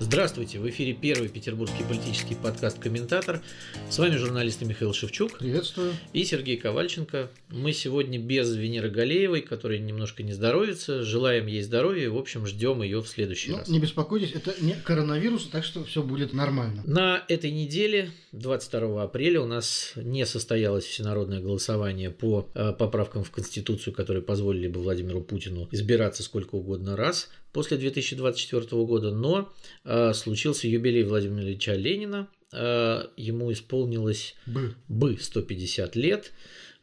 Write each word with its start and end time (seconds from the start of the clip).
Здравствуйте, 0.00 0.60
в 0.60 0.68
эфире 0.70 0.92
первый 0.92 1.28
петербургский 1.28 1.82
политический 1.82 2.36
подкаст 2.36 2.78
«Комментатор». 2.78 3.42
С 3.90 3.98
вами 3.98 4.16
журналисты 4.16 4.64
Михаил 4.64 4.94
Шевчук. 4.94 5.38
Приветствую. 5.38 5.92
И 6.12 6.24
Сергей 6.24 6.56
Ковальченко. 6.56 7.30
Мы 7.50 7.72
сегодня 7.72 8.16
без 8.20 8.54
Венеры 8.54 8.90
Галеевой, 8.90 9.40
которая 9.40 9.80
немножко 9.80 10.22
не 10.22 10.32
здоровится. 10.32 11.02
Желаем 11.02 11.46
ей 11.46 11.62
здоровья. 11.62 12.10
В 12.10 12.16
общем, 12.16 12.46
ждем 12.46 12.80
ее 12.82 13.02
в 13.02 13.08
следующий 13.08 13.50
ну, 13.50 13.58
раз. 13.58 13.68
Не 13.68 13.80
беспокойтесь, 13.80 14.32
это 14.32 14.54
не 14.60 14.74
коронавирус, 14.74 15.48
так 15.48 15.64
что 15.64 15.82
все 15.84 16.00
будет 16.04 16.32
нормально. 16.32 16.84
На 16.86 17.24
этой 17.26 17.50
неделе, 17.50 18.12
22 18.30 19.02
апреля, 19.02 19.40
у 19.40 19.46
нас 19.46 19.94
не 19.96 20.24
состоялось 20.26 20.84
всенародное 20.84 21.40
голосование 21.40 22.10
по 22.10 22.48
э, 22.54 22.72
поправкам 22.72 23.24
в 23.24 23.32
Конституцию, 23.32 23.94
которые 23.94 24.22
позволили 24.22 24.68
бы 24.68 24.80
Владимиру 24.80 25.22
Путину 25.22 25.66
избираться 25.72 26.22
сколько 26.22 26.54
угодно 26.54 26.94
раз 26.94 27.28
после 27.52 27.76
2024 27.76 28.84
года, 28.84 29.10
но 29.10 29.52
э, 29.84 30.12
случился 30.12 30.68
юбилей 30.68 31.02
Владимира 31.02 31.42
Ильича 31.42 31.74
Ленина, 31.74 32.28
э, 32.52 33.04
ему 33.16 33.52
исполнилось 33.52 34.34
бы. 34.46 34.74
бы 34.88 35.18
150 35.20 35.96
лет. 35.96 36.32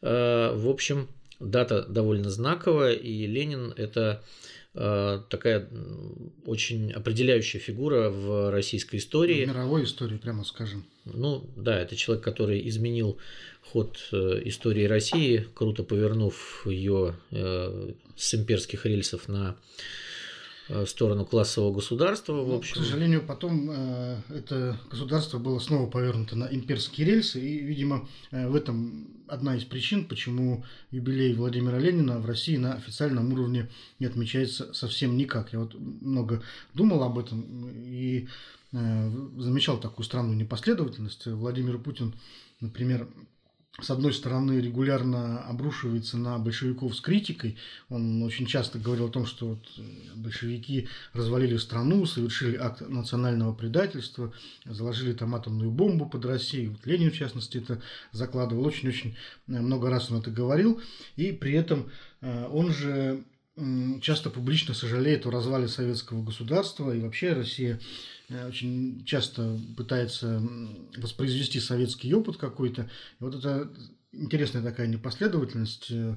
Э, 0.02 0.52
в 0.54 0.68
общем, 0.68 1.08
дата 1.40 1.82
довольно 1.82 2.30
знаковая, 2.30 2.94
и 2.94 3.26
Ленин 3.26 3.72
это 3.76 4.24
э, 4.74 5.20
такая 5.30 5.68
очень 6.44 6.92
определяющая 6.92 7.60
фигура 7.60 8.10
в 8.10 8.50
российской 8.50 8.96
истории. 8.96 9.44
В 9.44 9.48
мировой 9.48 9.84
истории, 9.84 10.16
прямо 10.16 10.44
скажем. 10.44 10.84
Ну 11.04 11.48
да, 11.56 11.78
это 11.78 11.96
человек, 11.96 12.24
который 12.24 12.66
изменил 12.68 13.18
ход 13.62 13.98
э, 14.12 14.42
истории 14.44 14.84
России, 14.84 15.46
круто 15.54 15.82
повернув 15.84 16.66
ее 16.66 17.14
с 18.16 18.34
имперских 18.34 18.86
рельсов 18.86 19.28
на 19.28 19.56
Э, 20.68 20.84
сторону 20.84 21.24
классового 21.24 21.72
государства. 21.72 22.32
В 22.42 22.48
ну, 22.48 22.56
общем. 22.56 22.74
К 22.74 22.78
сожалению, 22.78 23.22
потом 23.24 23.70
э, 23.70 24.20
это 24.30 24.78
государство 24.90 25.38
было 25.38 25.60
снова 25.60 25.88
повернуто 25.88 26.34
на 26.34 26.46
имперские 26.46 27.06
рельсы, 27.06 27.40
и, 27.40 27.58
видимо, 27.58 28.08
э, 28.32 28.48
в 28.48 28.56
этом 28.56 29.06
одна 29.28 29.56
из 29.56 29.64
причин, 29.64 30.06
почему 30.06 30.64
юбилей 30.90 31.34
Владимира 31.34 31.78
Ленина 31.78 32.18
в 32.18 32.26
России 32.26 32.56
на 32.56 32.74
официальном 32.74 33.32
уровне 33.32 33.68
не 34.00 34.06
отмечается 34.06 34.74
совсем 34.74 35.16
никак. 35.16 35.52
Я 35.52 35.60
вот 35.60 35.74
много 35.74 36.42
думал 36.74 37.04
об 37.04 37.18
этом 37.18 37.70
и 37.70 38.26
э, 38.72 39.10
замечал 39.38 39.78
такую 39.78 40.04
странную 40.04 40.36
непоследовательность. 40.36 41.26
Владимир 41.26 41.78
Путин, 41.78 42.12
например, 42.60 43.08
с 43.80 43.90
одной 43.90 44.14
стороны, 44.14 44.58
регулярно 44.58 45.40
обрушивается 45.42 46.16
на 46.16 46.38
большевиков 46.38 46.96
с 46.96 47.00
критикой. 47.00 47.58
Он 47.90 48.22
очень 48.22 48.46
часто 48.46 48.78
говорил 48.78 49.06
о 49.06 49.10
том, 49.10 49.26
что 49.26 49.48
вот 49.48 49.66
э, 49.76 49.82
большевики 50.14 50.88
развалили 51.12 51.58
страну, 51.58 52.06
совершили 52.06 52.56
акт 52.56 52.80
национального 52.88 53.52
предательства, 53.52 54.32
заложили 54.64 55.12
там 55.12 55.34
атомную 55.34 55.70
бомбу 55.70 56.06
под 56.06 56.24
Россию. 56.24 56.72
Вот 56.72 56.86
Ленин, 56.86 57.10
в 57.10 57.16
частности, 57.16 57.58
это 57.58 57.82
закладывал. 58.12 58.64
Очень-очень 58.64 59.14
э, 59.48 59.60
много 59.60 59.90
раз 59.90 60.10
он 60.10 60.20
это 60.20 60.30
говорил. 60.30 60.80
И 61.16 61.32
при 61.32 61.52
этом 61.52 61.90
э, 62.22 62.46
он 62.46 62.72
же 62.72 63.24
часто 64.02 64.30
публично 64.30 64.74
сожалеет 64.74 65.26
о 65.26 65.30
развале 65.30 65.68
советского 65.68 66.22
государства, 66.22 66.94
и 66.94 67.00
вообще 67.00 67.32
Россия 67.32 67.80
Э, 68.28 68.48
очень 68.48 69.04
часто 69.04 69.58
пытается 69.76 70.42
воспроизвести 70.96 71.60
советский 71.60 72.12
опыт 72.14 72.36
какой-то. 72.36 72.82
И 72.82 73.24
вот 73.24 73.34
это 73.34 73.70
интересная 74.18 74.62
такая 74.62 74.86
непоследовательность 74.86 75.90
э, 75.90 76.16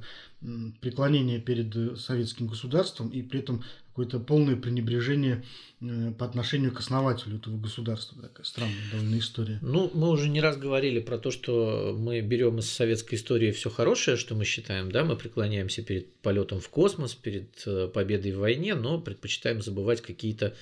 преклонения 0.82 1.40
перед 1.40 2.00
советским 2.00 2.48
государством 2.48 3.10
и 3.10 3.22
при 3.22 3.40
этом 3.40 3.64
какое-то 3.90 4.20
полное 4.20 4.56
пренебрежение 4.56 5.44
э, 5.82 6.12
по 6.18 6.26
отношению 6.26 6.72
к 6.72 6.80
основателю 6.80 7.38
этого 7.38 7.58
государства. 7.58 8.22
Такая 8.22 8.46
странная 8.46 8.92
довольно 8.92 9.20
история. 9.20 9.60
Ну, 9.62 9.92
мы 9.94 10.10
уже 10.10 10.30
не 10.30 10.42
раз 10.42 10.58
говорили 10.58 11.00
про 11.00 11.18
то, 11.18 11.32
что 11.32 11.96
мы 11.98 12.22
берем 12.22 12.60
из 12.60 12.70
советской 12.70 13.16
истории 13.16 13.52
все 13.52 13.70
хорошее, 13.70 14.18
что 14.18 14.36
мы 14.36 14.46
считаем, 14.46 14.92
да, 14.92 15.04
мы 15.04 15.16
преклоняемся 15.16 15.82
перед 15.84 16.14
полетом 16.16 16.60
в 16.60 16.70
космос, 16.70 17.16
перед 17.16 17.66
победой 17.94 18.32
в 18.32 18.40
войне, 18.40 18.76
но 18.76 19.00
предпочитаем 19.00 19.62
забывать 19.62 20.02
какие-то 20.02 20.56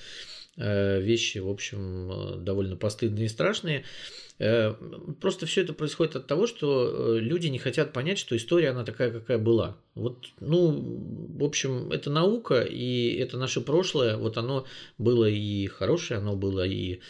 Э, 0.60 1.00
вещи, 1.00 1.38
в 1.38 1.48
общем, 1.48 2.10
э, 2.10 2.36
довольно 2.38 2.74
постыдные 2.74 3.26
и 3.26 3.28
страшные. 3.28 3.84
Э, 4.38 4.74
просто 5.20 5.46
все 5.46 5.62
это 5.62 5.72
происходит 5.72 6.16
от 6.16 6.26
того, 6.26 6.46
что 6.46 7.18
люди 7.18 7.48
не 7.48 7.58
хотят 7.58 7.92
понять, 7.92 8.18
что 8.18 8.36
история, 8.36 8.70
она 8.70 8.84
такая, 8.84 9.10
какая 9.10 9.38
была. 9.38 9.78
Вот, 9.98 10.26
ну, 10.40 10.70
в 11.38 11.44
общем, 11.44 11.90
это 11.90 12.10
наука, 12.10 12.62
и 12.62 13.16
это 13.16 13.36
наше 13.36 13.60
прошлое, 13.60 14.16
вот 14.16 14.38
оно 14.38 14.64
было 14.96 15.28
и 15.28 15.66
хорошее, 15.66 16.20
оно 16.20 16.36
было 16.36 16.66
и 16.66 17.00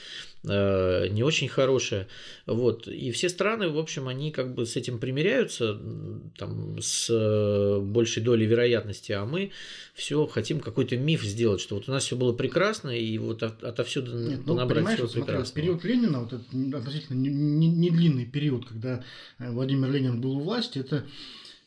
Э, 0.45 1.09
не 1.09 1.23
очень 1.23 1.49
хорошая. 1.49 2.07
Вот. 2.47 2.87
И 2.87 3.11
все 3.11 3.29
страны, 3.29 3.69
в 3.69 3.79
общем, 3.79 4.07
они 4.07 4.31
как 4.31 4.55
бы 4.55 4.67
с 4.67 4.77
этим 4.77 4.99
примиряются 4.99 5.79
там, 6.37 6.79
с 6.81 7.09
э, 7.11 7.81
большей 7.81 8.23
долей 8.23 8.47
вероятности, 8.47 9.13
а 9.13 9.25
мы 9.25 9.51
все 9.95 10.27
хотим 10.27 10.61
какой-то 10.61 10.97
миф 10.97 11.23
сделать, 11.23 11.61
что 11.61 11.75
вот 11.75 11.89
у 11.89 11.93
нас 11.93 12.05
все 12.05 12.17
было 12.17 12.33
прекрасно, 12.33 12.91
и 12.91 13.19
вот 13.19 13.43
от, 13.43 13.65
отовсюду 13.65 14.17
Нет, 14.17 14.41
ну, 14.47 14.55
набрать 14.55 14.95
все 14.95 15.03
вот, 15.03 15.13
прекрасно. 15.13 15.55
Период 15.61 15.85
Ленина, 15.85 16.21
вот 16.21 16.33
этот 16.33 16.75
относительно 16.75 17.17
не, 17.17 17.31
не, 17.31 17.69
не 17.69 17.91
длинный 17.91 18.27
период, 18.27 18.67
когда 18.67 19.05
э, 19.39 19.51
Владимир 19.51 19.91
Ленин 19.91 20.21
был 20.21 20.37
у 20.37 20.41
власти, 20.41 20.79
это 20.79 21.05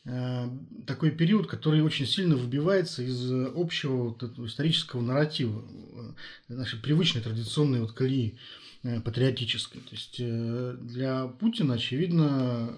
такой 0.04 1.12
период, 1.12 1.46
который 1.46 1.80
очень 1.80 2.06
сильно 2.06 2.36
выбивается 2.36 3.02
из 3.02 3.30
общего 3.54 4.08
вот 4.08 4.22
исторического 4.40 5.00
нарратива, 5.00 5.62
нашей 6.48 6.80
привычной 6.80 7.22
традиционной 7.22 7.80
вот 7.80 7.92
колеи. 7.92 8.36
Э, 8.84 9.00
патриотической. 9.00 9.80
То 9.80 9.92
есть 9.92 10.16
э, 10.18 10.76
для 10.80 11.28
Путина, 11.28 11.74
очевидно, 11.74 12.76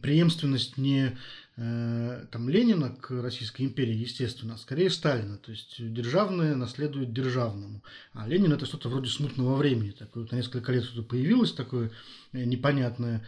преемственность 0.00 0.78
не 0.78 1.02
э, 1.02 1.16
там, 1.56 2.48
Ленина 2.48 2.90
к 2.90 3.10
Российской 3.10 3.62
империи, 3.62 3.94
естественно, 3.94 4.54
а 4.54 4.58
скорее 4.58 4.88
Сталина. 4.88 5.36
То 5.36 5.50
есть 5.50 5.76
державное 5.78 6.56
наследует 6.56 7.12
державному. 7.12 7.82
А 8.14 8.26
Ленин 8.26 8.52
это 8.52 8.64
что-то 8.64 8.88
вроде 8.88 9.10
смутного 9.10 9.56
времени. 9.56 9.90
Такое, 9.90 10.22
вот 10.22 10.32
на 10.32 10.36
несколько 10.36 10.72
лет 10.72 10.84
что-то 10.84 11.02
появилось 11.02 11.52
такое 11.52 11.90
непонятное, 12.32 13.26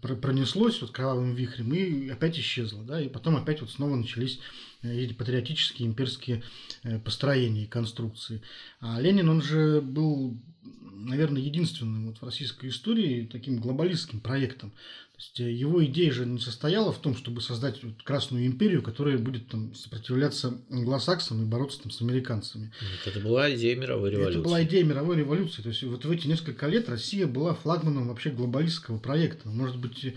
пронеслось 0.00 0.80
вот 0.80 0.90
кровавым 0.90 1.34
вихрем 1.34 1.72
и 1.74 2.08
опять 2.08 2.38
исчезло. 2.38 2.82
Да? 2.82 3.00
И 3.00 3.08
потом 3.08 3.36
опять 3.36 3.60
вот 3.60 3.70
снова 3.70 3.94
начались 3.94 4.40
эти 4.82 5.12
патриотические 5.12 5.88
имперские 5.88 6.42
э, 6.82 6.98
построения 6.98 7.64
и 7.64 7.66
конструкции. 7.66 8.42
А 8.80 9.00
Ленин, 9.00 9.28
он 9.28 9.42
же 9.42 9.80
был, 9.80 10.36
наверное, 10.62 11.42
единственным 11.42 12.06
вот 12.06 12.18
в 12.18 12.24
российской 12.24 12.70
истории 12.70 13.28
таким 13.30 13.58
глобалистским 13.60 14.20
проектом. 14.20 14.72
Есть 15.18 15.40
э, 15.40 15.52
его 15.52 15.84
идея 15.84 16.12
же 16.12 16.24
не 16.24 16.38
состояла 16.38 16.92
в 16.92 16.98
том, 16.98 17.16
чтобы 17.16 17.40
создать 17.40 17.82
вот 17.82 18.02
Красную 18.04 18.46
империю, 18.46 18.82
которая 18.82 19.18
будет 19.18 19.48
там, 19.48 19.74
сопротивляться 19.74 20.62
англосаксам 20.70 21.42
и 21.42 21.44
бороться 21.44 21.82
там, 21.82 21.90
с 21.90 22.00
американцами. 22.00 22.72
Это 23.04 23.18
была 23.18 23.52
идея 23.54 23.74
мировой 23.74 24.10
революции. 24.10 24.38
Это 24.38 24.48
была 24.48 24.62
идея 24.62 24.84
мировой 24.84 25.16
революции. 25.16 25.60
То 25.60 25.70
есть 25.70 25.82
вот 25.82 26.04
в 26.04 26.10
эти 26.10 26.28
несколько 26.28 26.68
лет 26.68 26.88
Россия 26.88 27.26
была 27.26 27.54
флагманом 27.54 28.08
вообще 28.08 28.30
глобалистского 28.30 28.98
проекта. 28.98 29.48
Может 29.48 29.78
быть, 29.78 30.14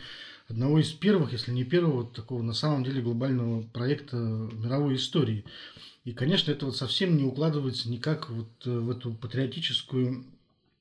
одного 0.47 0.79
из 0.79 0.91
первых, 0.91 1.31
если 1.31 1.51
не 1.51 1.63
первого, 1.63 2.06
такого 2.06 2.44
на 2.44 2.53
самом 2.53 2.83
деле 2.83 3.01
глобального 3.01 3.63
проекта 3.63 4.18
мировой 4.18 4.97
истории. 4.97 5.45
И, 6.03 6.13
конечно, 6.13 6.51
это 6.51 6.68
вот 6.68 6.78
совсем 6.78 7.18
не 7.18 7.23
укладывается 7.23 7.89
никак 7.89 8.29
вот 8.29 8.50
э, 8.66 8.69
в 8.69 8.89
эту 8.91 9.13
патриотическую 9.13 10.25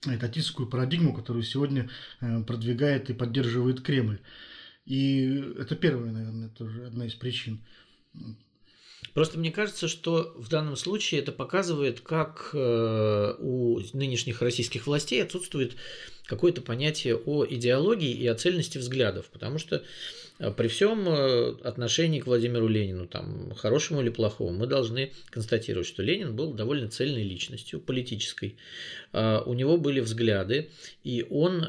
этатистскую 0.05 0.69
парадигму, 0.69 1.15
которую 1.15 1.43
сегодня 1.43 1.91
э, 2.21 2.43
продвигает 2.43 3.11
и 3.11 3.15
поддерживает 3.15 3.83
Кремль. 3.83 4.21
И 4.87 5.25
это 5.59 5.77
первая, 5.77 6.11
наверное, 6.11 6.49
тоже 6.49 6.87
одна 6.87 7.06
из 7.06 7.15
причин. 7.15 7.61
Просто 9.14 9.38
мне 9.38 9.50
кажется, 9.50 9.88
что 9.88 10.35
в 10.37 10.49
данном 10.49 10.76
случае 10.76 11.20
это 11.20 11.32
показывает, 11.32 12.00
как 12.00 12.50
э, 12.52 13.35
у 13.38 13.81
нынешних 13.93 14.41
российских 14.43 14.87
властей 14.87 15.23
отсутствует 15.23 15.76
какое-то 16.31 16.62
понятие 16.62 17.17
о 17.17 17.44
идеологии 17.44 18.12
и 18.12 18.25
о 18.29 18.37
цельности 18.37 18.79
взглядов, 18.79 19.27
потому 19.32 19.59
что 19.59 19.82
э, 20.38 20.53
при 20.53 20.69
всем 20.69 21.09
э, 21.09 21.56
отношении 21.65 22.21
к 22.21 22.27
Владимиру 22.27 22.69
Ленину, 22.69 23.09
там, 23.09 23.53
хорошему 23.56 24.00
или 24.00 24.11
плохому, 24.11 24.56
мы 24.56 24.67
должны 24.69 25.11
констатировать, 25.31 25.88
что 25.88 26.05
Ленин 26.05 26.37
был 26.37 26.55
довольно 26.55 26.88
цельной 26.88 27.25
личностью, 27.25 27.81
политической. 27.81 28.56
У 29.12 29.55
него 29.55 29.77
были 29.77 29.99
взгляды, 29.99 30.71
и 31.03 31.27
он 31.29 31.65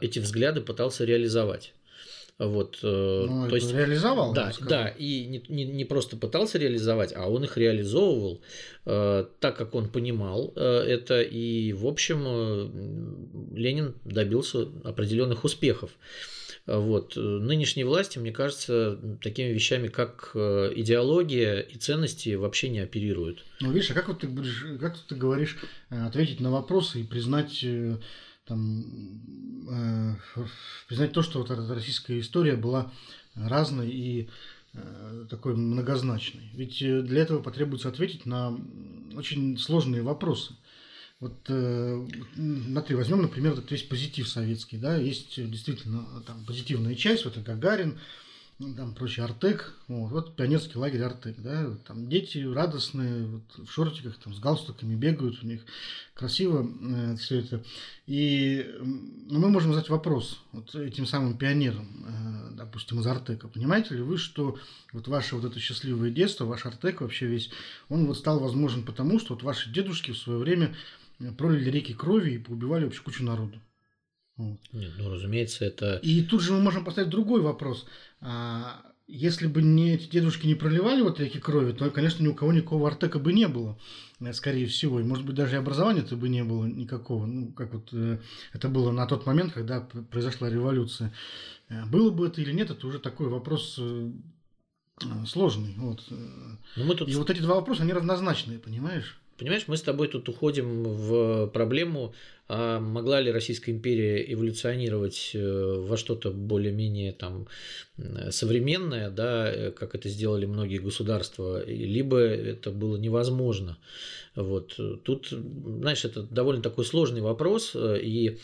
эти 0.00 0.20
взгляды 0.20 0.60
пытался 0.60 1.04
реализовать. 1.04 1.72
Вот, 2.36 2.78
ну, 2.82 3.48
то 3.48 3.54
есть 3.54 3.72
реализовал. 3.72 4.32
Да, 4.32 4.52
да, 4.68 4.88
и 4.88 5.26
не, 5.26 5.44
не, 5.48 5.64
не 5.64 5.84
просто 5.84 6.16
пытался 6.16 6.58
реализовать, 6.58 7.12
а 7.14 7.30
он 7.30 7.44
их 7.44 7.56
реализовывал 7.56 8.42
э, 8.86 9.26
так, 9.38 9.56
как 9.56 9.76
он 9.76 9.88
понимал 9.88 10.52
э, 10.56 10.60
это, 10.60 11.22
и 11.22 11.72
в 11.72 11.86
общем 11.86 12.24
э, 12.26 13.56
Ленин 13.56 13.94
добился 14.04 14.66
определенных 14.82 15.44
успехов. 15.44 15.92
Вот. 16.66 17.14
Нынешние 17.16 17.84
власти, 17.84 18.18
мне 18.18 18.32
кажется, 18.32 18.98
такими 19.22 19.48
вещами, 19.48 19.88
как 19.88 20.30
э, 20.34 20.72
идеология 20.74 21.60
и 21.60 21.76
ценности, 21.76 22.34
вообще 22.34 22.70
не 22.70 22.78
оперируют. 22.78 23.44
Ну, 23.60 23.70
видишь, 23.70 23.90
а 23.90 23.94
как 23.94 24.08
вот 24.08 24.20
ты, 24.20 24.28
будешь, 24.28 24.64
как 24.80 24.96
ты 24.96 25.14
говоришь, 25.14 25.58
э, 25.90 26.06
ответить 26.06 26.40
на 26.40 26.50
вопросы 26.50 27.00
и 27.00 27.04
признать 27.04 27.62
э, 27.62 27.98
там, 28.46 28.84
э, 29.68 30.14
признать 30.88 31.12
то, 31.12 31.22
что 31.22 31.38
вот 31.38 31.50
эта 31.50 31.74
российская 31.74 32.20
история 32.20 32.56
была 32.56 32.92
разной 33.34 33.90
и 33.90 34.28
э, 34.72 35.26
такой 35.30 35.56
многозначной. 35.56 36.50
Ведь 36.54 36.78
для 36.78 37.22
этого 37.22 37.42
потребуется 37.42 37.88
ответить 37.88 38.26
на 38.26 38.58
очень 39.14 39.58
сложные 39.58 40.02
вопросы. 40.02 40.54
Вот 41.20 41.38
э, 41.48 42.06
смотри, 42.34 42.96
возьмем, 42.96 43.22
например, 43.22 43.52
этот 43.52 43.70
весь 43.70 43.82
позитив 43.82 44.28
советский, 44.28 44.76
да, 44.76 44.96
есть 44.96 45.36
действительно 45.36 46.04
там 46.26 46.44
позитивная 46.44 46.94
часть, 46.94 47.24
вот 47.24 47.36
это 47.36 47.52
Гагарин, 47.52 47.98
там 48.58 48.94
прочее 48.94 49.24
Артек, 49.24 49.74
вот, 49.88 50.10
вот 50.12 50.36
пионерский 50.36 50.78
лагерь 50.78 51.02
Артек, 51.02 51.36
да, 51.38 51.76
там 51.86 52.08
дети 52.08 52.38
радостные, 52.38 53.26
вот, 53.26 53.68
в 53.68 53.70
шортиках, 53.70 54.16
там 54.18 54.32
с 54.32 54.38
галстуками 54.38 54.94
бегают, 54.94 55.42
у 55.42 55.46
них 55.46 55.62
красиво 56.14 56.64
э, 56.64 57.16
все 57.16 57.40
это. 57.40 57.64
И 58.06 58.64
ну, 58.80 59.40
мы 59.40 59.50
можем 59.50 59.72
задать 59.72 59.88
вопрос 59.88 60.40
вот 60.52 60.72
этим 60.74 61.04
самым 61.04 61.36
пионерам, 61.36 61.88
э, 62.06 62.56
допустим, 62.56 63.00
из 63.00 63.06
Артека. 63.06 63.48
Понимаете 63.48 63.96
ли 63.96 64.02
вы, 64.02 64.18
что 64.18 64.56
вот 64.92 65.08
ваше 65.08 65.34
вот 65.34 65.44
это 65.44 65.58
счастливое 65.58 66.10
детство, 66.10 66.44
ваш 66.44 66.64
Артек 66.64 67.00
вообще 67.00 67.26
весь, 67.26 67.50
он 67.88 68.06
вот 68.06 68.16
стал 68.16 68.38
возможен 68.38 68.84
потому, 68.84 69.18
что 69.18 69.34
вот 69.34 69.42
ваши 69.42 69.72
дедушки 69.72 70.12
в 70.12 70.18
свое 70.18 70.38
время 70.38 70.76
пролили 71.36 71.70
реки 71.70 71.92
крови 71.92 72.34
и 72.34 72.38
поубивали 72.38 72.84
вообще 72.84 73.02
кучу 73.02 73.24
народу. 73.24 73.60
Вот. 74.36 74.58
Нет, 74.72 74.92
ну, 74.98 75.10
разумеется, 75.10 75.64
это... 75.64 75.96
И 75.96 76.22
тут 76.22 76.42
же 76.42 76.52
мы 76.52 76.60
можем 76.60 76.84
поставить 76.84 77.10
другой 77.10 77.40
вопрос. 77.40 77.86
А, 78.20 78.82
если 79.06 79.46
бы 79.46 79.62
не 79.62 79.94
эти 79.94 80.08
дедушки 80.08 80.46
не 80.46 80.54
проливали 80.54 81.02
вот 81.02 81.20
реки 81.20 81.38
крови, 81.38 81.72
то, 81.72 81.90
конечно, 81.90 82.22
ни 82.22 82.28
у 82.28 82.34
кого 82.34 82.52
никакого 82.52 82.88
артека 82.88 83.18
бы 83.18 83.32
не 83.32 83.46
было, 83.46 83.78
э, 84.20 84.32
скорее 84.32 84.66
всего. 84.66 84.98
И, 84.98 85.04
может 85.04 85.24
быть, 85.24 85.36
даже 85.36 85.56
и 85.56 85.58
образования-то 85.58 86.16
бы 86.16 86.28
не 86.28 86.42
было 86.42 86.64
никакого. 86.64 87.26
Ну, 87.26 87.52
как 87.52 87.72
вот 87.74 87.90
э, 87.92 88.18
это 88.52 88.68
было 88.68 88.90
на 88.90 89.06
тот 89.06 89.26
момент, 89.26 89.52
когда 89.52 89.80
произошла 89.80 90.48
революция. 90.48 91.12
Э, 91.68 91.84
было 91.86 92.10
бы 92.10 92.26
это 92.26 92.40
или 92.40 92.52
нет, 92.52 92.70
это 92.70 92.86
уже 92.86 92.98
такой 92.98 93.28
вопрос 93.28 93.78
сложный. 95.26 95.74
Вот. 95.76 96.04
Ну, 96.08 96.84
мы 96.84 96.94
тут... 96.94 97.08
И 97.08 97.14
вот 97.14 97.28
эти 97.28 97.40
два 97.40 97.56
вопроса, 97.56 97.82
они 97.82 97.92
равнозначные, 97.92 98.58
понимаешь? 98.58 99.20
Понимаешь, 99.36 99.64
мы 99.66 99.76
с 99.76 99.82
тобой 99.82 100.08
тут 100.08 100.28
уходим 100.28 100.84
в 100.84 101.48
проблему, 101.48 102.14
а 102.46 102.78
могла 102.78 103.20
ли 103.20 103.32
Российская 103.32 103.72
империя 103.72 104.22
эволюционировать 104.32 105.30
э, 105.32 105.84
во 105.88 105.96
что-то 105.96 106.30
более-менее 106.30 107.12
там 107.12 107.48
современное, 108.30 109.08
да, 109.08 109.50
э, 109.50 109.70
как 109.70 109.94
это 109.94 110.10
сделали 110.10 110.44
многие 110.44 110.78
государства, 110.78 111.64
либо 111.64 112.18
это 112.18 112.70
было 112.70 112.96
невозможно. 112.96 113.78
Вот. 114.34 114.78
Тут, 115.04 115.28
знаешь, 115.30 116.04
это 116.04 116.22
довольно 116.22 116.62
такой 116.62 116.84
сложный 116.84 117.22
вопрос, 117.22 117.72
э, 117.74 117.98
и 118.02 118.38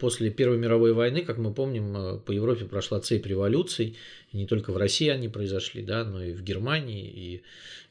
после 0.00 0.30
Первой 0.30 0.58
мировой 0.58 0.92
войны, 0.92 1.22
как 1.22 1.38
мы 1.38 1.54
помним, 1.54 2.20
по 2.20 2.32
Европе 2.32 2.66
прошла 2.66 3.00
цепь 3.00 3.26
революций, 3.26 3.96
и 4.32 4.36
не 4.36 4.46
только 4.46 4.72
в 4.72 4.76
России 4.76 5.08
они 5.08 5.28
произошли, 5.28 5.82
да, 5.82 6.04
но 6.04 6.22
и 6.22 6.32
в 6.32 6.42
Германии, 6.42 7.08
и 7.08 7.42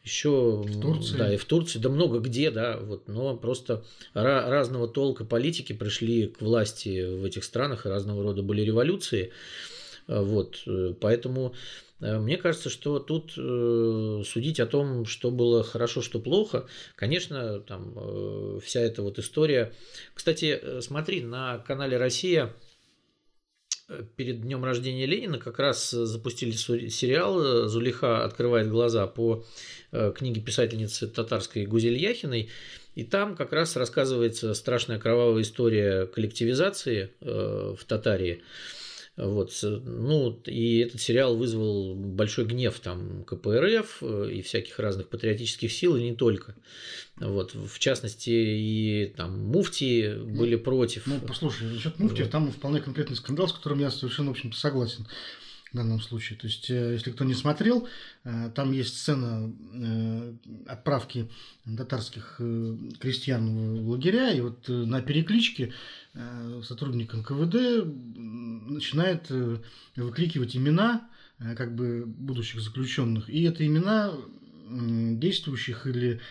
еще 0.03 0.63
в 0.65 0.81
Турции. 0.81 1.18
да, 1.18 1.33
и 1.33 1.38
в 1.38 1.45
Турции, 1.45 1.80
да 1.80 1.89
много 1.89 2.19
где, 2.19 2.50
да, 2.50 2.77
вот, 2.77 3.07
но 3.07 3.36
просто 3.36 3.83
разного 4.13 4.88
толка 4.88 5.25
политики 5.25 5.74
пришли 5.74 6.27
к 6.27 6.41
власти 6.41 7.19
в 7.19 7.25
этих 7.25 7.44
странах, 7.44 7.86
и 7.86 7.89
разного 7.89 8.24
рода 8.24 8.41
были 8.41 8.62
революции, 8.62 9.31
вот, 10.07 10.65
поэтому 11.01 11.53
э, 12.00 12.18
мне 12.18 12.38
кажется, 12.38 12.69
что 12.69 12.97
тут 13.00 13.33
э, 13.38 14.24
судить 14.25 14.59
о 14.59 14.65
том, 14.65 15.06
что 15.06 15.30
было 15.30 15.63
хорошо, 15.63 16.01
что 16.01 16.19
плохо, 16.19 16.65
конечно, 16.95 17.59
там 17.59 17.94
э, 17.95 18.59
вся 18.63 18.80
эта 18.80 19.03
вот 19.03 19.19
история. 19.19 19.74
Кстати, 20.15 20.80
смотри, 20.81 21.21
на 21.21 21.59
канале 21.59 21.97
Россия 21.97 22.56
перед 24.15 24.41
днем 24.41 24.63
рождения 24.63 25.06
Ленина 25.06 25.38
как 25.38 25.59
раз 25.59 25.89
запустили 25.91 26.51
сериал 26.51 27.68
«Зулиха 27.68 28.24
открывает 28.24 28.69
глаза» 28.69 29.07
по 29.07 29.44
э, 29.91 30.12
книге 30.15 30.41
писательницы 30.41 31.07
татарской 31.07 31.65
Гузель 31.65 31.97
Яхиной. 31.97 32.50
И 32.95 33.03
там 33.03 33.36
как 33.36 33.53
раз 33.53 33.75
рассказывается 33.75 34.53
страшная 34.53 35.00
кровавая 35.00 35.41
история 35.41 36.06
коллективизации 36.06 37.12
э, 37.21 37.75
в 37.77 37.83
Татарии. 37.86 38.44
Вот, 39.21 39.51
ну, 39.62 40.42
и 40.45 40.77
этот 40.77 41.01
сериал 41.01 41.36
вызвал 41.36 41.94
большой 41.94 42.45
гнев 42.45 42.80
там 42.80 43.25
КПРФ 43.25 43.98
э, 44.01 44.31
и 44.36 44.42
всяких 44.42 44.80
разных 44.80 45.10
патриотических 45.10 45.69
сил, 45.69 45.98
и 45.98 46.04
не 46.04 46.16
только. 46.16 46.56
Вот, 47.18 47.54
в 47.54 47.80
частности, 47.80 48.30
и 48.30 49.13
там 49.18 49.38
муфти 49.48 50.16
были 50.16 50.56
ну, 50.56 50.62
против. 50.62 51.06
Ну, 51.06 51.19
послушай, 51.19 51.68
насчет 51.68 52.00
муфтиев, 52.00 52.27
вот. 52.27 52.31
там 52.31 52.50
вполне 52.50 52.80
конкретный 52.80 53.18
скандал, 53.18 53.50
с 53.50 53.54
которым 53.54 53.80
я 53.80 53.92
совершенно, 53.92 54.30
в 54.30 54.31
общем-то, 54.31 54.57
согласен 54.57 55.06
в 55.74 55.75
данном 55.75 56.00
случае. 56.00 56.39
То 56.39 56.48
есть, 56.48 56.69
э, 56.69 56.94
если 56.94 57.12
кто 57.12 57.25
не 57.25 57.33
смотрел, 57.33 57.89
э, 58.24 58.51
там 58.56 58.71
есть 58.71 59.00
сцена 59.00 59.54
отправки 60.66 61.27
татарских 61.77 62.38
крестьян 63.00 63.83
в 63.83 63.89
лагеря, 63.89 64.31
и 64.31 64.39
вот 64.39 64.69
на 64.69 65.01
перекличке 65.01 65.74
сотрудник 66.63 67.13
НКВД 67.13 67.86
начинает 68.69 69.27
э, 69.30 69.57
выкрикивать 69.95 70.56
имена 70.56 71.07
э, 71.39 71.56
как 71.56 71.75
бы 71.75 72.06
будущих 72.06 72.62
заключенных. 72.62 73.30
И 73.30 73.44
это 73.44 73.66
имена 73.66 74.13
действующих 74.71 75.88
или 75.88 76.21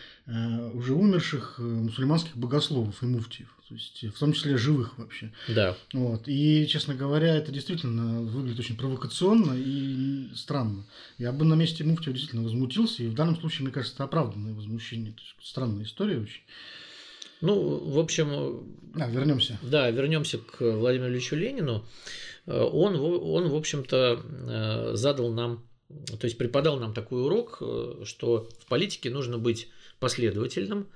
уже 0.73 0.95
умерших 0.95 1.59
мусульманских 1.59 2.37
богословов 2.37 3.03
и 3.03 3.07
муфтиев, 3.07 3.49
то 3.69 3.75
есть 3.75 4.05
в 4.05 4.17
том 4.17 4.33
числе 4.33 4.57
живых 4.57 4.97
вообще. 4.97 5.33
Да. 5.49 5.77
Вот. 5.93 6.29
И, 6.29 6.67
честно 6.69 6.95
говоря, 6.95 7.35
это 7.35 7.51
действительно 7.51 8.21
выглядит 8.21 8.61
очень 8.61 8.77
провокационно 8.77 9.55
и 9.57 10.29
странно. 10.37 10.85
Я 11.17 11.33
бы 11.33 11.45
на 11.45 11.55
месте 11.55 11.83
муфтия 11.83 12.13
действительно 12.13 12.45
возмутился, 12.45 13.03
и 13.03 13.09
в 13.09 13.15
данном 13.15 13.41
случае, 13.41 13.65
мне 13.65 13.73
кажется, 13.73 13.97
это 13.97 14.05
оправданное 14.05 14.55
возмущение. 14.55 15.15
То 15.15 15.23
есть, 15.23 15.35
странная 15.43 15.85
история 15.85 16.19
очень. 16.19 16.43
Ну, 17.41 17.79
в 17.79 17.99
общем... 17.99 18.75
А, 18.95 19.09
вернемся. 19.09 19.59
Да, 19.63 19.91
вернемся 19.91 20.39
к 20.39 20.61
Владимиру 20.61 21.11
Ильичу 21.11 21.37
Ленину. 21.37 21.85
Э, 22.49 22.63
он, 22.63 22.97
он 22.97 23.49
в 23.49 23.55
общем-то, 23.55 24.21
э, 24.25 24.91
задал 24.95 25.31
нам, 25.33 25.65
то 25.89 26.25
есть 26.25 26.39
преподал 26.39 26.79
нам 26.79 26.95
такой 26.95 27.23
урок, 27.23 27.59
э, 27.61 28.03
что 28.05 28.49
в 28.61 28.67
политике 28.67 29.11
нужно 29.11 29.39
быть 29.39 29.69
последовательным, 30.01 30.87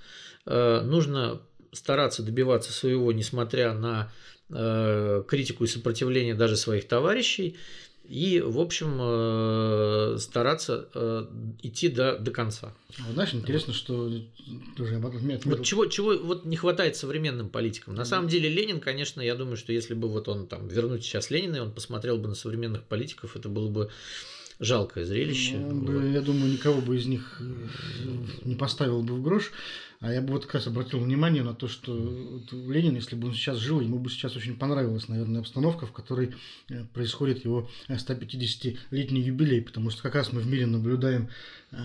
нужно 0.44 1.42
стараться 1.72 2.22
добиваться 2.22 2.72
своего, 2.72 3.10
несмотря 3.12 3.74
на 3.74 4.12
критику 4.48 5.64
и 5.64 5.66
сопротивление 5.66 6.34
даже 6.34 6.56
своих 6.56 6.86
товарищей, 6.86 7.56
и, 8.04 8.40
в 8.40 8.58
общем, 8.58 8.98
э, 9.00 10.16
стараться 10.18 10.88
э, 10.94 11.26
идти 11.62 11.88
до, 11.88 12.18
до 12.18 12.30
конца. 12.30 12.74
А 13.08 13.12
знаешь, 13.12 13.32
интересно, 13.32 13.72
что 13.72 14.10
тоже 14.76 14.96
об 14.96 15.06
этом 15.06 15.20
вот 15.44 15.64
чего, 15.64 15.86
чего 15.86 16.16
вот 16.16 16.44
не 16.44 16.56
хватает 16.56 16.96
современным 16.96 17.48
политикам. 17.48 17.94
На 17.94 18.04
самом 18.04 18.28
деле 18.28 18.48
Ленин, 18.48 18.80
конечно, 18.80 19.20
я 19.20 19.34
думаю, 19.34 19.56
что 19.56 19.72
если 19.72 19.94
бы 19.94 20.08
вот 20.08 20.28
он 20.28 20.46
там 20.46 20.68
вернуть 20.68 21.04
сейчас 21.04 21.30
Ленина, 21.30 21.56
и 21.56 21.60
он 21.60 21.72
посмотрел 21.72 22.18
бы 22.18 22.28
на 22.28 22.34
современных 22.34 22.82
политиков, 22.82 23.36
это 23.36 23.48
было 23.48 23.68
бы 23.68 23.90
жалкое 24.58 25.04
зрелище. 25.04 25.56
Ну, 25.56 25.80
вот. 25.80 26.04
Я 26.04 26.20
думаю, 26.20 26.52
никого 26.52 26.80
бы 26.80 26.96
из 26.96 27.06
них 27.06 27.40
э, 27.40 27.44
не 28.44 28.54
поставил 28.54 29.02
бы 29.02 29.14
в 29.14 29.22
грош. 29.22 29.52
А 30.02 30.12
я 30.12 30.20
бы 30.20 30.32
вот 30.32 30.46
как 30.46 30.54
раз 30.54 30.66
обратил 30.66 30.98
внимание 30.98 31.44
на 31.44 31.54
то, 31.54 31.68
что 31.68 31.92
вот 31.94 32.52
Ленин, 32.52 32.96
если 32.96 33.14
бы 33.14 33.28
он 33.28 33.34
сейчас 33.34 33.58
жил, 33.58 33.80
ему 33.80 34.00
бы 34.00 34.10
сейчас 34.10 34.34
очень 34.34 34.56
понравилась, 34.56 35.06
наверное, 35.06 35.40
обстановка, 35.40 35.86
в 35.86 35.92
которой 35.92 36.34
э, 36.68 36.84
происходит 36.92 37.44
его 37.44 37.70
150-летний 37.88 39.20
юбилей, 39.20 39.62
потому 39.62 39.90
что 39.90 40.02
как 40.02 40.16
раз 40.16 40.32
мы 40.32 40.40
в 40.40 40.46
мире 40.48 40.66
наблюдаем 40.66 41.28
э, 41.70 41.76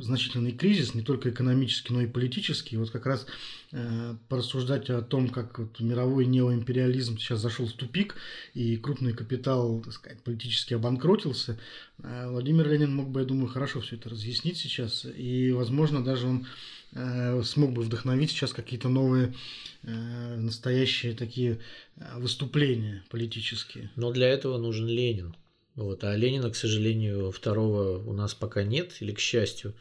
значительный 0.00 0.52
кризис, 0.52 0.94
не 0.94 1.02
только 1.02 1.30
экономический, 1.30 1.92
но 1.92 2.02
и 2.02 2.06
политический. 2.06 2.76
И 2.76 2.78
вот 2.78 2.90
как 2.90 3.04
раз 3.04 3.26
э, 3.72 4.14
порассуждать 4.28 4.88
о 4.88 5.02
том, 5.02 5.28
как 5.28 5.58
вот 5.58 5.80
мировой 5.80 6.26
неоимпериализм 6.26 7.18
сейчас 7.18 7.40
зашел 7.40 7.66
в 7.66 7.72
тупик, 7.72 8.14
и 8.54 8.76
крупный 8.76 9.12
капитал, 9.12 9.80
так 9.80 9.92
сказать, 9.92 10.22
политически 10.22 10.74
обанкротился, 10.74 11.58
э, 11.98 12.28
Владимир 12.28 12.68
Ленин 12.68 12.94
мог 12.94 13.08
бы, 13.10 13.20
я 13.20 13.26
думаю, 13.26 13.48
хорошо 13.48 13.80
все 13.80 13.96
это 13.96 14.08
разъяснить 14.08 14.56
сейчас, 14.56 15.04
и, 15.04 15.50
возможно, 15.50 16.04
даже 16.04 16.28
он 16.28 16.46
Э, 16.46 16.79
смог 16.92 17.72
бы 17.72 17.82
вдохновить 17.82 18.30
сейчас 18.30 18.52
какие-то 18.52 18.88
новые 18.88 19.34
э, 19.82 20.36
настоящие 20.36 21.14
такие 21.14 21.60
э, 21.96 22.18
выступления 22.18 23.04
политические. 23.10 23.90
Но 23.96 24.10
для 24.10 24.28
этого 24.28 24.58
нужен 24.58 24.86
Ленин. 24.86 25.36
Вот, 25.76 26.02
а 26.02 26.16
Ленина, 26.16 26.50
к 26.50 26.56
сожалению, 26.56 27.30
второго 27.30 27.98
у 27.98 28.12
нас 28.12 28.34
пока 28.34 28.64
нет, 28.64 28.96
или 29.00 29.12
к 29.12 29.20
счастью. 29.20 29.74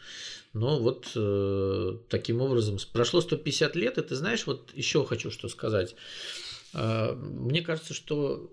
Но 0.53 0.79
вот 0.79 1.11
э, 1.15 1.97
таким 2.09 2.41
образом 2.41 2.77
прошло 2.93 3.21
150 3.21 3.75
лет, 3.75 3.97
и 3.97 4.03
ты 4.03 4.15
знаешь, 4.15 4.45
вот 4.45 4.71
еще 4.75 5.03
хочу 5.03 5.31
что 5.31 5.49
сказать. 5.49 5.95
Э, 6.73 7.13
мне 7.15 7.61
кажется, 7.61 7.93
что 7.93 8.51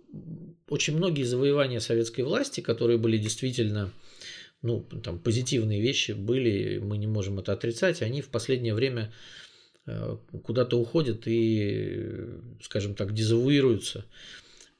очень 0.69 0.97
многие 0.97 1.25
завоевания 1.25 1.81
советской 1.81 2.23
власти, 2.23 2.61
которые 2.61 2.99
были 2.99 3.19
действительно 3.19 3.93
ну, 4.63 4.81
там, 5.03 5.19
позитивные 5.19 5.81
вещи 5.81 6.13
были, 6.13 6.79
мы 6.79 6.99
не 6.99 7.07
можем 7.07 7.39
это 7.39 7.53
отрицать, 7.53 8.03
они 8.03 8.23
в 8.23 8.29
последнее 8.29 8.75
время 8.75 9.13
э, 9.87 10.17
куда-то 10.43 10.79
уходят 10.79 11.23
и, 11.27 12.27
скажем 12.63 12.95
так, 12.95 13.15
дезавуируются. 13.15 14.05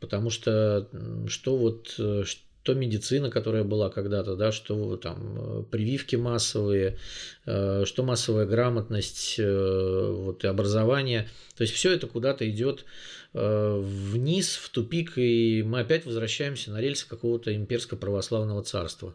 Потому 0.01 0.31
что 0.31 0.89
что 1.29 1.57
вот 1.57 1.95
э, 1.99 2.25
что 2.25 2.75
медицина, 2.75 3.31
которая 3.31 3.63
была 3.63 3.91
когда-то, 3.91 4.35
да, 4.35 4.51
что 4.51 4.97
там 4.97 5.67
прививки 5.71 6.17
массовые, 6.17 6.99
э, 7.45 7.85
что 7.87 8.03
массовая 8.03 8.47
грамотность, 8.47 9.39
вот 9.39 10.43
и 10.43 10.49
образование, 10.49 11.29
то 11.57 11.63
есть 11.63 11.75
все 11.75 11.93
это 11.93 12.09
куда-то 12.09 12.49
идет 12.49 12.85
вниз, 13.33 14.57
в 14.57 14.71
тупик, 14.71 15.19
и 15.19 15.63
мы 15.63 15.81
опять 15.81 16.07
возвращаемся 16.07 16.71
на 16.71 16.81
рельсы 16.81 17.07
какого-то 17.07 17.55
имперско-православного 17.55 18.63
царства 18.63 19.15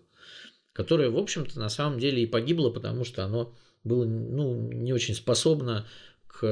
которое, 0.82 1.12
в 1.12 1.18
общем-то, 1.18 1.60
на 1.60 1.70
самом 1.70 2.00
деле 2.00 2.24
и 2.24 2.26
погибло, 2.26 2.72
потому 2.72 3.06
что 3.06 3.24
оно 3.24 3.54
было 3.84 4.04
ну, 4.04 4.72
не 4.72 4.94
очень 4.94 5.14
способно 5.14 5.86
к... 6.26 6.44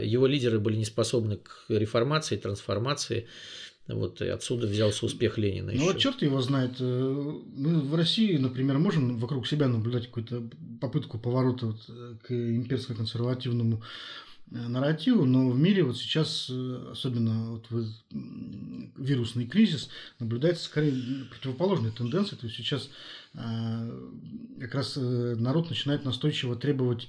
Его 0.00 0.28
лидеры 0.28 0.60
были 0.60 0.76
не 0.76 0.84
способны 0.84 1.38
к 1.38 1.64
реформации, 1.68 2.36
трансформации. 2.36 3.26
Вот, 3.88 4.20
и 4.20 4.28
отсюда 4.28 4.68
взялся 4.68 5.06
успех 5.06 5.38
Ленина. 5.38 5.72
Ну, 5.74 5.86
вот 5.86 5.98
черт 5.98 6.22
его 6.22 6.40
знает. 6.40 6.72
Э, 6.78 7.32
мы 7.56 7.80
в 7.80 7.94
России, 7.94 8.36
например, 8.36 8.78
можем 8.78 9.16
вокруг 9.16 9.48
себя 9.48 9.66
наблюдать 9.66 10.06
какую-то 10.06 10.42
попытку 10.80 11.18
поворота 11.18 11.66
вот 11.66 11.80
к 12.22 12.30
имперско-консервативному 12.30 13.82
Э, 14.50 14.66
нарративу, 14.66 15.26
но 15.26 15.50
в 15.50 15.58
мире 15.58 15.82
вот 15.82 15.98
сейчас, 15.98 16.46
э, 16.50 16.88
особенно 16.92 17.52
вот 17.52 17.66
вирусный 18.96 19.46
кризис, 19.46 19.90
наблюдается 20.18 20.64
скорее 20.64 21.26
противоположная 21.30 21.90
тенденция. 21.90 22.38
То 22.38 22.46
есть 22.46 22.56
сейчас 22.56 22.88
как 23.34 24.74
раз 24.74 24.96
народ 24.96 25.70
начинает 25.70 26.04
настойчиво 26.04 26.56
требовать 26.56 27.08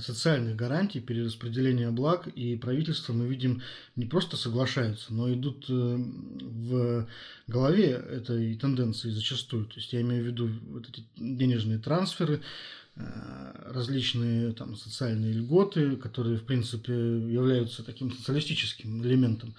социальных 0.00 0.56
гарантий, 0.56 1.00
перераспределения 1.00 1.90
благ, 1.90 2.26
и 2.26 2.56
правительство, 2.56 3.12
мы 3.12 3.28
видим, 3.28 3.62
не 3.94 4.04
просто 4.04 4.36
соглашаются, 4.36 5.14
но 5.14 5.32
идут 5.32 5.68
в 5.68 7.06
голове 7.46 7.90
этой 7.90 8.56
тенденции 8.56 9.10
зачастую. 9.10 9.66
То 9.66 9.76
есть 9.76 9.92
я 9.92 10.00
имею 10.00 10.24
в 10.24 10.26
виду 10.26 10.50
вот 10.70 10.88
эти 10.88 11.04
денежные 11.16 11.78
трансферы, 11.78 12.40
Э, 12.40 12.85
различные 12.96 14.52
там, 14.52 14.74
социальные 14.76 15.34
льготы, 15.34 15.96
которые, 15.96 16.38
в 16.38 16.44
принципе, 16.44 16.92
являются 16.92 17.82
таким 17.82 18.10
социалистическим 18.10 19.02
элементом. 19.02 19.54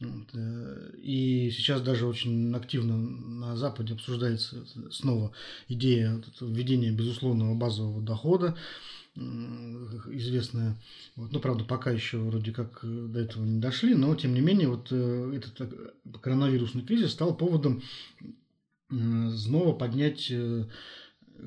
Э, 0.00 0.90
и 0.96 1.50
сейчас 1.50 1.82
даже 1.82 2.06
очень 2.06 2.54
активно 2.54 2.96
на 2.96 3.56
Западе 3.56 3.94
обсуждается 3.94 4.64
снова 4.90 5.32
идея 5.68 6.22
введения 6.40 6.90
безусловного 6.90 7.54
базового 7.54 8.00
дохода, 8.00 8.56
известная. 9.16 10.76
Вот, 11.16 11.32
ну, 11.32 11.40
правда, 11.40 11.64
пока 11.64 11.90
еще 11.90 12.18
вроде 12.18 12.52
как 12.52 12.80
до 12.82 13.20
этого 13.20 13.44
не 13.44 13.60
дошли, 13.60 13.94
но 13.94 14.14
тем 14.14 14.34
не 14.34 14.40
менее 14.40 14.68
вот 14.68 14.88
э, 14.90 15.32
этот 15.36 15.94
коронавирусный 16.20 16.82
кризис 16.82 17.12
стал 17.12 17.36
поводом 17.36 17.82
снова 18.88 19.72
поднять 19.72 20.32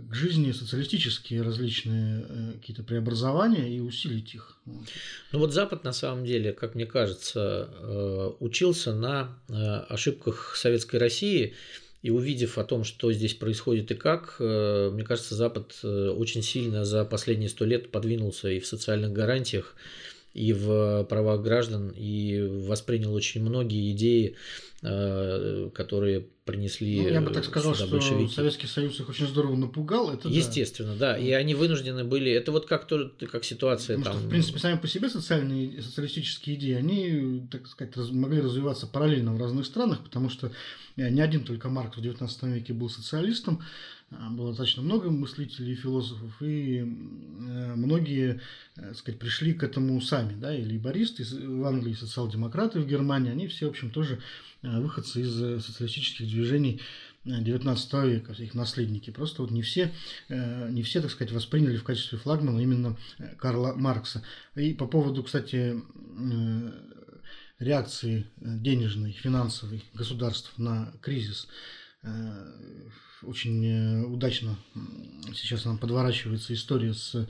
к 0.09 0.13
жизни 0.13 0.51
социалистические 0.51 1.41
различные 1.41 2.25
э, 2.27 2.51
какие-то 2.53 2.83
преобразования 2.83 3.69
и 3.69 3.79
усилить 3.79 4.33
их. 4.35 4.57
Ну 4.65 5.39
вот 5.39 5.53
Запад 5.53 5.83
на 5.83 5.93
самом 5.93 6.25
деле, 6.25 6.53
как 6.53 6.75
мне 6.75 6.85
кажется, 6.85 7.69
э, 7.71 8.31
учился 8.39 8.93
на 8.93 9.37
э, 9.49 9.53
ошибках 9.53 10.55
Советской 10.55 10.97
России 10.97 11.53
и 12.01 12.09
увидев 12.09 12.57
о 12.57 12.63
том, 12.63 12.83
что 12.83 13.11
здесь 13.13 13.33
происходит 13.33 13.91
и 13.91 13.95
как, 13.95 14.35
мне 14.37 15.05
кажется, 15.05 15.35
Запад 15.35 15.79
очень 15.85 16.43
сильно 16.43 16.83
за 16.83 17.05
последние 17.05 17.47
сто 17.47 17.63
лет 17.63 17.91
подвинулся 17.91 18.49
и 18.49 18.59
в 18.59 18.67
социальных 18.67 19.13
гарантиях, 19.13 19.73
и 20.33 20.53
в 20.53 21.05
правах 21.05 21.41
граждан, 21.41 21.93
и 21.95 22.41
воспринял 22.67 23.13
очень 23.13 23.41
многие 23.41 23.91
идеи 23.91 24.35
Э, 24.85 25.69
которые 25.73 26.27
принесли 26.43 27.03
ну, 27.03 27.07
я 27.07 27.21
бы 27.21 27.31
так 27.31 27.45
сказал, 27.45 27.73
что 27.73 27.87
большевики. 27.87 28.33
Советский 28.33 28.67
Союз 28.67 28.99
их 28.99 29.07
очень 29.07 29.27
здорово 29.27 29.55
напугал. 29.55 30.11
Это 30.11 30.27
Естественно, 30.27 30.93
да. 30.93 31.13
да. 31.13 31.17
И 31.17 31.31
они 31.31 31.55
вынуждены 31.55 32.03
были. 32.03 32.29
Это 32.29 32.51
вот 32.51 32.65
как 32.65 32.85
то, 32.85 33.09
как 33.31 33.45
ситуация 33.45 33.95
Потому 33.95 34.15
там. 34.15 34.19
Что, 34.19 34.27
в 34.27 34.29
принципе, 34.29 34.59
сами 34.59 34.77
по 34.77 34.87
себе 34.89 35.09
социальные 35.09 35.81
социалистические 35.81 36.57
идеи, 36.57 36.73
они, 36.73 37.47
так 37.49 37.65
сказать, 37.67 37.95
раз, 37.95 38.11
могли 38.11 38.41
развиваться 38.41 38.85
параллельно 38.85 39.33
в 39.33 39.39
разных 39.39 39.65
странах, 39.65 40.03
потому 40.03 40.29
что 40.29 40.51
э, 40.97 41.09
не 41.09 41.21
один 41.21 41.45
только 41.45 41.69
Маркс 41.69 41.95
в 41.95 42.01
XIX 42.01 42.53
веке 42.53 42.73
был 42.73 42.89
социалистом, 42.89 43.63
было 44.31 44.49
достаточно 44.49 44.83
много 44.83 45.09
мыслителей 45.09 45.73
и 45.73 45.75
философов, 45.75 46.31
и 46.41 46.79
э, 46.79 46.83
многие, 47.75 48.41
так 48.75 48.95
сказать, 48.95 49.19
пришли 49.19 49.53
к 49.53 49.63
этому 49.63 49.99
сами, 50.01 50.39
да, 50.39 50.55
и 50.55 50.63
лейбористы 50.63 51.23
в 51.23 51.65
Англии, 51.65 51.93
социал-демократы 51.93 52.79
в 52.79 52.87
Германии, 52.87 53.31
они 53.31 53.47
все, 53.47 53.67
в 53.67 53.69
общем, 53.69 53.91
тоже 53.91 54.19
Э, 54.63 54.79
выходцы 54.79 55.21
из 55.21 55.41
э, 55.41 55.59
социалистических 55.59 56.27
движений 56.27 56.81
XIX 57.25 57.77
э, 57.91 58.09
века, 58.09 58.33
их 58.33 58.53
наследники. 58.53 59.11
Просто 59.11 59.41
вот 59.41 59.51
не 59.51 59.61
все, 59.61 59.93
не 60.29 60.83
все, 60.83 61.01
так 61.01 61.11
сказать, 61.11 61.33
восприняли 61.33 61.77
в 61.77 61.83
качестве 61.83 62.17
флагмана 62.17 62.59
именно 62.59 62.97
Карла 63.37 63.73
Маркса. 63.73 64.23
И 64.55 64.73
по 64.73 64.87
поводу, 64.87 65.23
кстати, 65.23 65.81
реакции 67.59 68.25
денежной, 68.37 69.11
финансовой 69.11 69.83
государств 69.93 70.53
на 70.57 70.93
кризис, 71.01 71.47
очень 73.25 74.03
удачно 74.05 74.57
сейчас 75.33 75.65
нам 75.65 75.77
подворачивается 75.77 76.53
история 76.53 76.93
с 76.93 77.27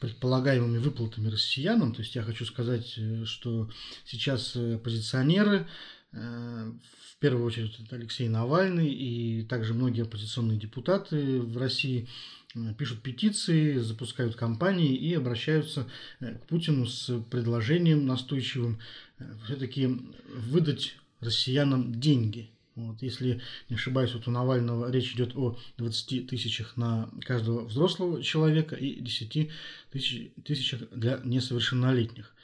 предполагаемыми 0.00 0.78
выплатами 0.78 1.28
россиянам. 1.28 1.94
То 1.94 2.02
есть 2.02 2.14
я 2.14 2.22
хочу 2.22 2.44
сказать, 2.44 2.96
что 3.24 3.68
сейчас 4.04 4.54
оппозиционеры 4.54 5.66
в 6.12 7.16
первую 7.18 7.46
очередь 7.46 7.78
это 7.78 7.96
Алексей 7.96 8.28
Навальный 8.28 8.92
и 8.92 9.42
также 9.44 9.74
многие 9.74 10.02
оппозиционные 10.02 10.58
депутаты 10.58 11.40
в 11.40 11.56
России 11.56 12.08
э, 12.54 12.74
пишут 12.76 13.02
петиции, 13.02 13.78
запускают 13.78 14.34
кампании 14.34 14.94
и 14.94 15.14
обращаются 15.14 15.88
э, 16.20 16.34
к 16.34 16.46
Путину 16.46 16.86
с 16.86 17.20
предложением 17.30 18.06
настойчивым 18.06 18.80
э, 19.18 19.24
все-таки 19.46 19.88
выдать 20.34 20.96
россиянам 21.20 21.98
деньги. 22.00 22.51
Вот, 22.74 23.02
если 23.02 23.42
не 23.68 23.76
ошибаюсь, 23.76 24.14
вот 24.14 24.26
у 24.26 24.30
Навального 24.30 24.90
речь 24.90 25.12
идет 25.14 25.36
о 25.36 25.58
20 25.76 26.26
тысячах 26.26 26.76
на 26.76 27.10
каждого 27.20 27.66
взрослого 27.66 28.22
человека 28.22 28.76
и 28.76 29.00
10 29.00 29.50
тысяч, 29.90 30.32
тысячах 30.44 30.88
для 30.90 31.20
несовершеннолетних. 31.22 32.34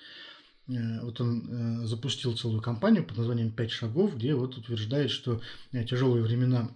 Э, 0.68 1.00
вот 1.02 1.20
он 1.20 1.82
э, 1.82 1.86
запустил 1.86 2.36
целую 2.36 2.60
кампанию 2.60 3.04
под 3.04 3.16
названием 3.16 3.50
«Пять 3.50 3.70
шагов», 3.70 4.16
где 4.16 4.34
вот 4.34 4.56
утверждает, 4.58 5.10
что 5.10 5.40
э, 5.72 5.84
тяжелые 5.84 6.22
времена 6.22 6.70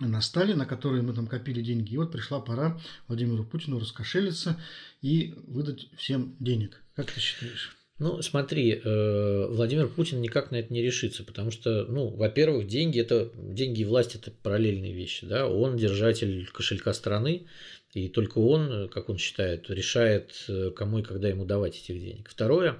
настали, 0.00 0.52
на 0.54 0.66
которые 0.66 1.02
мы 1.02 1.12
там 1.12 1.28
копили 1.28 1.62
деньги. 1.62 1.94
И 1.94 1.96
вот 1.96 2.10
пришла 2.10 2.40
пора 2.40 2.80
Владимиру 3.06 3.44
Путину 3.44 3.78
раскошелиться 3.78 4.60
и 5.00 5.34
выдать 5.46 5.88
всем 5.96 6.34
денег. 6.40 6.82
Как 6.94 7.10
ты 7.12 7.20
считаешь? 7.20 7.76
Ну, 8.02 8.20
смотри, 8.20 8.82
Владимир 8.84 9.86
Путин 9.86 10.20
никак 10.20 10.50
на 10.50 10.56
это 10.56 10.72
не 10.72 10.82
решится, 10.82 11.22
потому 11.22 11.52
что, 11.52 11.84
ну, 11.84 12.08
во-первых, 12.08 12.66
деньги 12.66 13.00
это 13.00 13.30
деньги 13.36 13.82
и 13.82 13.84
власть 13.84 14.16
это 14.16 14.32
параллельные 14.42 14.92
вещи, 14.92 15.24
да. 15.24 15.46
Он 15.46 15.76
держатель 15.76 16.48
кошелька 16.52 16.94
страны, 16.94 17.46
и 17.94 18.08
только 18.08 18.38
он, 18.38 18.88
как 18.88 19.08
он 19.08 19.18
считает, 19.18 19.70
решает, 19.70 20.50
кому 20.74 20.98
и 20.98 21.02
когда 21.02 21.28
ему 21.28 21.44
давать 21.44 21.76
этих 21.76 22.00
денег. 22.00 22.28
Второе, 22.28 22.70
э, 22.70 22.76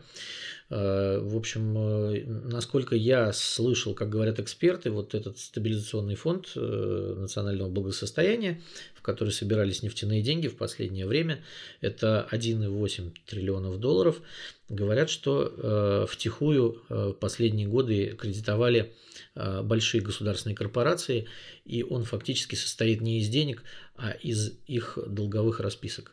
в 1.23 1.37
общем, 1.37 1.77
э, 1.77 2.25
насколько 2.25 2.95
я 2.97 3.33
слышал, 3.33 3.95
как 3.95 4.09
говорят 4.09 4.39
эксперты, 4.39 4.91
вот 4.91 5.15
этот 5.15 5.39
стабилизационный 5.39 6.15
фонд 6.15 6.53
э, 6.57 7.15
национального 7.19 7.69
благосостояния, 7.69 8.61
в 8.95 9.03
который 9.03 9.31
собирались 9.31 9.83
нефтяные 9.83 10.23
деньги 10.23 10.49
в 10.49 10.57
последнее 10.57 11.07
время, 11.07 11.43
это 11.81 12.27
1,8 12.31 13.13
триллионов 13.27 13.79
долларов, 13.81 14.21
говорят, 14.69 15.11
что 15.11 16.07
втихую 16.09 17.17
последние 17.21 17.69
годы 17.69 18.17
кредитовали 18.19 18.93
Э, 19.35 19.63
большие 19.63 20.03
государственные 20.03 20.57
корпорации, 20.57 21.27
и 21.65 21.83
он 21.83 22.05
фактически 22.05 22.55
состоит 22.55 23.01
не 23.01 23.19
из 23.19 23.29
денег, 23.29 23.63
а 23.97 24.11
из 24.11 24.53
их 24.67 24.99
долговых 25.07 25.61
расписок. 25.61 26.13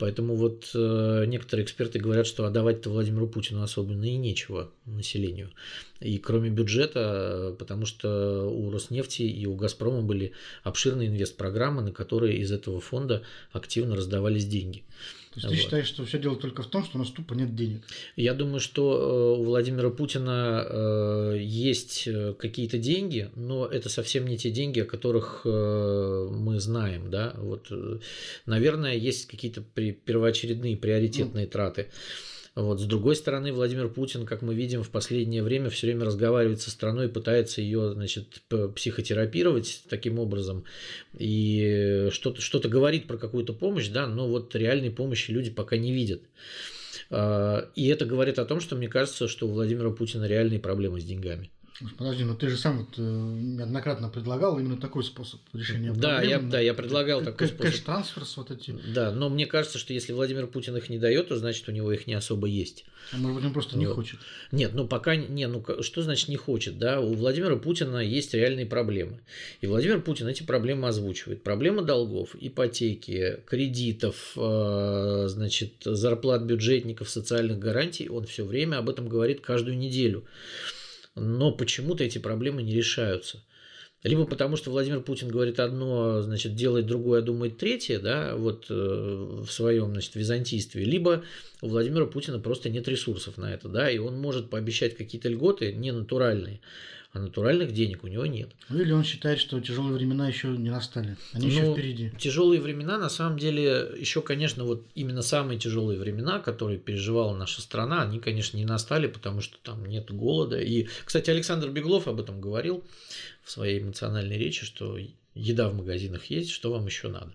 Поэтому 0.00 0.34
вот 0.34 0.70
э, 0.74 1.24
некоторые 1.26 1.66
эксперты 1.66 1.98
говорят, 1.98 2.26
что 2.26 2.46
отдавать-то 2.46 2.88
Владимиру 2.88 3.28
Путину 3.28 3.62
особенно 3.62 4.04
и 4.04 4.16
нечего 4.16 4.70
населению. 4.86 5.50
И 6.00 6.16
кроме 6.16 6.48
бюджета, 6.48 7.54
потому 7.58 7.84
что 7.84 8.48
у 8.48 8.70
Роснефти 8.70 9.22
и 9.22 9.44
у 9.44 9.54
Газпрома 9.54 10.00
были 10.00 10.32
обширные 10.62 11.08
инвестпрограммы, 11.08 11.82
на 11.82 11.92
которые 11.92 12.38
из 12.38 12.50
этого 12.50 12.80
фонда 12.80 13.22
активно 13.52 13.94
раздавались 13.94 14.46
деньги. 14.46 14.84
То 15.32 15.36
есть 15.36 15.46
вот. 15.46 15.54
ты 15.54 15.62
считаешь, 15.62 15.86
что 15.86 16.04
все 16.04 16.18
дело 16.18 16.34
только 16.34 16.62
в 16.62 16.66
том, 16.66 16.84
что 16.84 16.98
у 16.98 16.98
нас 16.98 17.10
тупо 17.10 17.34
нет 17.34 17.54
денег? 17.54 17.84
Я 18.16 18.34
думаю, 18.34 18.58
что 18.58 19.36
э, 19.36 19.40
у 19.40 19.44
Владимира 19.44 19.88
Путина 19.90 20.66
э, 20.68 21.36
есть 21.38 22.08
э, 22.08 22.34
какие-то 22.36 22.78
деньги, 22.78 23.30
но 23.36 23.64
это 23.64 23.88
совсем 23.88 24.26
не 24.26 24.36
те 24.36 24.50
деньги, 24.50 24.80
о 24.80 24.84
которых 24.84 25.44
мы 25.44 26.58
знаем. 26.58 27.10
Да? 27.10 27.34
Вот, 27.36 27.70
наверное, 28.46 28.96
есть 28.96 29.26
какие-то 29.26 29.62
первоочередные 29.62 30.76
приоритетные 30.76 31.44
ну, 31.44 31.50
траты. 31.50 31.90
Вот. 32.54 32.80
С 32.80 32.84
другой 32.84 33.14
стороны, 33.16 33.52
Владимир 33.52 33.88
Путин, 33.88 34.26
как 34.26 34.42
мы 34.42 34.54
видим, 34.54 34.82
в 34.82 34.90
последнее 34.90 35.42
время 35.42 35.70
все 35.70 35.86
время 35.86 36.04
разговаривает 36.04 36.60
со 36.60 36.70
страной, 36.70 37.08
пытается 37.08 37.60
ее 37.60 37.92
значит, 37.92 38.42
психотерапировать 38.74 39.84
таким 39.88 40.18
образом. 40.18 40.64
И 41.16 42.08
что-то 42.10 42.40
что 42.40 42.58
говорит 42.68 43.06
про 43.06 43.16
какую-то 43.16 43.52
помощь, 43.52 43.88
да, 43.88 44.06
но 44.06 44.28
вот 44.28 44.54
реальной 44.54 44.90
помощи 44.90 45.30
люди 45.30 45.50
пока 45.50 45.76
не 45.76 45.92
видят. 45.92 46.22
А, 47.10 47.68
и 47.74 47.86
это 47.88 48.04
говорит 48.04 48.38
о 48.38 48.44
том, 48.44 48.60
что 48.60 48.76
мне 48.76 48.88
кажется, 48.88 49.28
что 49.28 49.46
у 49.46 49.52
Владимира 49.52 49.90
Путина 49.90 50.24
реальные 50.24 50.60
проблемы 50.60 51.00
с 51.00 51.04
деньгами. 51.04 51.50
Подожди, 51.96 52.24
но 52.24 52.34
ты 52.34 52.48
же 52.48 52.56
сам 52.56 52.78
вот, 52.78 52.98
э, 52.98 53.00
неоднократно 53.00 54.08
предлагал 54.08 54.58
именно 54.58 54.76
такой 54.76 55.02
способ 55.02 55.40
решения 55.54 55.92
да, 55.92 56.16
проблемы. 56.16 56.44
Я, 56.44 56.50
да, 56.50 56.60
я 56.60 56.74
предлагал 56.74 57.20
как, 57.20 57.32
такой 57.32 57.48
как, 57.48 57.56
способ. 57.56 57.72
Кэш-трансфер 57.72 58.24
вот 58.36 58.50
эти. 58.50 58.76
Да, 58.94 59.12
но 59.12 59.30
мне 59.30 59.46
кажется, 59.46 59.78
что 59.78 59.92
если 59.94 60.12
Владимир 60.12 60.46
Путин 60.46 60.76
их 60.76 60.90
не 60.90 60.98
дает, 60.98 61.28
то 61.28 61.36
значит 61.36 61.68
у 61.68 61.72
него 61.72 61.90
их 61.92 62.06
не 62.06 62.14
особо 62.14 62.46
есть. 62.48 62.84
А 63.12 63.16
может 63.16 63.36
быть 63.36 63.44
он 63.46 63.52
просто 63.52 63.78
не 63.78 63.86
вот. 63.86 63.94
хочет? 63.94 64.20
Нет, 64.52 64.72
ну 64.74 64.86
пока 64.86 65.16
не, 65.16 65.46
ну 65.46 65.64
что 65.80 66.02
значит 66.02 66.28
не 66.28 66.36
хочет, 66.36 66.78
да? 66.78 67.00
У 67.00 67.14
Владимира 67.14 67.56
Путина 67.56 67.98
есть 67.98 68.34
реальные 68.34 68.66
проблемы. 68.66 69.20
И 69.62 69.66
Владимир 69.66 70.02
Путин 70.02 70.28
эти 70.28 70.42
проблемы 70.42 70.86
озвучивает. 70.88 71.42
Проблемы 71.42 71.82
долгов, 71.82 72.36
ипотеки, 72.38 73.40
кредитов, 73.46 74.32
э, 74.36 75.24
значит, 75.28 75.72
зарплат 75.84 76.42
бюджетников, 76.42 77.08
социальных 77.08 77.58
гарантий, 77.58 78.08
он 78.08 78.26
все 78.26 78.44
время 78.44 78.76
об 78.76 78.90
этом 78.90 79.08
говорит 79.08 79.40
каждую 79.40 79.78
неделю 79.78 80.24
но 81.14 81.52
почему-то 81.52 82.04
эти 82.04 82.18
проблемы 82.18 82.62
не 82.62 82.74
решаются. 82.74 83.42
Либо 84.02 84.24
потому, 84.24 84.56
что 84.56 84.70
Владимир 84.70 85.00
Путин 85.02 85.28
говорит 85.28 85.60
одно, 85.60 86.22
значит, 86.22 86.54
делает 86.54 86.86
другое, 86.86 87.20
а 87.20 87.22
думает 87.22 87.58
третье, 87.58 87.98
да, 87.98 88.34
вот 88.34 88.66
э, 88.70 88.74
в 88.74 89.50
своем, 89.50 89.92
значит, 89.92 90.14
византийстве, 90.14 90.84
либо 90.84 91.22
у 91.60 91.68
Владимира 91.68 92.06
Путина 92.06 92.38
просто 92.38 92.70
нет 92.70 92.88
ресурсов 92.88 93.36
на 93.36 93.52
это, 93.52 93.68
да, 93.68 93.90
и 93.90 93.98
он 93.98 94.18
может 94.18 94.48
пообещать 94.48 94.96
какие-то 94.96 95.28
льготы 95.28 95.74
ненатуральные, 95.74 96.60
а 97.12 97.18
натуральных 97.18 97.72
денег 97.72 98.04
у 98.04 98.06
него 98.06 98.24
нет. 98.26 98.50
Ну 98.68 98.80
или 98.80 98.92
он 98.92 99.02
считает, 99.02 99.40
что 99.40 99.60
тяжелые 99.60 99.94
времена 99.94 100.28
еще 100.28 100.48
не 100.48 100.70
настали, 100.70 101.16
они 101.32 101.48
ну, 101.48 101.52
еще 101.52 101.72
впереди. 101.72 102.12
Тяжелые 102.18 102.60
времена, 102.60 102.98
на 102.98 103.08
самом 103.08 103.38
деле, 103.38 103.90
еще, 103.98 104.22
конечно, 104.22 104.64
вот 104.64 104.86
именно 104.94 105.22
самые 105.22 105.58
тяжелые 105.58 105.98
времена, 105.98 106.38
которые 106.38 106.78
переживала 106.78 107.36
наша 107.36 107.62
страна, 107.62 108.02
они, 108.02 108.20
конечно, 108.20 108.56
не 108.56 108.64
настали, 108.64 109.08
потому 109.08 109.40
что 109.40 109.58
там 109.62 109.84
нет 109.86 110.10
голода. 110.12 110.60
И, 110.60 110.86
кстати, 111.04 111.30
Александр 111.30 111.68
Беглов 111.70 112.06
об 112.06 112.20
этом 112.20 112.40
говорил 112.40 112.84
в 113.42 113.50
своей 113.50 113.80
эмоциональной 113.80 114.38
речи, 114.38 114.64
что 114.64 114.96
еда 115.34 115.68
в 115.68 115.74
магазинах 115.74 116.26
есть, 116.26 116.50
что 116.50 116.70
вам 116.70 116.86
еще 116.86 117.08
надо. 117.08 117.32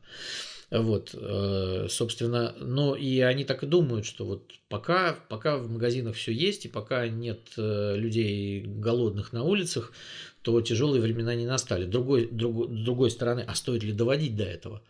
Вот, 0.71 1.13
э, 1.13 1.87
собственно, 1.89 2.55
но 2.59 2.95
и 2.95 3.19
они 3.19 3.43
так 3.43 3.63
и 3.63 3.67
думают, 3.67 4.05
что 4.05 4.25
вот 4.25 4.51
пока, 4.67 5.15
пока 5.29 5.57
в 5.57 5.69
магазинах 5.69 6.15
все 6.15 6.31
есть, 6.31 6.65
и 6.65 6.69
пока 6.69 7.07
нет 7.07 7.39
э, 7.57 7.95
людей 7.95 8.61
голодных 8.65 9.31
на 9.31 9.43
улицах, 9.43 9.91
то 10.41 10.59
тяжелые 10.61 11.01
времена 11.01 11.35
не 11.35 11.45
настали. 11.45 11.85
Другой, 11.85 12.27
друг, 12.27 12.69
с 12.71 12.83
другой 12.83 13.11
стороны, 13.11 13.45
а 13.47 13.53
стоит 13.55 13.83
ли 13.83 13.93
доводить 13.93 14.35
до 14.35 14.43
этого? 14.43 14.81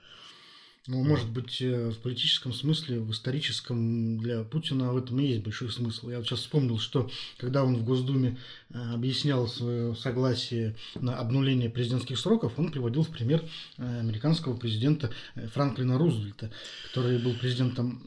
Ну, 0.87 1.03
может 1.03 1.27
быть, 1.29 1.61
э, 1.61 1.89
в 1.89 1.97
политическом 1.97 2.53
смысле, 2.53 2.99
в 2.99 3.09
историческом 3.09 4.19
для 4.19 4.43
Путина 4.43 4.93
в 4.93 4.97
этом 4.97 5.19
и 5.19 5.25
есть 5.25 5.41
большой 5.41 5.71
смысл. 5.71 6.11
Я 6.11 6.17
вот 6.17 6.27
сейчас 6.27 6.41
вспомнил, 6.41 6.77
что 6.77 7.09
когда 7.37 7.63
он 7.63 7.75
в 7.75 7.83
Госдуме 7.83 8.37
э, 8.69 8.93
объяснял 8.93 9.47
свое 9.47 9.95
согласие 9.95 10.75
на 10.93 11.17
обнуление 11.17 11.71
президентских 11.71 12.19
сроков, 12.19 12.59
он 12.59 12.71
приводил 12.71 13.01
в 13.01 13.09
пример 13.09 13.43
э, 13.77 13.99
американского 13.99 14.55
президента 14.55 15.09
Франклина 15.53 15.97
Рузвельта, 15.97 16.51
который 16.89 17.17
был 17.17 17.33
президентом 17.33 18.03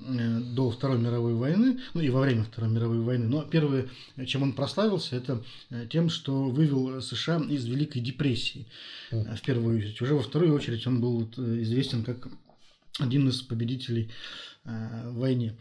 до 0.55 0.71
Второй 0.71 0.99
мировой 0.99 1.35
войны, 1.35 1.81
ну 1.95 2.01
и 2.01 2.11
во 2.11 2.21
время 2.21 2.45
Второй 2.45 2.71
мировой 2.71 3.01
войны. 3.01 3.27
Но 3.27 3.43
первое, 3.43 3.89
чем 4.27 4.45
он 4.45 4.53
прославился, 4.53 5.17
это 5.17 5.43
тем, 5.91 6.11
что 6.11 6.45
вывел 6.45 7.03
США 7.03 7.43
из 7.49 7.65
Великой 7.67 8.01
депрессии 8.01 8.67
в 9.11 9.41
первую 9.45 9.79
очередь. 9.79 10.01
Уже 10.01 10.15
во 10.15 10.23
вторую 10.23 10.55
очередь 10.55 10.87
он 10.87 11.01
был 11.01 11.29
известен 11.37 12.05
как 12.05 12.29
один 12.99 13.29
из 13.29 13.43
победителей 13.43 14.11
э, 14.65 15.11
войне. 15.11 15.57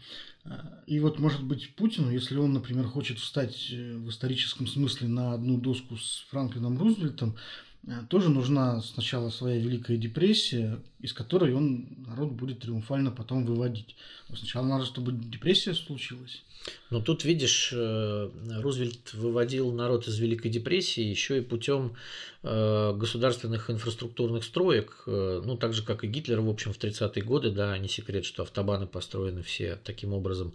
И 0.86 1.00
вот, 1.00 1.18
может 1.18 1.42
быть, 1.42 1.74
Путину, 1.74 2.10
если 2.10 2.36
он, 2.38 2.54
например, 2.54 2.86
хочет 2.86 3.18
встать 3.18 3.68
э, 3.70 3.96
в 3.96 4.08
историческом 4.08 4.66
смысле 4.66 5.08
на 5.08 5.34
одну 5.34 5.58
доску 5.58 5.96
с 5.96 6.24
Франклином 6.30 6.78
Рузвельтом, 6.78 7.30
э, 7.30 7.67
тоже 8.08 8.28
нужна 8.28 8.80
сначала 8.82 9.30
своя 9.30 9.58
Великая 9.58 9.96
депрессия, 9.96 10.78
из 11.00 11.12
которой 11.12 11.54
он 11.54 11.86
народ 12.06 12.32
будет 12.32 12.60
триумфально 12.60 13.10
потом 13.10 13.44
выводить. 13.44 13.96
Но 14.28 14.36
сначала 14.36 14.66
надо, 14.66 14.84
чтобы 14.84 15.12
депрессия 15.12 15.74
случилась. 15.74 16.42
Ну 16.90 17.00
тут, 17.00 17.24
видишь, 17.24 17.70
э, 17.72 18.30
Рузвельт 18.60 19.14
выводил 19.14 19.72
народ 19.72 20.06
из 20.08 20.18
Великой 20.18 20.50
депрессии 20.50 21.02
еще 21.02 21.38
и 21.38 21.40
путем 21.40 21.94
э, 22.42 22.94
государственных 22.94 23.70
инфраструктурных 23.70 24.44
строек, 24.44 25.04
э, 25.06 25.42
ну 25.44 25.56
так 25.56 25.72
же, 25.72 25.82
как 25.82 26.04
и 26.04 26.08
Гитлер, 26.08 26.40
в 26.40 26.48
общем, 26.48 26.72
в 26.72 26.78
30-е 26.78 27.22
годы, 27.22 27.50
да, 27.50 27.76
не 27.78 27.88
секрет, 27.88 28.24
что 28.24 28.42
автобаны 28.42 28.86
построены 28.86 29.42
все 29.42 29.78
таким 29.82 30.12
образом. 30.12 30.52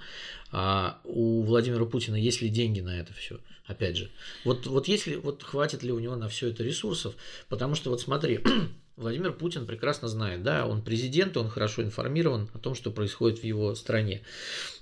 А 0.52 1.00
у 1.04 1.42
Владимира 1.44 1.86
Путина 1.86 2.16
есть 2.16 2.42
ли 2.42 2.50
деньги 2.50 2.82
на 2.82 3.00
это 3.00 3.14
все? 3.14 3.40
Опять 3.66 3.96
же, 3.96 4.12
вот, 4.44 4.66
вот 4.68 4.90
если, 4.90 5.16
вот 5.16 5.42
хватит 5.42 5.84
ли 5.84 5.92
у 5.94 6.00
него 6.00 6.18
на 6.18 6.28
все 6.28 6.50
это 6.50 6.64
ресурсов, 6.64 7.16
потому 7.48 7.76
что 7.76 7.92
вот 7.92 8.02
смотри, 8.02 8.42
Владимир 8.98 9.32
Путин 9.32 9.66
прекрасно 9.66 10.10
знает, 10.10 10.44
да, 10.44 10.68
он 10.68 10.82
президент, 10.82 11.38
он 11.38 11.48
хорошо 11.48 11.82
информирован 11.82 12.50
о 12.54 12.60
том, 12.60 12.76
что 12.76 12.92
происходит 12.92 13.40
в 13.40 13.44
его 13.46 13.74
стране. 13.76 14.22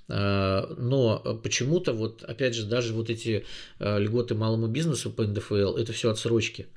А, 0.09 0.73
но 0.77 1.19
почему-то, 1.43 1.93
вот, 1.93 2.23
опять 2.23 2.55
же, 2.55 2.65
даже 2.65 2.93
вот 2.93 3.11
эти 3.11 3.45
а, 3.77 3.99
льготы 3.99 4.33
малому 4.33 4.65
бизнесу 4.65 5.11
по 5.11 5.23
НДФЛ, 5.23 5.75
это 5.77 5.93
все 5.93 6.09
отсрочки. 6.09 6.67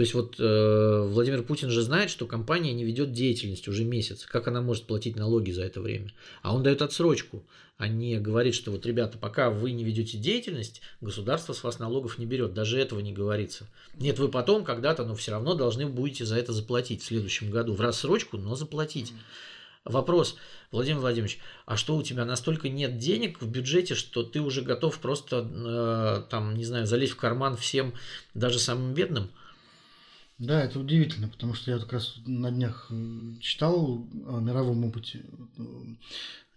То 0.00 0.02
есть 0.02 0.14
вот 0.14 0.36
э, 0.38 1.08
Владимир 1.10 1.42
Путин 1.42 1.68
же 1.68 1.82
знает, 1.82 2.08
что 2.08 2.24
компания 2.24 2.72
не 2.72 2.84
ведет 2.84 3.12
деятельность 3.12 3.68
уже 3.68 3.84
месяц. 3.84 4.24
Как 4.24 4.48
она 4.48 4.62
может 4.62 4.84
платить 4.84 5.14
налоги 5.14 5.50
за 5.50 5.62
это 5.62 5.82
время? 5.82 6.10
А 6.40 6.54
он 6.54 6.62
дает 6.62 6.80
отсрочку, 6.80 7.44
а 7.76 7.86
не 7.86 8.18
говорит, 8.18 8.54
что 8.54 8.70
вот, 8.70 8.86
ребята, 8.86 9.18
пока 9.18 9.50
вы 9.50 9.72
не 9.72 9.84
ведете 9.84 10.16
деятельность, 10.16 10.80
государство 11.02 11.52
с 11.52 11.62
вас 11.62 11.78
налогов 11.78 12.16
не 12.16 12.24
берет. 12.24 12.54
Даже 12.54 12.80
этого 12.80 13.00
не 13.00 13.12
говорится. 13.12 13.66
Нет, 13.98 14.18
вы 14.18 14.30
потом 14.30 14.64
когда-то, 14.64 15.04
но 15.04 15.14
все 15.14 15.32
равно 15.32 15.54
должны 15.54 15.86
будете 15.86 16.24
за 16.24 16.38
это 16.38 16.54
заплатить 16.54 17.02
в 17.02 17.04
следующем 17.04 17.50
году. 17.50 17.74
В 17.74 17.82
рассрочку, 17.82 18.38
но 18.38 18.54
заплатить. 18.54 19.12
Вопрос, 19.84 20.36
Владимир 20.70 21.00
Владимирович, 21.00 21.40
а 21.66 21.76
что 21.76 21.94
у 21.96 22.02
тебя 22.02 22.24
настолько 22.24 22.70
нет 22.70 22.96
денег 22.96 23.42
в 23.42 23.46
бюджете, 23.46 23.94
что 23.94 24.22
ты 24.22 24.40
уже 24.40 24.62
готов 24.62 24.98
просто, 24.98 25.46
э, 25.46 26.30
там, 26.30 26.54
не 26.54 26.64
знаю, 26.64 26.86
залезть 26.86 27.12
в 27.12 27.16
карман 27.16 27.58
всем, 27.58 27.92
даже 28.32 28.58
самым 28.58 28.94
бедным? 28.94 29.28
Да, 30.40 30.64
это 30.64 30.80
удивительно, 30.80 31.28
потому 31.28 31.52
что 31.52 31.70
я 31.70 31.78
как 31.78 31.92
раз 31.92 32.14
на 32.24 32.50
днях 32.50 32.86
э, 32.88 33.34
читал 33.40 34.08
о 34.26 34.40
мировом 34.40 34.86
опыте 34.86 35.22
э, 35.58 35.62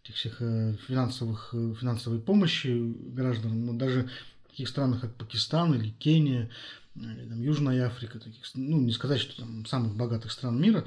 этих 0.02 0.16
всех 0.16 0.42
э, 0.42 0.78
финансовых, 0.88 1.50
финансовой 1.52 2.22
помощи 2.22 2.70
гражданам, 3.12 3.66
но 3.66 3.74
даже 3.74 4.10
в 4.46 4.52
таких 4.52 4.70
странах, 4.70 5.02
как 5.02 5.14
Пакистан 5.16 5.76
или 5.76 5.90
Кения, 5.90 6.50
или 6.96 7.28
там, 7.28 7.42
Южная 7.42 7.88
Африка, 7.88 8.20
таких, 8.20 8.42
ну, 8.56 8.80
не 8.80 8.94
сказать, 8.94 9.20
что 9.20 9.42
там 9.42 9.66
самых 9.66 9.98
богатых 9.98 10.32
стран 10.32 10.62
мира, 10.62 10.86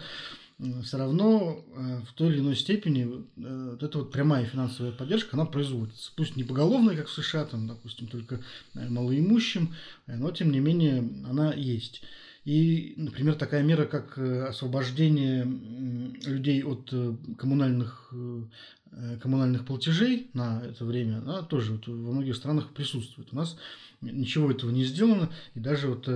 все 0.83 0.97
равно 0.97 1.67
в 2.09 2.15
той 2.15 2.29
или 2.31 2.39
иной 2.39 2.57
степени 2.57 3.27
вот 3.37 3.83
эта 3.83 3.99
вот 3.99 4.11
прямая 4.11 4.47
финансовая 4.47 4.93
поддержка, 4.93 5.37
она 5.37 5.45
производится. 5.45 6.13
Пусть 6.17 6.35
не 6.37 6.45
поголовная, 6.45 6.97
как 6.97 7.09
в 7.09 7.13
США, 7.13 7.45
там, 7.45 7.67
допустим, 7.67 8.07
только 8.07 8.41
малоимущим, 8.73 9.75
но 10.07 10.31
тем 10.31 10.51
не 10.51 10.61
менее 10.61 11.01
она 11.29 11.53
есть. 11.53 12.03
И, 12.47 12.95
например, 12.97 13.35
такая 13.35 13.65
мера, 13.65 13.87
как 13.87 14.17
э, 14.17 14.45
освобождение 14.45 15.45
людей 15.45 16.63
от 16.63 16.89
э, 16.93 17.17
коммунальных, 17.37 18.13
э, 18.13 19.19
коммунальных 19.21 19.67
платежей 19.67 20.31
на 20.33 20.63
это 20.65 20.85
время, 20.85 21.19
она 21.19 21.43
тоже 21.43 21.73
вот 21.73 21.89
во 21.89 22.13
многих 22.13 22.37
странах 22.37 22.73
присутствует. 22.73 23.33
У 23.33 23.37
нас 23.37 23.57
ничего 24.01 24.49
этого 24.49 24.71
не 24.71 24.85
сделано, 24.85 25.29
и 25.57 25.61
даже 25.61 25.89
вот 25.89 26.09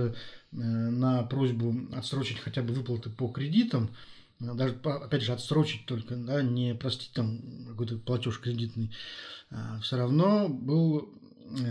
на 0.51 1.23
просьбу 1.23 1.75
отсрочить 1.93 2.39
хотя 2.39 2.61
бы 2.61 2.73
выплаты 2.73 3.09
по 3.09 3.27
кредитам, 3.27 3.89
даже, 4.39 4.75
опять 4.83 5.23
же, 5.23 5.33
отсрочить 5.33 5.85
только, 5.85 6.15
да, 6.15 6.41
не 6.41 6.75
простить 6.75 7.11
там 7.13 7.41
какой-то 7.67 7.97
платеж 7.97 8.39
кредитный, 8.39 8.89
а 9.49 9.79
все 9.81 9.97
равно 9.97 10.47
был 10.47 11.13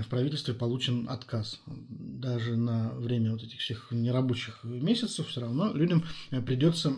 в 0.03 0.09
правительстве 0.09 0.55
получен 0.55 1.09
отказ. 1.09 1.61
Даже 1.67 2.57
на 2.57 2.91
время 2.95 3.33
вот 3.33 3.43
этих 3.43 3.61
всех 3.61 3.89
нерабочих 3.91 4.65
месяцев 4.65 5.29
все 5.29 5.41
равно 5.41 5.73
людям 5.73 6.05
придется 6.47 6.95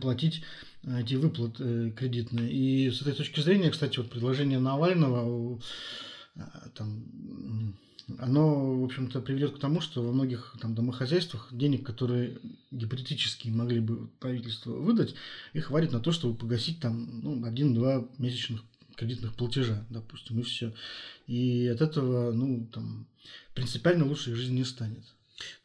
платить 0.00 0.42
эти 0.82 1.14
выплаты 1.14 1.92
кредитные. 1.92 2.50
И 2.52 2.90
с 2.90 3.00
этой 3.02 3.12
точки 3.14 3.40
зрения, 3.40 3.70
кстати, 3.70 3.98
вот 3.98 4.10
предложение 4.10 4.58
Навального 4.58 5.60
там 6.74 7.04
оно, 8.18 8.80
в 8.80 8.84
общем-то, 8.84 9.20
приведет 9.20 9.56
к 9.56 9.58
тому, 9.58 9.80
что 9.80 10.02
во 10.02 10.12
многих 10.12 10.56
там, 10.60 10.74
домохозяйствах 10.74 11.48
денег, 11.52 11.86
которые 11.86 12.38
гипотетически 12.70 13.48
могли 13.48 13.80
бы 13.80 14.08
правительство 14.20 14.72
выдать, 14.72 15.14
их 15.52 15.66
хватит 15.66 15.92
на 15.92 16.00
то, 16.00 16.12
чтобы 16.12 16.36
погасить 16.36 16.80
там 16.80 17.20
ну, 17.22 17.44
один-два 17.44 18.06
месячных 18.18 18.62
кредитных 18.96 19.34
платежа, 19.34 19.84
допустим, 19.90 20.40
и 20.40 20.42
все. 20.42 20.72
И 21.26 21.66
от 21.68 21.80
этого, 21.80 22.32
ну, 22.32 22.66
там, 22.72 23.06
принципиально 23.54 24.06
лучше 24.06 24.34
жизнь 24.34 24.54
не 24.54 24.64
станет. 24.64 25.04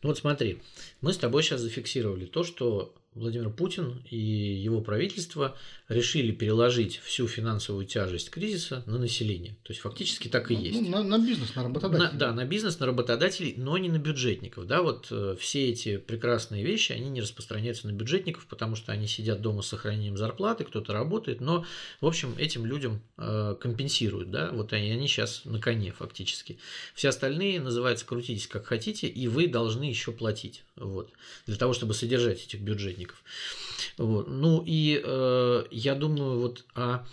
Ну 0.02 0.10
вот 0.10 0.18
смотри, 0.18 0.62
мы 1.02 1.13
с 1.13 1.18
тобой 1.18 1.44
сейчас 1.44 1.62
зафиксировали 1.62 2.26
то, 2.26 2.44
что 2.44 2.96
Владимир 3.15 3.50
Путин 3.50 4.04
и 4.10 4.17
его 4.17 4.82
правительство 4.82 5.58
решили 5.88 6.32
переложить 6.32 6.98
всю 6.98 7.28
финансовую 7.28 7.86
тяжесть 7.86 8.30
кризиса 8.30 8.84
на 8.86 9.00
население. 9.00 9.56
То 9.63 9.72
есть 9.72 9.82
фактически 9.82 10.28
так 10.28 10.52
и 10.52 10.56
ну, 10.56 10.62
есть. 10.62 10.82
Ну, 10.82 10.89
на, 10.89 11.04
на 11.04 11.17
бизнес, 11.17 11.56
на 11.56 11.63
работодателей. 11.63 12.12
На, 12.12 12.12
да, 12.12 12.34
на 12.34 12.45
бизнес, 12.45 12.80
на 12.80 12.86
работодателей, 12.86 13.56
но 13.58 13.78
не 13.80 13.89
на 13.89 13.98
бюджетников. 13.98 14.67
Да, 14.67 14.84
вот 14.84 15.08
э, 15.10 15.36
все 15.39 15.69
эти 15.69 15.98
прекрасные 15.98 16.63
вещи, 16.63 16.91
они 16.91 17.10
не 17.10 17.22
распространяются 17.22 17.88
на 17.88 17.93
бюджетников, 17.93 18.45
потому 18.45 18.76
что 18.76 18.91
они 18.91 19.08
сидят 19.08 19.41
дома 19.41 19.63
с 19.63 19.67
сохранением 19.67 20.15
зарплаты, 20.15 20.63
кто-то 20.63 20.93
работает, 20.93 21.41
но, 21.41 21.65
в 22.02 22.06
общем, 22.06 22.36
этим 22.38 22.65
людям 22.65 23.02
э, 23.17 23.56
компенсируют. 23.60 24.30
Да, 24.30 24.52
вот 24.52 24.72
они, 24.74 24.91
они 24.91 25.08
сейчас 25.08 25.41
на 25.45 25.60
коне 25.60 25.91
фактически. 25.91 26.60
Все 26.93 27.10
остальные 27.10 27.60
называются 27.60 28.06
крутитесь 28.06 28.48
как 28.48 28.67
хотите, 28.67 29.08
и 29.08 29.28
вы 29.28 29.48
должны 29.48 29.86
еще 29.86 30.12
платить. 30.12 30.63
Вот, 30.76 31.10
для 31.48 31.58
того, 31.58 31.74
чтобы 31.74 31.95
содержать 31.95 32.43
этих 32.45 32.62
бюджетников. 32.62 32.99
Вот. 33.98 34.28
Ну 34.28 34.64
и 34.66 35.02
э, 35.04 35.64
я 35.72 35.96
думаю, 35.96 36.40
вот 36.40 36.66
а, 36.76 37.06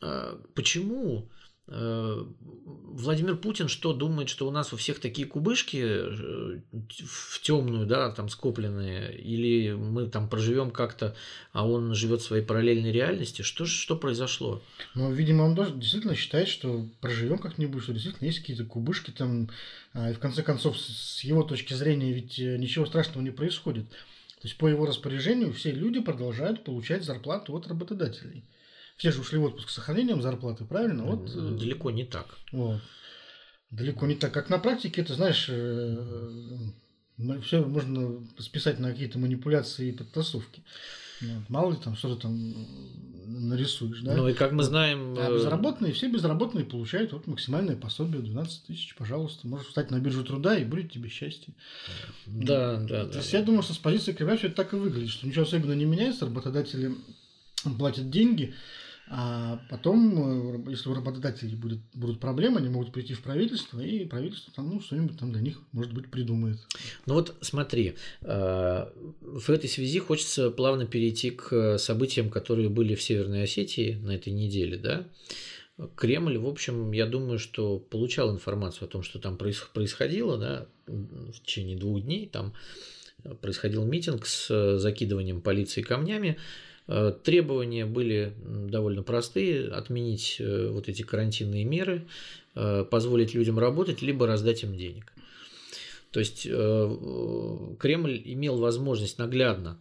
а 0.00 0.38
почему 0.54 1.28
э, 1.68 2.24
Владимир 2.64 3.36
Путин 3.36 3.68
что 3.68 3.92
думает, 3.92 4.28
что 4.28 4.46
у 4.46 4.50
нас 4.50 4.72
у 4.72 4.76
всех 4.76 4.98
такие 5.00 5.26
кубышки 5.26 5.78
э, 5.82 6.60
в 6.72 7.40
темную, 7.40 7.86
да, 7.86 8.10
там 8.10 8.28
скопленные, 8.28 9.16
или 9.16 9.72
мы 9.72 10.08
там 10.08 10.28
проживем 10.28 10.70
как-то, 10.70 11.14
а 11.52 11.66
он 11.66 11.94
живет 11.94 12.20
в 12.20 12.24
своей 12.24 12.44
параллельной 12.44 12.92
реальности? 12.92 13.42
Что 13.42 13.64
что 13.64 13.96
произошло? 13.96 14.62
Ну, 14.94 15.12
видимо, 15.12 15.42
он 15.42 15.54
даже 15.54 15.74
действительно 15.74 16.14
считает, 16.14 16.48
что 16.48 16.86
проживем 17.00 17.38
как-нибудь, 17.38 17.82
что 17.82 17.92
действительно 17.92 18.26
есть 18.26 18.40
какие-то 18.40 18.64
кубышки 18.64 19.10
там, 19.10 19.48
а, 19.94 20.10
и 20.10 20.14
в 20.14 20.18
конце 20.18 20.42
концов, 20.42 20.78
с 20.78 21.22
его 21.24 21.42
точки 21.42 21.74
зрения, 21.74 22.12
ведь 22.12 22.38
э, 22.38 22.58
ничего 22.58 22.86
страшного 22.86 23.22
не 23.22 23.30
происходит. 23.30 23.86
То 24.42 24.48
есть 24.48 24.58
по 24.58 24.66
его 24.66 24.86
распоряжению 24.86 25.52
все 25.52 25.70
люди 25.70 26.00
продолжают 26.00 26.64
получать 26.64 27.04
зарплату 27.04 27.54
от 27.54 27.68
работодателей. 27.68 28.44
Все 28.96 29.12
же 29.12 29.20
ушли 29.20 29.38
в 29.38 29.44
отпуск 29.44 29.70
с 29.70 29.74
сохранением 29.74 30.20
зарплаты, 30.20 30.64
правильно? 30.64 31.04
Вот, 31.04 31.30
э, 31.30 31.56
Далеко 31.60 31.92
не 31.92 32.04
так. 32.04 32.26
Вот. 32.50 32.80
Далеко 33.70 34.04
не 34.06 34.16
так. 34.16 34.34
Как 34.34 34.50
на 34.50 34.58
практике, 34.58 35.02
это, 35.02 35.14
знаешь, 35.14 35.46
э, 35.48 36.58
все 37.42 37.64
можно 37.64 38.26
списать 38.40 38.80
на 38.80 38.90
какие-то 38.90 39.20
манипуляции 39.20 39.90
и 39.90 39.96
подтасовки. 39.96 40.64
Мало 41.48 41.72
ли 41.72 41.78
там 41.82 41.96
что-то 41.96 42.22
там 42.22 42.54
нарисуешь, 43.26 44.00
да? 44.00 44.14
Ну 44.14 44.28
и 44.28 44.34
как 44.34 44.52
мы 44.52 44.62
знаем... 44.62 45.16
А 45.18 45.30
безработные, 45.30 45.92
все 45.92 46.08
безработные 46.08 46.64
получают 46.64 47.12
вот 47.12 47.26
максимальное 47.26 47.76
пособие 47.76 48.22
12 48.22 48.64
тысяч, 48.64 48.94
пожалуйста. 48.96 49.46
Можешь 49.46 49.68
встать 49.68 49.90
на 49.90 49.98
биржу 49.98 50.24
труда 50.24 50.56
и 50.56 50.64
будет 50.64 50.92
тебе 50.92 51.08
счастье. 51.08 51.54
Да, 52.26 52.76
да, 52.76 53.04
То 53.04 53.12
да. 53.12 53.18
есть 53.18 53.32
я 53.32 53.42
думаю, 53.42 53.62
что 53.62 53.74
с 53.74 53.78
позиции 53.78 54.12
Кремля 54.12 54.36
все 54.36 54.48
это 54.48 54.56
так 54.56 54.72
и 54.72 54.76
выглядит, 54.76 55.10
что 55.10 55.26
ничего 55.26 55.44
особенно 55.44 55.72
не 55.72 55.84
меняется, 55.84 56.26
работодатели 56.26 56.94
платят 57.78 58.10
деньги, 58.10 58.54
а 59.14 59.60
потом, 59.68 60.64
э, 60.66 60.70
если 60.70 60.88
у 60.88 60.94
работодателей 60.94 61.54
будет, 61.54 61.80
будут 61.92 62.18
проблемы, 62.18 62.60
они 62.60 62.70
могут 62.70 62.94
прийти 62.94 63.12
в 63.12 63.22
правительство, 63.22 63.78
и 63.78 64.06
правительство 64.06 64.54
там, 64.56 64.70
ну, 64.70 64.80
что-нибудь 64.80 65.18
там 65.18 65.32
для 65.32 65.42
них, 65.42 65.60
может 65.72 65.92
быть, 65.92 66.10
придумает. 66.10 66.56
Ну 67.04 67.12
вот 67.12 67.36
смотри, 67.42 67.96
э, 68.22 68.86
в 69.20 69.50
этой 69.50 69.68
связи 69.68 69.98
хочется 69.98 70.50
плавно 70.50 70.86
перейти 70.86 71.30
к 71.30 71.76
событиям, 71.76 72.30
которые 72.30 72.70
были 72.70 72.94
в 72.94 73.02
Северной 73.02 73.42
Осетии 73.42 73.98
на 74.02 74.12
этой 74.12 74.32
неделе, 74.32 74.78
да? 74.78 75.06
Кремль, 75.94 76.38
в 76.38 76.46
общем, 76.46 76.92
я 76.92 77.04
думаю, 77.04 77.38
что 77.38 77.78
получал 77.78 78.32
информацию 78.32 78.86
о 78.86 78.90
том, 78.90 79.02
что 79.02 79.18
там 79.18 79.36
происходило, 79.36 80.38
да, 80.38 80.66
в 80.86 81.38
течение 81.44 81.76
двух 81.76 82.00
дней 82.00 82.28
там 82.28 82.54
происходил 83.42 83.84
митинг 83.84 84.24
с 84.24 84.78
закидыванием 84.78 85.42
полиции 85.42 85.82
камнями. 85.82 86.38
Э, 86.88 87.12
требования 87.22 87.86
были 87.86 88.34
довольно 88.44 89.02
простые. 89.02 89.68
Отменить 89.68 90.36
э, 90.38 90.68
вот 90.68 90.88
эти 90.88 91.02
карантинные 91.02 91.64
меры, 91.64 92.06
э, 92.54 92.84
позволить 92.90 93.34
людям 93.34 93.58
работать, 93.58 94.02
либо 94.02 94.26
раздать 94.26 94.62
им 94.62 94.76
денег. 94.76 95.12
То 96.10 96.20
есть 96.20 96.42
Кремль 96.42 98.20
имел 98.22 98.58
возможность 98.58 99.16
наглядно 99.16 99.78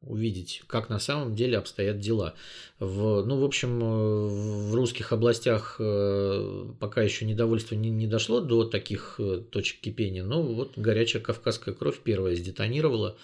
увидеть, 0.00 0.62
как 0.68 0.88
на 0.88 1.00
самом 1.00 1.34
деле 1.34 1.58
обстоят 1.58 1.98
дела. 1.98 2.34
В, 2.78 3.24
ну, 3.24 3.40
в 3.40 3.44
общем, 3.44 3.80
в 3.80 4.74
русских 4.76 5.12
областях 5.12 5.78
пока 5.78 7.02
еще 7.02 7.24
недовольство 7.24 7.74
не, 7.74 7.90
не 7.90 8.06
дошло 8.06 8.40
до 8.40 8.62
таких 8.62 9.18
точек 9.50 9.80
кипения, 9.80 10.22
но 10.22 10.40
вот 10.40 10.74
горячая 10.76 11.20
кавказская 11.20 11.74
кровь 11.74 11.98
первая 11.98 12.36
сдетонировала 12.36 13.16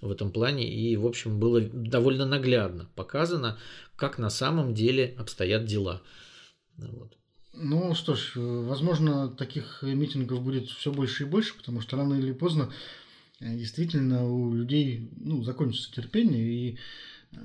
в 0.00 0.10
этом 0.10 0.30
плане. 0.30 0.72
И, 0.72 0.96
в 0.96 1.06
общем, 1.06 1.38
было 1.38 1.60
довольно 1.60 2.26
наглядно 2.26 2.88
показано, 2.94 3.58
как 3.96 4.18
на 4.18 4.30
самом 4.30 4.74
деле 4.74 5.14
обстоят 5.18 5.64
дела. 5.64 6.02
Вот. 6.76 7.16
Ну 7.52 7.94
что 7.94 8.14
ж, 8.14 8.32
возможно, 8.36 9.28
таких 9.28 9.82
митингов 9.82 10.42
будет 10.42 10.68
все 10.68 10.92
больше 10.92 11.24
и 11.24 11.26
больше, 11.26 11.56
потому 11.56 11.80
что 11.80 11.96
рано 11.96 12.14
или 12.14 12.32
поздно 12.32 12.72
э, 13.40 13.56
действительно 13.56 14.24
у 14.24 14.54
людей 14.54 15.10
ну, 15.16 15.42
закончится 15.42 15.92
терпение, 15.92 16.42
и 16.42 16.78
э, 17.32 17.36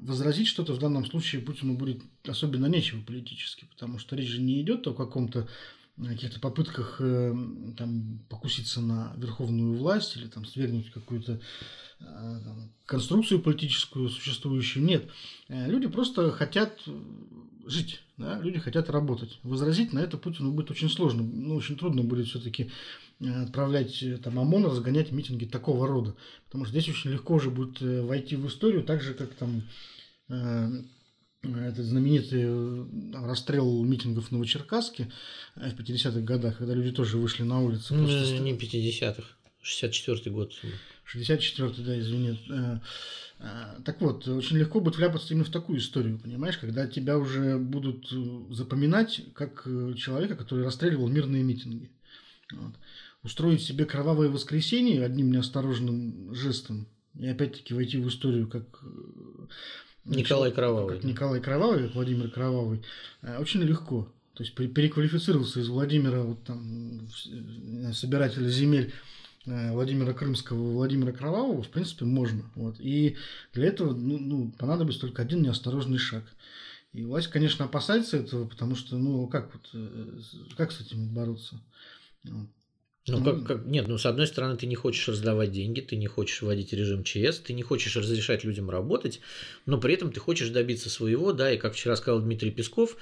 возразить 0.00 0.46
что-то 0.46 0.74
в 0.74 0.78
данном 0.78 1.04
случае 1.04 1.42
Путину 1.42 1.74
будет 1.74 2.00
особенно 2.26 2.66
нечего 2.66 3.02
политически, 3.02 3.66
потому 3.66 3.98
что 3.98 4.14
речь 4.14 4.28
же 4.28 4.40
не 4.40 4.60
идет 4.60 4.86
о 4.86 4.94
каком-то 4.94 5.48
каких-то 6.06 6.40
попытках 6.40 7.00
э, 7.00 7.34
там, 7.76 8.20
покуситься 8.28 8.80
на 8.80 9.12
верховную 9.16 9.76
власть 9.76 10.16
или 10.16 10.26
там 10.26 10.44
свергнуть 10.44 10.90
какую-то 10.90 11.40
Э, 12.00 12.38
конструкцию 12.86 13.40
политическую 13.40 14.08
существующую. 14.08 14.84
Нет. 14.84 15.08
Э, 15.48 15.68
люди 15.68 15.88
просто 15.88 16.30
хотят 16.30 16.80
жить, 17.66 18.00
да? 18.16 18.40
люди 18.40 18.58
хотят 18.58 18.88
работать. 18.88 19.38
Возразить 19.42 19.92
на 19.92 19.98
это 19.98 20.16
Путину 20.16 20.52
будет 20.52 20.70
очень 20.70 20.88
сложно. 20.88 21.22
Ну, 21.22 21.56
очень 21.56 21.76
трудно 21.76 22.02
будет 22.02 22.28
все-таки 22.28 22.70
э, 23.20 23.42
отправлять 23.42 24.02
там 24.22 24.38
ОМОН, 24.38 24.66
разгонять 24.66 25.12
митинги 25.12 25.44
такого 25.44 25.86
рода. 25.86 26.14
Потому 26.46 26.64
что 26.64 26.72
здесь 26.72 26.88
очень 26.88 27.10
легко 27.10 27.34
уже 27.34 27.50
будет 27.50 27.80
войти 27.80 28.36
в 28.36 28.46
историю, 28.46 28.84
так 28.84 29.02
же, 29.02 29.14
как 29.14 29.34
там 29.34 29.64
этот 31.42 31.84
знаменитый 31.84 32.46
расстрел 33.14 33.84
митингов 33.84 34.28
в 34.28 34.32
Новочеркасске 34.32 35.10
в 35.54 35.60
50-х 35.60 36.20
годах, 36.20 36.58
когда 36.58 36.74
люди 36.74 36.90
тоже 36.90 37.16
вышли 37.16 37.44
на 37.44 37.60
улицы. 37.60 37.94
Ну, 37.94 38.06
не 38.06 38.52
50-х, 38.52 39.22
64-й 39.62 40.30
год. 40.30 40.52
64-й, 41.14 41.84
да, 41.84 41.98
извини. 41.98 42.38
Э, 42.50 42.78
э, 43.40 43.80
так 43.84 44.00
вот, 44.00 44.26
очень 44.28 44.58
легко 44.58 44.80
будет 44.80 44.96
вляпаться 44.96 45.32
именно 45.32 45.44
в 45.44 45.50
такую 45.50 45.78
историю, 45.78 46.18
понимаешь, 46.18 46.58
когда 46.58 46.86
тебя 46.86 47.18
уже 47.18 47.56
будут 47.58 48.12
э, 48.12 48.54
запоминать 48.54 49.22
как 49.34 49.64
человека, 49.96 50.36
который 50.36 50.64
расстреливал 50.64 51.08
мирные 51.08 51.42
митинги. 51.42 51.90
Вот. 52.52 52.74
Устроить 53.22 53.62
себе 53.62 53.84
кровавое 53.84 54.28
воскресенье 54.28 55.04
одним 55.04 55.32
неосторожным 55.32 56.34
жестом 56.34 56.88
и 57.18 57.26
опять-таки 57.26 57.74
войти 57.74 57.98
в 57.98 58.08
историю 58.08 58.48
как 58.48 58.82
Николай 60.08 60.52
Кровавый. 60.52 60.96
Как 60.96 61.04
Николай 61.04 61.40
Кровавый, 61.40 61.84
как 61.84 61.94
Владимир 61.94 62.30
Кровавый, 62.30 62.82
очень 63.38 63.62
легко. 63.62 64.08
То 64.34 64.44
есть 64.44 64.54
переквалифицировался 64.54 65.60
из 65.60 65.68
Владимира, 65.68 66.20
вот 66.20 66.42
там, 66.44 67.08
собирателя 67.92 68.48
земель 68.48 68.92
Э, 69.48 69.72
Владимира 69.72 70.12
Крымского, 70.12 70.72
Владимира 70.72 71.12
Кровавого, 71.12 71.62
в 71.62 71.68
принципе, 71.68 72.04
можно. 72.04 72.44
Вот. 72.54 72.76
И 72.78 73.16
для 73.54 73.66
этого 73.68 73.94
ну, 73.94 74.18
ну, 74.18 74.52
понадобится 74.58 75.00
только 75.00 75.22
один 75.22 75.42
неосторожный 75.42 75.98
шаг. 75.98 76.24
И 76.92 77.04
власть, 77.04 77.28
конечно, 77.28 77.64
опасается 77.64 78.18
этого, 78.18 78.46
потому 78.46 78.74
что, 78.74 78.96
ну, 78.96 79.26
как 79.26 79.52
вот, 79.54 79.70
э, 79.72 80.20
как 80.56 80.72
с 80.72 80.80
этим 80.80 81.14
бороться? 81.14 81.60
Ну, 83.08 83.24
как, 83.24 83.44
как, 83.44 83.66
нет, 83.66 83.88
ну, 83.88 83.98
с 83.98 84.06
одной 84.06 84.26
стороны, 84.26 84.56
ты 84.56 84.66
не 84.66 84.74
хочешь 84.74 85.08
раздавать 85.08 85.52
деньги, 85.52 85.80
ты 85.80 85.96
не 85.96 86.06
хочешь 86.06 86.42
вводить 86.42 86.72
режим 86.72 87.04
ЧС, 87.04 87.38
ты 87.38 87.52
не 87.52 87.62
хочешь 87.62 87.96
разрешать 87.96 88.44
людям 88.44 88.70
работать, 88.70 89.20
но 89.66 89.78
при 89.78 89.94
этом 89.94 90.12
ты 90.12 90.20
хочешь 90.20 90.50
добиться 90.50 90.90
своего, 90.90 91.32
да, 91.32 91.52
и 91.52 91.56
как 91.56 91.74
вчера 91.74 91.96
сказал 91.96 92.20
Дмитрий 92.20 92.50
Песков, 92.50 92.96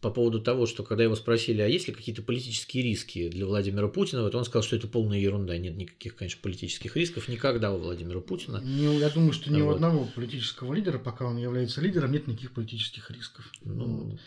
по 0.00 0.10
поводу 0.10 0.40
того, 0.40 0.66
что 0.66 0.82
когда 0.82 1.04
его 1.04 1.16
спросили, 1.16 1.62
а 1.62 1.66
есть 1.66 1.88
ли 1.88 1.94
какие-то 1.94 2.22
политические 2.22 2.84
риски 2.84 3.28
для 3.28 3.46
Владимира 3.46 3.88
Путина, 3.88 4.22
вот 4.22 4.34
он 4.34 4.44
сказал, 4.44 4.62
что 4.62 4.76
это 4.76 4.86
полная 4.88 5.18
ерунда, 5.18 5.56
нет 5.56 5.76
никаких, 5.76 6.16
конечно, 6.16 6.38
политических 6.42 6.96
рисков 6.96 7.28
никогда 7.28 7.72
у 7.72 7.78
Владимира 7.78 8.20
Путина. 8.20 8.60
Не, 8.62 8.98
я 8.98 9.08
думаю, 9.08 9.32
что 9.32 9.50
ни 9.50 9.62
вот. 9.62 9.72
у 9.72 9.74
одного 9.74 10.08
политического 10.14 10.74
лидера, 10.74 10.98
пока 10.98 11.26
он 11.26 11.38
является 11.38 11.80
лидером, 11.80 12.12
нет 12.12 12.26
никаких 12.26 12.52
политических 12.52 13.10
рисков. 13.10 13.50
Ну, 13.64 13.84
вот. 13.84 14.20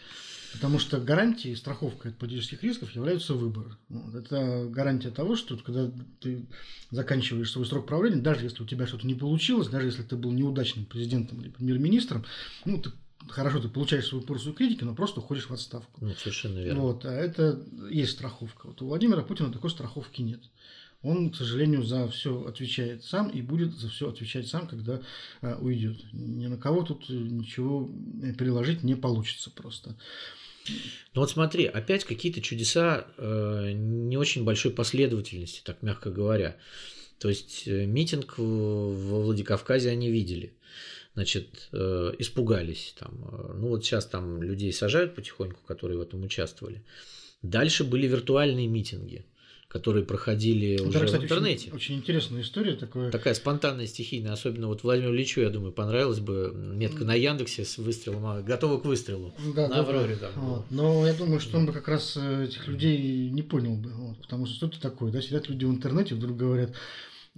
Потому 0.54 0.80
что 0.80 1.00
гарантией, 1.00 1.56
страховкой 1.56 2.12
от 2.12 2.18
политических 2.18 2.64
рисков 2.64 2.96
являются 2.96 3.34
выборы. 3.34 3.78
Это 4.14 4.68
гарантия 4.70 5.12
того, 5.12 5.36
что 5.36 5.58
когда 5.58 5.92
ты 6.20 6.46
заканчиваешь 6.92 7.52
свой 7.52 7.66
срок 7.66 7.86
правления, 7.86 8.22
даже 8.22 8.46
если 8.46 8.64
у 8.64 8.66
тебя 8.66 8.88
что-то 8.88 9.06
не 9.06 9.16
получилось, 9.16 9.68
даже 9.68 9.88
если 9.88 10.04
ты 10.04 10.16
был 10.16 10.32
неудачным 10.32 10.86
президентом 10.86 11.42
или 11.42 11.50
премьер-министром, 11.50 12.26
ну, 12.66 12.82
ты 12.82 12.92
хорошо, 13.28 13.60
ты 13.60 13.70
получаешь 13.70 14.08
свою 14.08 14.24
порцию 14.24 14.54
критики, 14.54 14.84
но 14.84 14.96
просто 14.96 15.20
уходишь 15.20 15.50
в 15.50 15.54
отставку. 15.54 16.04
Ну, 16.04 16.14
совершенно 16.16 16.60
верно. 16.60 16.82
Вот, 16.82 17.06
а 17.06 17.12
это 17.12 17.62
есть 17.90 18.12
страховка. 18.12 18.68
Вот 18.68 18.82
у 18.82 18.88
Владимира 18.88 19.22
Путина 19.22 19.52
такой 19.52 19.70
страховки 19.70 20.22
нет. 20.22 20.42
Он, 21.02 21.30
к 21.32 21.36
сожалению, 21.36 21.84
за 21.84 22.10
все 22.10 22.46
отвечает 22.46 23.04
сам 23.06 23.30
и 23.30 23.42
будет 23.42 23.72
за 23.74 23.90
все 23.90 24.10
отвечать 24.10 24.48
сам, 24.48 24.68
когда 24.68 25.02
э, 25.42 25.56
уйдет. 25.56 25.98
Ни 26.12 26.48
на 26.48 26.58
кого 26.58 26.84
тут 26.84 27.08
ничего 27.10 27.90
переложить 28.38 28.84
не 28.84 28.96
получится 28.96 29.50
просто. 29.50 29.96
Ну 31.14 31.22
вот 31.22 31.32
смотри, 31.32 31.66
опять 31.66 32.04
какие-то 32.04 32.42
чудеса 32.42 33.08
э, 33.18 33.72
не 33.74 34.18
очень 34.18 34.44
большой 34.44 34.72
последовательности, 34.72 35.62
так 35.64 35.82
мягко 35.82 36.12
говоря. 36.12 36.58
То 37.20 37.30
есть 37.30 37.64
э, 37.66 37.86
митинг 37.86 38.38
во 38.38 39.22
Владикавказе 39.22 39.90
они 39.90 40.12
видели 40.12 40.54
значит, 41.16 41.70
э, 41.72 42.14
испугались. 42.20 42.96
Там, 43.00 43.12
э, 43.32 43.54
ну 43.56 43.70
вот 43.70 43.86
сейчас 43.86 44.06
там 44.06 44.42
людей 44.42 44.72
сажают 44.74 45.16
потихоньку, 45.16 45.62
которые 45.66 45.98
в 45.98 46.02
этом 46.02 46.24
участвовали. 46.24 46.84
Дальше 47.42 47.84
были 47.84 48.08
виртуальные 48.08 48.68
митинги 48.68 49.26
которые 49.70 50.04
проходили 50.04 50.74
Это, 50.74 50.88
уже 50.88 51.06
кстати, 51.06 51.22
в 51.22 51.24
интернете. 51.26 51.68
Очень, 51.68 51.76
очень 51.76 51.96
интересная 51.98 52.42
история. 52.42 52.74
Такое... 52.74 53.12
Такая 53.12 53.36
спонтанная, 53.36 53.86
стихийная. 53.86 54.34
Особенно 54.34 54.68
вот 54.68 54.82
Владимиру 54.82 55.14
Ильичу, 55.14 55.42
я 55.42 55.52
думаю, 55.52 55.72
понравилась 55.72 56.20
бы 56.20 56.52
метка 56.56 57.06
на 57.06 57.14
Яндексе 57.14 57.66
с 57.66 57.78
выстрелом, 57.78 58.26
а, 58.26 58.42
готова 58.42 58.80
к 58.80 58.86
выстрелу. 58.86 59.32
Да, 59.56 59.68
на 59.68 59.76
да, 59.76 59.80
Авроре 59.82 60.18
да. 60.20 60.30
там. 60.30 60.44
Вот. 60.44 60.66
Но 60.72 61.06
я 61.06 61.14
думаю, 61.14 61.40
что 61.40 61.60
он 61.60 61.68
бы 61.68 61.72
как 61.72 61.88
раз 61.88 62.18
э, 62.18 62.46
этих 62.46 62.68
людей 62.68 63.30
не 63.30 63.44
понял 63.44 63.76
бы. 63.76 63.92
Вот, 63.92 64.18
потому 64.18 64.48
что 64.48 64.56
что 64.56 64.68
это 64.68 64.82
такое? 64.82 65.12
Да? 65.12 65.22
Сидят 65.22 65.48
люди 65.50 65.66
в 65.66 65.70
интернете, 65.70 66.16
вдруг 66.16 66.36
говорят, 66.36 66.72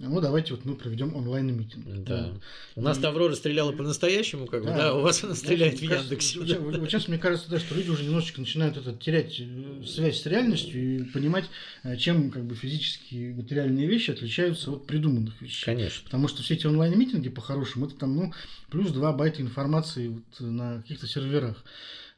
ну, 0.08 0.20
давайте 0.20 0.54
вот 0.54 0.64
мы 0.64 0.74
проведем 0.74 1.14
онлайн-митинг. 1.14 2.04
Да. 2.04 2.32
Вот. 2.32 2.42
У 2.74 2.82
нас 2.82 2.98
и... 2.98 3.06
Аврора 3.06 3.34
стреляла 3.34 3.70
по-настоящему, 3.70 4.46
как 4.46 4.62
бы, 4.62 4.70
да, 4.70 4.76
да, 4.76 4.94
у 4.94 5.00
вас 5.02 5.22
она 5.22 5.36
стреляет 5.36 5.78
в 5.78 5.82
Яндексе. 5.82 6.40
Вот, 6.40 6.48
да. 6.48 6.58
вот 6.58 6.90
сейчас, 6.90 7.06
мне 7.06 7.18
кажется, 7.18 7.48
да, 7.48 7.60
что 7.60 7.76
люди 7.76 7.88
уже 7.88 8.02
немножечко 8.02 8.40
начинают 8.40 8.76
это, 8.76 8.94
терять 8.94 9.38
э, 9.38 9.84
связь 9.86 10.20
с 10.20 10.26
реальностью 10.26 10.96
и 10.96 11.04
понимать, 11.04 11.44
э, 11.84 11.96
чем 11.96 12.32
как 12.32 12.44
бы 12.44 12.56
физические 12.56 13.34
материальные 13.34 13.86
вещи 13.86 14.10
отличаются 14.10 14.72
от 14.72 14.86
придуманных 14.88 15.40
вещей. 15.40 15.64
Конечно. 15.64 16.02
Потому 16.04 16.26
что 16.26 16.42
все 16.42 16.54
эти 16.54 16.66
онлайн-митинги, 16.66 17.28
по-хорошему, 17.28 17.86
это 17.86 17.94
там, 17.94 18.16
ну, 18.16 18.32
плюс 18.70 18.90
2 18.90 19.12
байта 19.12 19.40
информации 19.40 20.08
вот 20.08 20.40
на 20.40 20.82
каких-то 20.82 21.06
серверах. 21.06 21.62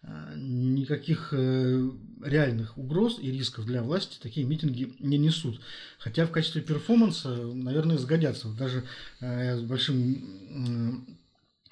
Э, 0.06 0.34
никаких 0.36 1.28
э, 1.32 1.90
реальных 2.22 2.76
угроз 2.76 3.18
и 3.20 3.30
рисков 3.30 3.64
для 3.64 3.82
власти 3.82 4.18
такие 4.20 4.46
митинги 4.46 4.94
не 4.98 5.16
несут. 5.16 5.60
Хотя 5.98 6.26
в 6.26 6.30
качестве 6.30 6.60
перформанса, 6.60 7.30
наверное, 7.30 7.96
сгодятся. 7.96 8.48
Даже 8.48 8.84
э, 9.20 9.44
я 9.46 9.56
с 9.56 9.62
большим 9.62 11.18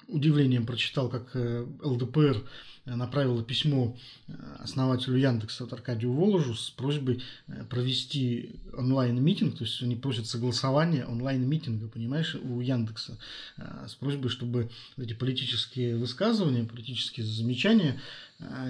удивлением 0.07 0.65
прочитал, 0.65 1.09
как 1.09 1.35
ЛДПР 1.35 2.43
направила 2.85 3.41
письмо 3.43 3.95
э, 4.27 4.33
основателю 4.59 5.17
Яндекса 5.17 5.63
вот 5.63 5.73
Аркадию 5.73 6.11
Воложу 6.11 6.53
с 6.53 6.69
просьбой 6.69 7.21
э, 7.47 7.63
провести 7.69 8.59
онлайн-митинг, 8.73 9.57
то 9.57 9.63
есть 9.63 9.81
они 9.81 9.95
просят 9.95 10.27
согласования 10.27 11.05
онлайн-митинга, 11.05 11.87
понимаешь, 11.87 12.35
у 12.35 12.59
Яндекса, 12.59 13.17
э, 13.57 13.85
с 13.87 13.95
просьбой, 13.95 14.29
чтобы 14.29 14.69
эти 14.97 15.13
политические 15.13 15.95
высказывания, 15.95 16.65
политические 16.65 17.25
замечания 17.25 18.01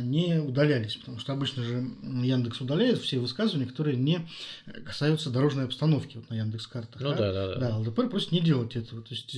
не 0.02 0.40
удалялись, 0.40 0.96
потому 0.98 1.20
что 1.20 1.34
обычно 1.34 1.64
же 1.64 1.88
Яндекс 2.04 2.62
удаляет 2.62 3.00
все 3.00 3.20
высказывания, 3.20 3.66
которые 3.66 3.98
не 3.98 4.28
касаются 4.86 5.30
дорожной 5.30 5.66
обстановки 5.66 6.18
вот 6.18 6.30
на 6.30 6.36
Яндекс 6.36 6.68
картах. 6.68 7.02
Ну 7.02 7.10
да, 7.12 7.34
да, 7.34 7.48
да. 7.48 7.56
Да, 7.56 7.78
ЛДПР 7.78 8.10
просит 8.10 8.32
не 8.32 8.42
делать 8.42 8.76
этого. 8.76 9.02
То 9.02 9.14
есть 9.14 9.36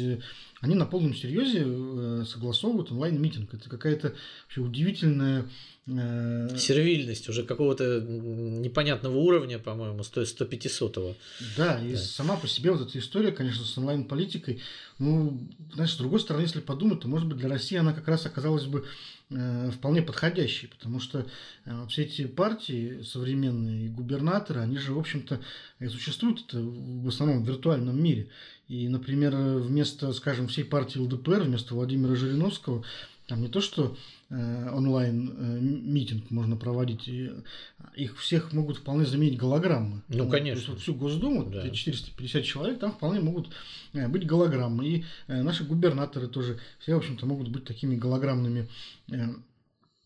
они 0.61 0.75
на 0.75 0.85
полном 0.85 1.15
серьезе 1.15 2.25
согласовывают 2.25 2.91
онлайн-митинг. 2.91 3.53
Это 3.53 3.69
какая-то 3.69 4.13
вообще 4.45 4.61
удивительная 4.61 5.45
э, 5.87 6.57
Сервильность 6.57 7.29
уже 7.29 7.43
какого-то 7.43 8.01
непонятного 8.01 9.17
уровня, 9.17 9.59
по-моему, 9.59 9.99
100-500. 10.01 11.15
Да, 11.57 11.79
и 11.79 11.93
да. 11.93 11.97
сама 11.97 12.35
по 12.37 12.47
себе 12.47 12.71
вот 12.71 12.87
эта 12.87 12.97
история, 12.97 13.31
конечно, 13.31 13.63
с 13.63 13.77
онлайн-политикой, 13.77 14.61
ну, 14.97 15.39
знаешь, 15.73 15.93
с 15.93 15.97
другой 15.97 16.19
стороны, 16.19 16.43
если 16.43 16.61
подумать, 16.61 17.01
то, 17.01 17.07
может 17.07 17.27
быть, 17.27 17.37
для 17.37 17.49
России 17.49 17.77
она 17.77 17.93
как 17.93 18.07
раз 18.07 18.25
оказалась 18.25 18.65
бы 18.65 18.79
э, 18.79 18.83
вполне 19.29 20.03
подходящей, 20.03 20.67
потому 20.67 20.99
что 20.99 21.25
э, 21.65 21.87
все 21.89 22.03
эти 22.03 22.27
партии 22.27 23.01
современные 23.01 23.89
губернаторы, 23.89 24.61
они 24.61 24.77
же, 24.77 24.93
в 24.93 24.99
общем-то, 24.99 25.41
существуют 25.89 26.45
это 26.47 26.59
в 26.61 27.07
основном 27.07 27.43
в 27.43 27.47
виртуальном 27.47 28.01
мире. 28.01 28.29
И, 28.67 28.87
например, 28.87 29.35
вместо, 29.35 30.13
скажем, 30.13 30.47
всей 30.47 30.63
партии 30.63 30.99
ЛДПР, 30.99 31.41
вместо 31.41 31.73
Владимира 31.73 32.15
Жириновского, 32.15 32.83
там 33.27 33.41
не 33.41 33.47
то, 33.47 33.61
что 33.61 33.97
Э, 34.31 34.69
онлайн 34.73 35.33
э, 35.37 36.15
можно 36.31 36.55
проводить, 36.57 37.07
и 37.07 37.31
их 37.95 38.17
всех 38.17 38.53
могут 38.53 38.77
вполне 38.77 39.05
заменить 39.05 39.37
голограммы. 39.37 40.01
Ну, 40.07 40.27
конечно. 40.27 40.55
То 40.55 40.57
есть, 40.57 40.67
вот 40.69 40.79
всю 40.79 40.95
Госдуму, 40.95 41.45
да. 41.45 41.69
450 41.69 42.43
человек, 42.43 42.79
там 42.79 42.91
вполне 42.91 43.19
могут 43.19 43.49
э, 43.93 44.07
быть 44.07 44.25
голограммы. 44.25 44.87
И 44.87 45.05
наши 45.27 45.63
губернаторы 45.63 46.27
тоже 46.27 46.59
все, 46.79 46.95
в 46.95 46.97
общем-то, 46.97 47.27
могут 47.27 47.49
быть 47.49 47.65
такими 47.65 47.95
голограммными 47.95 48.67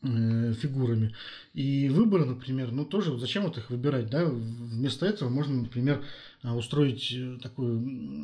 фигурами. 0.01 1.13
И 1.53 1.89
выборы, 1.89 2.23
например, 2.23 2.71
ну 2.71 2.85
тоже 2.85 3.17
зачем 3.19 3.43
вот 3.43 3.57
их 3.57 3.69
выбирать, 3.69 4.09
да? 4.09 4.25
Вместо 4.25 5.05
этого 5.05 5.27
можно, 5.27 5.63
например, 5.63 6.01
устроить 6.43 7.11
э, 7.11 7.37
такое 7.41 7.81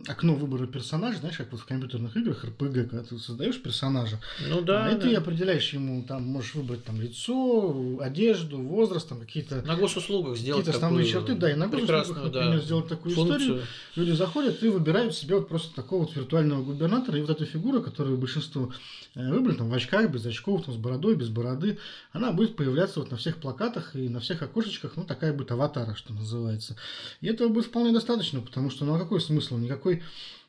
окно 0.08 0.36
выбора 0.36 0.67
персонажа, 0.67 1.19
знаешь, 1.19 1.36
как 1.36 1.51
вот 1.51 1.60
в 1.60 1.65
компьютерных 1.65 2.15
играх 2.15 2.45
РПГ, 2.45 2.89
когда 2.89 3.04
ты 3.04 3.17
создаешь 3.17 3.62
персонажа, 3.62 4.21
ну 4.47 4.62
да, 4.62 4.86
а 4.86 4.91
да. 4.91 4.99
ты 4.99 5.15
определяешь 5.15 5.73
ему, 5.73 6.01
там 6.04 6.23
можешь 6.23 6.56
выбрать 6.56 6.86
там 6.86 7.01
лицо, 7.01 7.99
одежду, 7.99 8.58
возраст, 8.60 9.10
там 9.10 9.19
какие-то 9.19 9.62
на 9.63 9.75
госуслугах 9.75 10.38
сделать 10.38 10.62
какие-то 10.62 10.78
основные 10.78 11.06
черты, 11.06 11.36
да, 11.36 11.51
и 11.51 11.56
на 11.56 11.67
госуслугах, 11.67 12.23
например, 12.23 12.60
да, 12.60 12.60
сделать 12.62 12.88
такую 12.88 13.15
функцию. 13.15 13.39
историю. 13.39 13.63
Люди 13.97 14.12
заходят 14.12 14.63
и 14.63 14.69
выбирают 14.69 15.13
себе 15.13 15.36
вот 15.36 15.49
просто 15.49 15.75
такого 15.75 16.06
вот 16.06 16.15
виртуального 16.15 16.63
губернатора, 16.63 17.17
и 17.17 17.21
вот 17.21 17.30
эта 17.30 17.45
фигура, 17.45 17.82
которую 17.82 18.17
большинство 18.17 18.71
э, 19.15 19.30
выбрали, 19.30 19.58
там 19.58 19.69
в 19.69 19.73
очках, 19.73 20.10
без 20.10 20.25
очков, 20.25 20.63
там 20.63 20.73
с 20.73 20.78
бородой, 20.78 21.15
без 21.15 21.28
бороды, 21.28 21.80
она 22.13 22.32
будет 22.32 22.56
появляться 22.56 23.01
вот 23.01 23.12
на 23.12 23.17
всех 23.17 23.38
плакатах 23.38 23.93
и 23.93 24.08
на 24.08 24.21
всех 24.21 24.41
окошечках, 24.41 24.93
ну 24.95 25.04
такая 25.04 25.34
будет 25.34 25.51
аватара, 25.51 25.95
что 25.95 26.13
называется. 26.13 26.78
И 27.19 27.28
этого 27.28 27.49
будет 27.49 27.65
вполне 27.65 27.91
достаточно 27.91 28.04
достаточно, 28.05 28.41
потому 28.41 28.69
что 28.69 28.85
ну 28.85 28.95
а 28.95 28.99
какой 28.99 29.19
смысл? 29.19 29.57
Никакой 29.57 30.03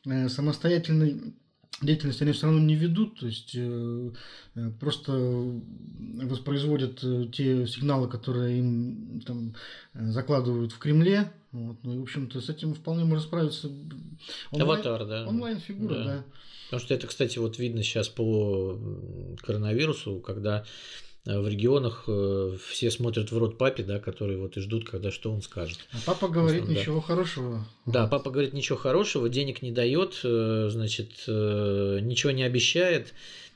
э, 0.05 0.29
самостоятельной 0.29 1.35
деятельности 1.83 2.23
они 2.23 2.33
все 2.33 2.47
равно 2.47 2.61
не 2.61 2.75
ведут, 2.75 3.21
то 3.21 3.27
есть 3.27 3.53
э, 3.55 4.11
э 4.55 4.71
просто 4.81 5.13
воспроизводят 5.13 7.01
э, 7.03 7.27
те 7.33 7.67
сигналы, 7.67 8.09
которые 8.09 8.59
им 8.59 9.23
там, 9.27 9.55
э, 9.95 10.07
закладывают 10.11 10.73
в 10.73 10.79
Кремле. 10.79 11.33
Вот, 11.53 11.79
ну 11.83 11.95
и, 11.95 11.99
в 11.99 12.03
общем-то, 12.03 12.41
с 12.41 12.51
этим 12.51 12.75
вполне 12.75 13.05
можно 13.05 13.25
справиться. 13.25 13.69
Онлайн, 14.51 14.81
Аватар, 14.81 15.07
да. 15.07 15.27
Онлайн-фигура, 15.27 15.95
да. 15.95 16.05
да. 16.05 16.25
Потому 16.67 16.81
что 16.81 16.95
это, 16.95 17.07
кстати, 17.07 17.39
вот 17.39 17.59
видно 17.59 17.83
сейчас 17.83 18.09
по 18.09 18.79
коронавирусу, 19.43 20.21
когда 20.21 20.65
в 21.27 21.49
регионах 21.49 22.05
э, 22.07 22.57
все 22.69 22.91
смотрят 22.91 23.33
в 23.33 23.39
рот 23.39 23.59
папе, 23.59 23.83
да, 23.83 23.99
которые 23.99 24.39
вот 24.39 24.57
и 24.57 24.61
ждут, 24.61 24.89
когда 24.89 25.11
что 25.11 25.33
он 25.33 25.43
скажет. 25.43 25.79
А 25.93 25.97
папа 26.07 26.29
говорит 26.29 26.63
основном, 26.63 26.81
ничего 26.81 26.97
да. 27.01 27.07
хорошего. 27.07 27.67
Да, 27.85 28.07
папа 28.07 28.31
говорит 28.31 28.53
ничего 28.53 28.79
хорошего, 28.79 29.29
денег 29.29 29.63
не 29.63 29.73
дает, 29.73 30.21
э, 30.23 30.69
значит, 30.71 31.25
ничего 31.27 32.31
не 32.31 32.45
обещает. 32.45 33.13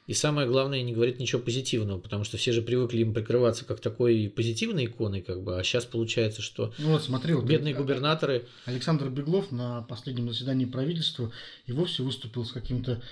И 0.07 0.15
самое 0.15 0.49
главное, 0.49 0.83
не 0.83 0.93
говорит 0.93 1.21
ничего 1.21 1.41
позитивного, 1.41 2.01
потому 2.01 2.25
что 2.25 2.37
все 2.37 2.53
же 2.53 2.63
привыкли 2.63 3.03
им 3.03 3.15
прикрываться 3.15 3.65
как 3.65 3.81
такой 3.81 4.33
позитивной 4.35 4.87
иконой, 4.87 5.21
как 5.21 5.43
бы, 5.43 5.59
а 5.59 5.63
сейчас 5.63 5.85
получается, 5.85 6.43
что 6.43 6.75
ну 6.79 6.89
вот, 6.89 7.05
смотри, 7.05 7.35
вот 7.35 7.45
бедные 7.45 7.75
это, 7.75 7.83
губернаторы... 7.83 8.47
Александр 8.65 9.09
Беглов 9.09 9.53
на 9.53 9.83
последнем 9.83 10.29
заседании 10.29 10.65
правительства 10.65 11.31
и 11.67 11.73
вовсе 11.73 12.03
выступил 12.03 12.45
с 12.45 12.51
каким-то 12.51 13.03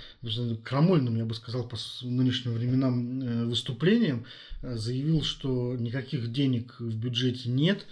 крамольным, 0.65 1.17
я 1.17 1.25
бы 1.25 1.35
сказал, 1.35 1.69
по 1.69 1.77
нынешним 2.03 2.55
временам 2.55 3.49
выступлением, 3.49 4.27
заявил, 4.63 5.23
что 5.23 5.77
никаких 5.77 6.33
денег 6.33 6.75
в 6.81 6.97
бюджете 6.97 7.49
нет, 7.49 7.87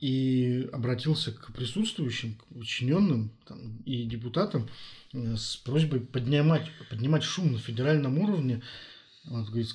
и 0.00 0.68
обратился 0.72 1.30
к 1.32 1.52
присутствующим, 1.52 2.34
к 2.34 2.56
учиненным 2.56 3.30
там, 3.46 3.76
и 3.84 4.04
депутатам 4.04 4.68
с 5.12 5.56
просьбой 5.58 6.00
поднимать, 6.00 6.68
поднимать 6.90 7.22
шум 7.22 7.52
на 7.52 7.58
федеральном 7.58 8.18
уровне 8.18 8.62
он 9.30 9.44
говорит, 9.44 9.68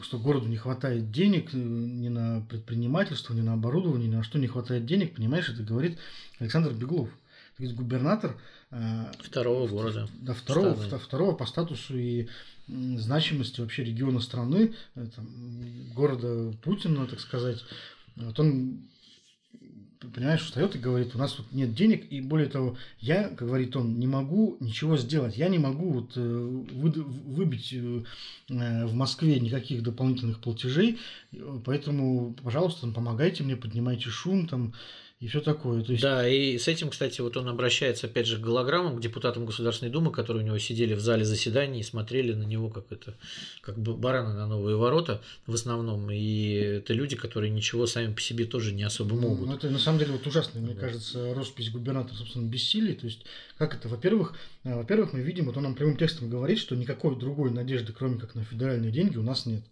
что 0.00 0.18
городу 0.18 0.46
не 0.46 0.56
хватает 0.56 1.10
денег 1.10 1.52
э, 1.52 1.56
ни 1.56 2.08
на 2.08 2.40
предпринимательство, 2.48 3.34
ни 3.34 3.40
на 3.40 3.54
оборудование, 3.54 4.08
ни 4.08 4.14
на 4.14 4.22
что 4.22 4.38
не 4.38 4.46
хватает 4.46 4.86
денег, 4.86 5.16
понимаешь, 5.16 5.48
это 5.48 5.62
говорит 5.62 5.98
Александр 6.38 6.72
Беглов. 6.72 7.10
То 7.56 7.64
есть 7.64 7.74
губернатор 7.74 8.38
э, 8.70 9.12
второго 9.20 9.66
города. 9.66 10.08
Да, 10.20 10.34
второго, 10.34 10.74
второго 10.74 11.34
по 11.34 11.46
статусу 11.46 11.98
и 11.98 12.28
значимости 12.68 13.60
вообще 13.60 13.82
региона 13.82 14.20
страны, 14.20 14.74
э, 14.94 15.06
там, 15.14 15.92
города 15.94 16.56
Путина, 16.62 17.06
так 17.06 17.18
сказать. 17.18 17.64
Вот 18.16 18.38
он 18.40 18.88
понимаешь, 20.10 20.42
встает 20.42 20.74
и 20.74 20.78
говорит, 20.78 21.14
у 21.14 21.18
нас 21.18 21.38
вот 21.38 21.46
нет 21.52 21.74
денег, 21.74 22.10
и 22.10 22.20
более 22.20 22.48
того, 22.48 22.76
я, 22.98 23.28
как 23.28 23.48
говорит 23.48 23.76
он, 23.76 23.98
не 23.98 24.06
могу 24.06 24.56
ничего 24.60 24.96
сделать, 24.96 25.36
я 25.36 25.48
не 25.48 25.58
могу 25.58 25.92
вот 25.92 26.12
э, 26.16 26.20
вы, 26.20 26.90
выбить 26.90 27.72
э, 27.72 28.02
э, 28.48 28.86
в 28.86 28.94
Москве 28.94 29.38
никаких 29.40 29.82
дополнительных 29.82 30.40
платежей, 30.40 30.98
поэтому, 31.64 32.34
пожалуйста, 32.42 32.88
помогайте 32.88 33.44
мне, 33.44 33.56
поднимайте 33.56 34.08
шум, 34.10 34.48
там, 34.48 34.74
и 35.22 35.28
все 35.28 35.40
такое. 35.40 35.84
То 35.84 35.92
есть... 35.92 36.02
Да, 36.02 36.28
и 36.28 36.58
с 36.58 36.66
этим, 36.66 36.90
кстати, 36.90 37.20
вот 37.20 37.36
он 37.36 37.48
обращается 37.48 38.08
опять 38.08 38.26
же 38.26 38.38
к 38.38 38.40
голограммам, 38.40 38.96
к 38.96 39.00
депутатам 39.00 39.46
Государственной 39.46 39.92
Думы, 39.92 40.10
которые 40.10 40.42
у 40.42 40.46
него 40.46 40.58
сидели 40.58 40.94
в 40.94 41.00
зале 41.00 41.24
заседаний 41.24 41.78
и 41.78 41.84
смотрели 41.84 42.32
на 42.32 42.42
него 42.42 42.70
как 42.70 42.90
это, 42.90 43.14
как 43.60 43.78
бы 43.78 43.94
бараны 43.94 44.34
на 44.34 44.48
новые 44.48 44.76
ворота 44.76 45.22
в 45.46 45.54
основном. 45.54 46.10
И 46.10 46.54
это 46.54 46.92
люди, 46.92 47.14
которые 47.14 47.50
ничего 47.50 47.86
сами 47.86 48.12
по 48.12 48.20
себе 48.20 48.46
тоже 48.46 48.72
не 48.72 48.82
особо 48.82 49.14
ну, 49.14 49.28
могут. 49.28 49.46
Ну, 49.46 49.54
это 49.54 49.70
на 49.70 49.78
самом 49.78 50.00
деле 50.00 50.10
вот 50.10 50.26
ужасно, 50.26 50.60
мне 50.60 50.74
да. 50.74 50.80
кажется, 50.80 51.32
роспись 51.34 51.70
губернатора, 51.70 52.16
собственно, 52.16 52.48
бессилие. 52.48 52.96
То 52.96 53.06
есть, 53.06 53.20
как 53.58 53.76
это? 53.76 53.88
Во-первых, 53.88 54.34
э, 54.64 54.74
во-первых, 54.74 55.12
мы 55.12 55.20
видим, 55.20 55.44
вот 55.44 55.56
он 55.56 55.62
нам 55.62 55.76
прямым 55.76 55.96
текстом 55.98 56.30
говорит, 56.30 56.58
что 56.58 56.74
никакой 56.74 57.16
другой 57.16 57.52
надежды, 57.52 57.92
кроме 57.92 58.18
как 58.18 58.34
на 58.34 58.42
федеральные 58.42 58.90
деньги, 58.90 59.18
у 59.18 59.22
нас 59.22 59.46
нет. 59.46 59.62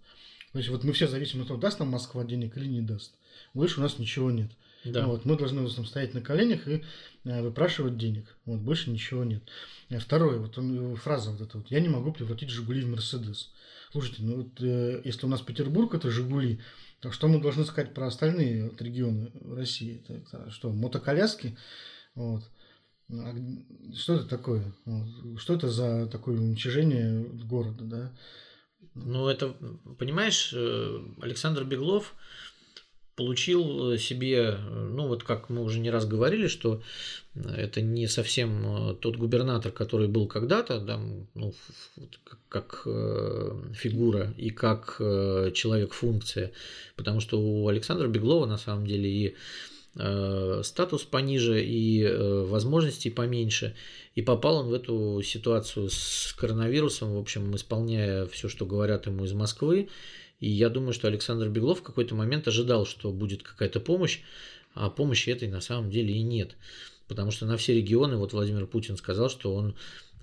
То 0.52 0.58
есть, 0.58 0.70
вот 0.70 0.84
мы 0.84 0.92
все 0.92 1.08
зависим 1.08 1.42
от 1.42 1.48
того, 1.48 1.58
даст 1.58 1.80
нам 1.80 1.88
Москва 1.88 2.22
денег 2.22 2.56
или 2.56 2.68
не 2.68 2.82
даст. 2.82 3.14
Больше 3.52 3.80
у 3.80 3.82
нас 3.82 3.98
ничего 3.98 4.30
нет. 4.30 4.52
Да. 4.84 5.06
Вот, 5.06 5.24
мы 5.24 5.36
должны 5.36 5.68
там 5.68 5.84
стоять 5.84 6.14
на 6.14 6.22
коленях 6.22 6.66
и 6.66 6.82
э, 7.24 7.42
выпрашивать 7.42 7.98
денег. 7.98 8.36
Вот, 8.46 8.60
больше 8.60 8.90
ничего 8.90 9.24
нет. 9.24 9.42
Э, 9.90 9.98
второе, 9.98 10.38
вот 10.38 10.56
он, 10.56 10.96
фраза 10.96 11.32
вот 11.32 11.40
эта 11.40 11.58
вот, 11.58 11.70
я 11.70 11.80
не 11.80 11.88
могу 11.88 12.12
превратить 12.12 12.50
Жигули 12.50 12.82
в 12.82 12.88
Мерседес. 12.88 13.50
Слушайте, 13.92 14.22
ну 14.22 14.36
вот 14.36 14.60
э, 14.62 15.02
если 15.04 15.26
у 15.26 15.28
нас 15.28 15.42
Петербург 15.42 15.94
это 15.94 16.10
Жигули, 16.10 16.60
то 17.00 17.10
что 17.12 17.28
мы 17.28 17.40
должны 17.40 17.64
сказать 17.64 17.92
про 17.92 18.06
остальные 18.06 18.70
вот, 18.70 18.80
регионы 18.80 19.30
России? 19.54 20.02
Это, 20.02 20.14
это 20.14 20.50
что, 20.50 20.70
мотоколяски? 20.70 21.58
Вот. 22.14 22.44
А 23.12 23.34
что 23.94 24.14
это 24.14 24.26
такое? 24.26 24.72
Вот. 24.86 25.40
Что 25.40 25.54
это 25.54 25.68
за 25.68 26.06
такое 26.06 26.38
уничижение 26.38 27.22
города, 27.44 27.84
да? 27.84 28.12
Ну, 28.94 29.28
это, 29.28 29.54
понимаешь, 29.98 30.52
э, 30.54 30.98
Александр 31.20 31.64
Беглов, 31.64 32.14
получил 33.20 33.92
э, 33.92 33.98
себе, 33.98 34.56
э, 34.56 34.88
ну 34.94 35.06
вот 35.06 35.24
как 35.24 35.50
мы 35.50 35.62
уже 35.62 35.78
не 35.78 35.90
раз 35.90 36.06
говорили, 36.06 36.46
что 36.46 36.80
это 37.34 37.82
не 37.82 38.06
совсем 38.08 38.64
э, 38.64 38.94
тот 38.94 39.16
губернатор, 39.16 39.72
который 39.72 40.08
был 40.08 40.26
когда-то, 40.26 40.80
да, 40.80 40.98
ну, 41.34 41.52
как 42.48 42.86
фигура 43.74 44.32
и 44.38 44.50
как 44.50 44.96
человек-функция, 44.98 46.50
потому 46.96 47.20
что 47.20 47.38
у 47.38 47.68
Александра 47.68 48.08
Беглова 48.08 48.46
на 48.46 48.58
самом 48.58 48.86
деле 48.86 49.08
и 49.08 49.36
статус 50.62 51.02
пониже, 51.02 51.64
и 51.64 52.04
возможностей 52.48 53.10
поменьше. 53.10 53.74
И 54.14 54.22
попал 54.22 54.58
он 54.58 54.68
в 54.68 54.74
эту 54.74 55.20
ситуацию 55.22 55.90
с 55.90 56.32
коронавирусом, 56.38 57.14
в 57.14 57.18
общем, 57.18 57.54
исполняя 57.56 58.26
все, 58.26 58.48
что 58.48 58.66
говорят 58.66 59.06
ему 59.06 59.24
из 59.24 59.32
Москвы, 59.32 59.88
и 60.40 60.48
я 60.48 60.70
думаю, 60.70 60.92
что 60.92 61.06
Александр 61.06 61.48
Беглов 61.48 61.80
в 61.80 61.82
какой-то 61.82 62.14
момент 62.14 62.48
ожидал, 62.48 62.86
что 62.86 63.12
будет 63.12 63.42
какая-то 63.42 63.78
помощь, 63.78 64.20
а 64.74 64.88
помощи 64.88 65.30
этой 65.30 65.48
на 65.48 65.60
самом 65.60 65.90
деле 65.90 66.14
и 66.14 66.22
нет. 66.22 66.56
Потому 67.08 67.30
что 67.30 67.44
на 67.46 67.56
все 67.56 67.74
регионы, 67.74 68.16
вот 68.16 68.32
Владимир 68.32 68.66
Путин 68.66 68.96
сказал, 68.96 69.28
что 69.28 69.54
он 69.54 69.74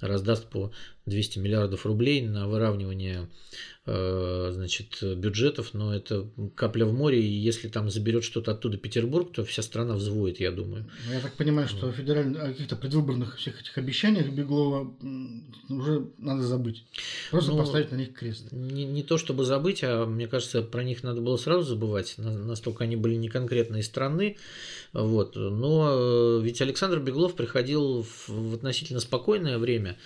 раздаст 0.01 0.49
по 0.49 0.71
200 1.07 1.39
миллиардов 1.39 1.85
рублей 1.85 2.21
на 2.21 2.47
выравнивание 2.47 3.29
э, 3.85 4.51
значит, 4.53 5.01
бюджетов, 5.01 5.73
но 5.73 5.95
это 5.95 6.27
капля 6.55 6.85
в 6.85 6.93
море, 6.93 7.21
и 7.21 7.27
если 7.27 7.69
там 7.69 7.89
заберет 7.89 8.25
что-то 8.25 8.51
оттуда 8.51 8.77
Петербург, 8.77 9.31
то 9.31 9.45
вся 9.45 9.61
страна 9.61 9.95
взвоет, 9.95 10.41
я 10.41 10.51
думаю. 10.51 10.85
Ну, 11.07 11.13
я 11.13 11.21
так 11.21 11.33
понимаю, 11.33 11.67
что 11.69 11.91
федеральных 11.93 12.41
каких-то 12.41 12.75
предвыборных 12.75 13.37
всех 13.37 13.61
этих 13.61 13.77
обещаниях 13.77 14.27
Беглова 14.27 14.93
уже 15.69 16.07
надо 16.17 16.43
забыть. 16.43 16.83
Просто 17.31 17.51
ну, 17.51 17.57
поставить 17.57 17.91
на 17.91 17.95
них 17.95 18.13
крест. 18.13 18.51
Не, 18.51 18.83
не 18.85 19.03
то 19.03 19.17
чтобы 19.17 19.45
забыть, 19.45 19.83
а 19.83 20.05
мне 20.05 20.27
кажется, 20.27 20.61
про 20.61 20.83
них 20.83 21.03
надо 21.03 21.21
было 21.21 21.37
сразу 21.37 21.63
забывать, 21.63 22.15
настолько 22.17 22.83
они 22.83 22.97
были 22.97 23.15
не 23.15 23.29
конкретные 23.29 23.83
страны. 23.83 24.35
Вот. 24.91 25.37
Но 25.37 25.89
э, 25.89 26.41
ведь 26.43 26.61
Александр 26.61 26.99
Беглов 26.99 27.35
приходил 27.35 28.05
в 28.27 28.55
относительно 28.55 28.99
спокойное 28.99 29.57
время, 29.57 29.97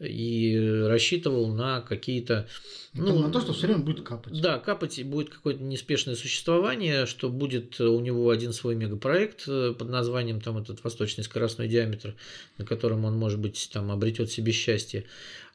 и 0.00 0.56
рассчитывал 0.86 1.48
на 1.48 1.80
какие-то... 1.80 2.46
Ну, 2.94 3.18
на 3.18 3.30
то, 3.30 3.40
что 3.40 3.52
все 3.52 3.66
время 3.66 3.82
будет 3.82 4.06
капать. 4.06 4.40
Да, 4.40 4.58
капать 4.58 5.02
будет 5.04 5.28
какое-то 5.30 5.62
неспешное 5.62 6.14
существование, 6.14 7.06
что 7.06 7.28
будет 7.28 7.80
у 7.80 7.98
него 8.00 8.30
один 8.30 8.52
свой 8.52 8.76
мегапроект 8.76 9.44
э, 9.48 9.74
под 9.76 9.88
названием 9.88 10.40
там 10.40 10.58
этот 10.58 10.82
восточный 10.84 11.24
скоростной 11.24 11.68
диаметр, 11.68 12.14
на 12.58 12.64
котором 12.64 13.04
он, 13.04 13.16
может 13.16 13.40
быть, 13.40 13.70
там 13.72 13.90
обретет 13.90 14.30
себе 14.30 14.52
счастье. 14.52 15.04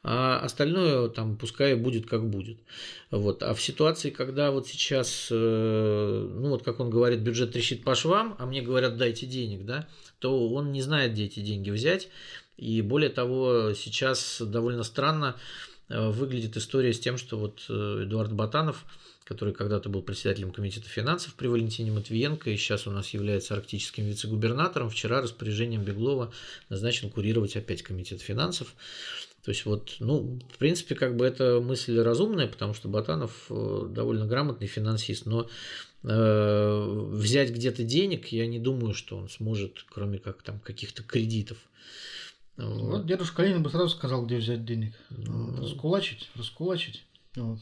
А 0.02 0.38
остальное 0.40 1.08
там 1.08 1.38
пускай 1.38 1.74
будет 1.74 2.06
как 2.06 2.28
будет. 2.28 2.58
Вот. 3.10 3.42
А 3.42 3.54
в 3.54 3.62
ситуации, 3.62 4.10
когда 4.10 4.50
вот 4.50 4.68
сейчас, 4.68 5.28
э, 5.30 6.28
ну 6.34 6.50
вот 6.50 6.62
как 6.62 6.80
он 6.80 6.90
говорит, 6.90 7.20
бюджет 7.20 7.52
трещит 7.52 7.82
по 7.82 7.94
швам, 7.94 8.36
а 8.38 8.44
мне 8.44 8.60
говорят, 8.60 8.98
дайте 8.98 9.24
денег, 9.24 9.64
да, 9.64 9.88
то 10.18 10.50
он 10.50 10.72
не 10.72 10.82
знает, 10.82 11.12
где 11.12 11.24
эти 11.24 11.40
деньги 11.40 11.70
взять. 11.70 12.08
И 12.56 12.82
более 12.82 13.10
того, 13.10 13.72
сейчас 13.74 14.40
довольно 14.40 14.84
странно 14.84 15.36
э, 15.88 16.08
выглядит 16.10 16.56
история 16.56 16.92
с 16.92 17.00
тем, 17.00 17.16
что 17.18 17.38
вот 17.38 17.64
э, 17.68 18.04
Эдуард 18.04 18.32
Батанов, 18.32 18.84
который 19.24 19.54
когда-то 19.54 19.88
был 19.88 20.02
председателем 20.02 20.52
комитета 20.52 20.88
финансов 20.88 21.34
при 21.34 21.48
Валентине 21.48 21.90
Матвиенко 21.90 22.50
и 22.50 22.56
сейчас 22.56 22.86
у 22.86 22.90
нас 22.90 23.10
является 23.10 23.54
арктическим 23.54 24.04
вице-губернатором, 24.04 24.90
вчера 24.90 25.22
распоряжением 25.22 25.82
Беглова 25.82 26.32
назначен 26.68 27.10
курировать 27.10 27.56
опять 27.56 27.82
комитет 27.82 28.20
финансов. 28.20 28.74
То 29.44 29.50
есть 29.50 29.66
вот, 29.66 29.96
ну, 30.00 30.38
в 30.54 30.58
принципе, 30.58 30.94
как 30.94 31.16
бы 31.16 31.26
эта 31.26 31.60
мысль 31.60 31.98
разумная, 31.98 32.46
потому 32.46 32.72
что 32.72 32.88
Батанов 32.88 33.46
э, 33.50 33.86
довольно 33.90 34.26
грамотный 34.26 34.66
финансист, 34.66 35.26
но 35.26 35.48
э, 36.02 37.08
взять 37.10 37.50
где-то 37.50 37.82
денег, 37.82 38.28
я 38.28 38.46
не 38.46 38.58
думаю, 38.58 38.94
что 38.94 39.18
он 39.18 39.28
сможет, 39.28 39.84
кроме 39.90 40.18
как 40.18 40.42
там 40.42 40.60
каких-то 40.60 41.02
кредитов. 41.02 41.58
Вот. 42.56 42.82
вот 42.82 43.06
дедушка 43.06 43.42
Ленин 43.42 43.62
бы 43.62 43.70
сразу 43.70 43.88
сказал, 43.88 44.24
где 44.24 44.36
взять 44.36 44.64
денег. 44.64 44.94
Ну, 45.10 45.60
раскулачить, 45.60 46.28
раскулачить. 46.36 47.04
Вот. 47.34 47.58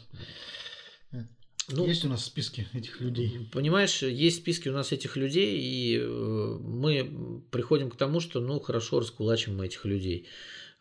Ну, 1.69 1.87
есть 1.87 2.05
у 2.05 2.09
нас 2.09 2.25
списки 2.25 2.67
этих 2.73 3.01
людей. 3.01 3.49
Понимаешь, 3.53 4.03
есть 4.03 4.39
списки 4.39 4.69
у 4.69 4.73
нас 4.73 4.93
этих 4.93 5.17
людей, 5.17 5.59
и 5.61 5.99
э, 5.99 6.59
мы 6.61 7.43
приходим 7.51 7.89
к 7.89 7.97
тому, 7.97 8.21
что 8.21 8.41
ну 8.41 8.59
хорошо 8.59 9.01
раскулачим 9.01 9.57
мы 9.57 9.67
этих 9.67 9.85
людей. 9.85 10.27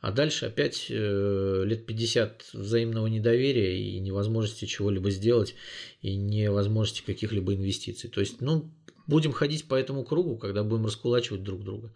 А 0.02 0.12
дальше 0.12 0.48
опять 0.48 0.88
э, 0.90 1.64
лет 1.66 1.86
50 1.86 2.50
взаимного 2.54 3.06
недоверия 3.06 3.78
и 3.78 4.00
невозможности 4.00 4.66
чего-либо 4.66 5.12
сделать, 5.12 5.54
и 6.02 6.16
невозможности 6.16 7.04
каких-либо 7.06 7.54
инвестиций. 7.54 8.10
То 8.10 8.20
есть, 8.20 8.42
ну, 8.42 8.72
будем 9.08 9.32
ходить 9.32 9.66
по 9.66 9.76
этому 9.76 10.04
кругу, 10.04 10.38
когда 10.38 10.64
будем 10.64 10.86
раскулачивать 10.86 11.44
друг 11.44 11.64
друга. 11.64 11.92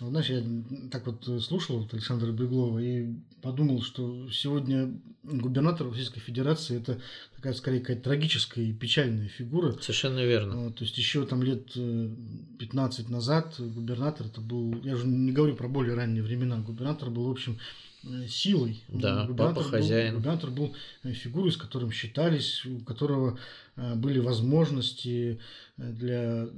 Ну, 0.00 0.10
знаешь, 0.10 0.28
я 0.28 0.42
так 0.90 1.06
вот 1.06 1.24
слушал 1.42 1.80
вот 1.80 1.92
Александра 1.94 2.30
Беглова 2.32 2.78
и 2.78 3.14
подумал, 3.42 3.82
что 3.82 4.28
сегодня 4.30 4.92
губернатор 5.22 5.88
Российской 5.88 6.20
Федерации 6.20 6.78
это 6.78 7.00
такая, 7.34 7.54
скорее, 7.54 7.80
какая-то 7.80 8.02
трагическая 8.02 8.64
и 8.64 8.72
печальная 8.72 9.28
фигура. 9.28 9.72
Совершенно 9.80 10.24
верно. 10.24 10.72
То 10.72 10.84
есть 10.84 10.96
еще 10.98 11.26
там 11.26 11.42
лет 11.42 11.72
15 11.72 13.08
э, 13.08 13.12
назад 13.12 13.54
губернатор 13.58 14.26
это 14.26 14.40
был, 14.40 14.80
я 14.82 14.94
уже 14.94 15.06
не 15.06 15.32
говорю 15.32 15.56
про 15.56 15.68
более 15.68 15.94
ранние 15.94 16.22
времена, 16.22 16.58
губернатор 16.58 17.10
был, 17.10 17.26
в 17.28 17.30
общем, 17.30 17.58
Э, 18.06 18.28
силой. 18.28 18.82
Да, 18.88 19.26
губернатор 19.26 19.64
папа 19.64 19.68
хозяин. 19.68 20.14
Был, 20.14 20.20
губернатор 20.20 20.50
был 20.50 20.76
э, 21.02 21.12
фигурой, 21.12 21.50
с 21.50 21.56
которым 21.56 21.90
считались, 21.90 22.64
у 22.64 22.78
которого 22.80 23.32
э, 23.34 23.38
были 23.76 24.18
возможности 24.18 25.40
для 25.76 26.48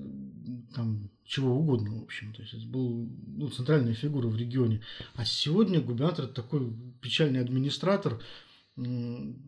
там, 0.74 1.10
чего 1.24 1.56
угодно, 1.56 2.00
в 2.00 2.02
общем. 2.04 2.32
То 2.32 2.42
есть 2.42 2.54
это 2.54 2.66
был 2.66 3.08
ну, 3.26 3.48
центральная 3.50 3.94
фигура 3.94 4.28
в 4.28 4.36
регионе. 4.36 4.82
А 5.14 5.24
сегодня 5.24 5.80
губернатор 5.80 6.26
такой 6.26 6.72
печальный 7.00 7.40
администратор, 7.40 8.20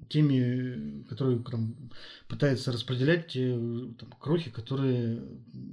теми, 0.09 1.05
которые 1.05 1.39
там, 1.39 1.77
пытается 2.27 2.73
распределять 2.73 3.29
те 3.29 3.53
там, 3.99 4.13
крохи, 4.19 4.51
которые 4.51 5.23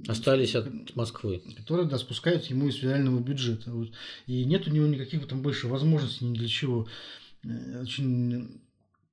остались 0.06 0.54
от 0.54 0.94
Москвы, 0.94 1.42
которые 1.56 1.88
да, 1.88 1.98
спускают 1.98 2.44
ему 2.46 2.68
из 2.68 2.76
федерального 2.76 3.18
бюджета. 3.18 3.72
Вот. 3.72 3.90
И 4.26 4.44
нет 4.44 4.68
у 4.68 4.70
него 4.70 4.86
никаких 4.86 5.26
там 5.26 5.42
больше 5.42 5.66
возможностей 5.66 6.26
ни 6.26 6.34
для 6.34 6.46
чего. 6.46 6.86
Э, 7.42 7.82
очень 7.82 8.48
Э, 8.48 8.67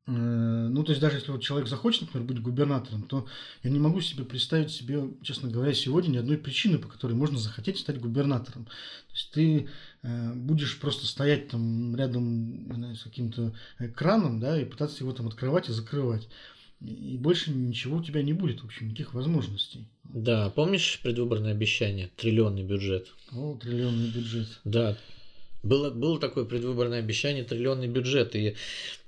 ну, 0.08 0.84
то 0.84 0.92
есть 0.92 1.02
даже 1.02 1.18
если 1.18 1.32
вот 1.32 1.42
человек 1.42 1.68
захочет, 1.68 2.02
например, 2.02 2.28
быть 2.28 2.42
губернатором, 2.42 3.04
то 3.04 3.26
я 3.64 3.72
не 3.72 3.80
могу 3.80 4.02
себе 4.02 4.24
представить 4.24 4.70
себе, 4.70 5.10
честно 5.24 5.50
говоря, 5.50 5.74
сегодня 5.74 6.12
ни 6.12 6.18
одной 6.18 6.38
причины, 6.38 6.78
по 6.78 6.88
которой 6.88 7.14
можно 7.14 7.40
захотеть 7.40 7.80
стать 7.80 8.00
губернатором. 8.00 8.66
То 8.66 9.14
есть 9.14 9.32
ты 9.32 9.70
э, 10.04 10.34
будешь 10.34 10.80
просто 10.80 11.08
стоять 11.08 11.48
там 11.48 11.96
рядом 11.96 12.72
знаю, 12.72 12.96
с 12.96 13.04
каким-то 13.04 13.56
экраном, 13.80 14.40
да, 14.40 14.62
и 14.62 14.66
пытаться 14.66 15.04
его 15.04 15.12
там 15.12 15.28
открывать 15.28 15.70
и 15.70 15.74
закрывать. 15.74 16.28
И 16.82 17.18
больше 17.18 17.52
ничего 17.52 17.98
у 17.98 18.04
тебя 18.04 18.22
не 18.22 18.34
будет, 18.34 18.62
в 18.62 18.66
общем, 18.66 18.88
никаких 18.88 19.16
возможностей. 19.16 19.88
Да, 20.04 20.52
помнишь 20.52 21.00
предвыборное 21.02 21.52
обещание? 21.52 22.12
Триллионный 22.16 22.64
бюджет. 22.64 23.08
О, 23.32 23.58
триллионный 23.60 24.10
бюджет. 24.10 24.48
Да, 24.66 24.96
было, 25.66 25.90
было 25.90 26.20
такое 26.20 26.46
предвыборное 26.46 27.00
обещание 27.00 27.44
триллионный 27.44 27.88
бюджет, 27.88 28.36
и 28.36 28.56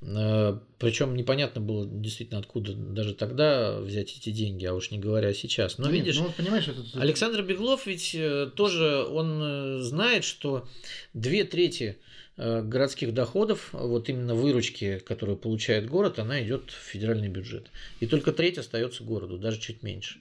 э, 0.01 0.59
причем 0.79 1.15
непонятно 1.15 1.61
было 1.61 1.87
действительно 1.87 2.39
откуда 2.39 2.73
даже 2.73 3.13
тогда 3.13 3.79
взять 3.79 4.17
эти 4.17 4.31
деньги, 4.31 4.65
а 4.65 4.73
уж 4.73 4.89
не 4.91 4.97
говоря 4.97 5.33
сейчас. 5.33 5.77
Но 5.77 5.85
Нет, 5.85 5.93
видишь, 5.93 6.17
ну, 6.17 6.31
понимаешь, 6.35 6.67
это... 6.67 6.81
Александр 6.99 7.43
Беглов 7.43 7.85
ведь 7.85 8.15
э, 8.15 8.49
тоже 8.55 9.05
он 9.05 9.39
э, 9.41 9.79
знает, 9.81 10.23
что 10.23 10.67
две 11.13 11.43
трети 11.43 11.97
э, 12.37 12.63
городских 12.63 13.13
доходов, 13.13 13.69
вот 13.71 14.09
именно 14.09 14.33
выручки, 14.33 14.97
которую 14.99 15.37
получает 15.37 15.87
город, 15.87 16.17
она 16.17 16.43
идет 16.43 16.71
в 16.71 16.91
федеральный 16.91 17.29
бюджет. 17.29 17.67
И 17.99 18.07
только 18.07 18.31
треть 18.31 18.57
остается 18.57 19.03
городу, 19.03 19.37
даже 19.37 19.59
чуть 19.59 19.83
меньше. 19.83 20.17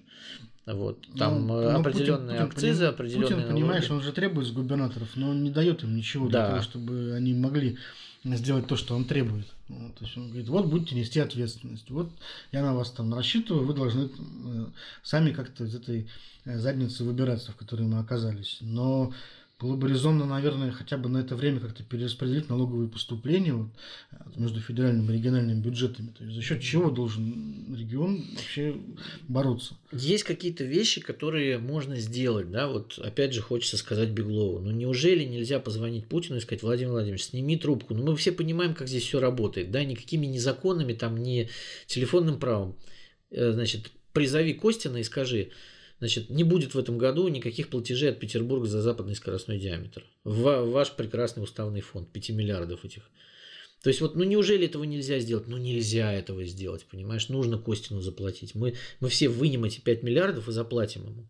Вот. 0.66 0.98
Ну, 1.08 1.16
Там 1.16 1.46
ну, 1.46 1.78
определенные 1.78 2.40
Путин, 2.40 2.48
акцизы, 2.48 2.72
Путин, 2.72 2.88
определенные. 2.88 3.36
Путин, 3.36 3.48
понимаешь, 3.48 3.90
он 3.90 4.02
же 4.02 4.12
требует 4.12 4.48
с 4.48 4.50
губернаторов, 4.50 5.08
но 5.14 5.30
он 5.30 5.44
не 5.44 5.50
дает 5.50 5.84
им 5.84 5.96
ничего 5.96 6.28
да. 6.28 6.40
для 6.40 6.48
того, 6.50 6.62
чтобы 6.62 7.14
они 7.16 7.34
могли 7.34 7.78
сделать 8.24 8.66
то, 8.66 8.76
что 8.76 8.96
он 8.96 9.04
требует. 9.04 9.46
Вот, 9.68 9.94
то 9.94 10.04
есть 10.04 10.16
он 10.16 10.28
говорит, 10.28 10.48
вот 10.48 10.66
будете 10.66 10.96
нести 10.96 11.20
ответственность, 11.20 11.90
вот 11.90 12.10
я 12.52 12.62
на 12.62 12.74
вас 12.74 12.90
там 12.90 13.14
рассчитываю, 13.14 13.64
вы 13.64 13.74
должны 13.74 14.08
э, 14.08 14.66
сами 15.02 15.32
как-то 15.32 15.64
из 15.64 15.74
этой 15.74 16.08
э, 16.44 16.58
задницы 16.58 17.04
выбираться, 17.04 17.52
в 17.52 17.56
которой 17.56 17.86
мы 17.86 17.98
оказались. 17.98 18.58
Но 18.60 19.12
было 19.59 19.74
бы 19.74 19.88
резонно, 19.88 20.26
наверное, 20.26 20.70
хотя 20.70 20.98
бы 20.98 21.09
на 21.09 21.18
это 21.18 21.34
время 21.34 21.61
как-то 21.61 21.82
перераспределить 21.82 22.50
налоговые 22.50 22.90
поступления 22.90 23.54
вот, 23.54 23.70
между 24.36 24.61
федеральным 24.61 25.11
и 25.11 25.14
региональными 25.14 25.61
бюджетами. 25.61 26.09
То 26.09 26.24
есть 26.24 26.36
за 26.36 26.42
счет 26.42 26.61
чего 26.61 26.90
должен 26.90 27.74
регион 27.74 28.22
вообще 28.34 28.76
бороться? 29.28 29.78
Есть 29.92 30.24
какие-то 30.24 30.64
вещи, 30.64 31.00
которые 31.00 31.57
можно 31.57 31.96
сделать, 31.96 32.50
да, 32.50 32.68
вот 32.68 32.98
опять 32.98 33.32
же 33.32 33.40
хочется 33.40 33.78
сказать 33.78 34.11
Беглову, 34.11 34.59
ну 34.59 34.70
неужели 34.72 35.24
нельзя 35.24 35.59
позвонить 35.59 36.07
Путину 36.07 36.36
и 36.36 36.40
сказать, 36.40 36.62
Владимир 36.62 36.92
Владимирович, 36.92 37.24
сними 37.24 37.57
трубку, 37.57 37.94
ну 37.94 38.04
мы 38.04 38.16
все 38.16 38.32
понимаем, 38.32 38.74
как 38.74 38.88
здесь 38.88 39.04
все 39.04 39.20
работает, 39.20 39.70
да, 39.70 39.82
никакими 39.84 40.26
ни 40.26 40.38
законами, 40.38 40.92
там, 40.92 41.16
ни 41.16 41.48
телефонным 41.86 42.38
правом, 42.38 42.76
э, 43.30 43.52
значит, 43.52 43.90
призови 44.12 44.52
Костина 44.52 44.98
и 44.98 45.02
скажи, 45.02 45.50
Значит, 45.99 46.28
не 46.28 46.44
будет 46.44 46.74
в 46.74 46.78
этом 46.78 46.99
году 46.99 47.26
никаких 47.28 47.68
платежей 47.68 48.11
от 48.11 48.20
Петербурга 48.20 48.66
за 48.66 48.82
западный 48.82 49.14
скоростной 49.14 49.59
диаметр. 49.59 50.05
В 50.24 50.64
ваш 50.64 50.92
прекрасный 50.92 51.42
уставный 51.42 51.80
фонд 51.80 52.12
5 52.12 52.30
миллиардов 52.30 52.84
этих 52.84 53.11
то 53.83 53.91
есть 53.91 54.01
вот, 54.01 54.16
ну 54.16 54.24
неужели 54.24 54.66
этого 54.66 54.85
нельзя 54.85 55.18
сделать? 55.20 55.47
Ну 55.47 55.59
нельзя 55.59 56.12
этого 56.12 56.45
сделать, 56.45 56.85
понимаешь? 56.91 57.29
Нужно 57.29 57.57
Костину 57.59 58.01
заплатить. 58.01 58.55
Мы, 58.55 58.74
мы 59.01 59.09
все 59.09 59.29
вынем 59.29 59.64
эти 59.64 59.81
5 59.81 60.03
миллиардов 60.03 60.49
и 60.49 60.53
заплатим 60.53 61.05
ему. 61.05 61.29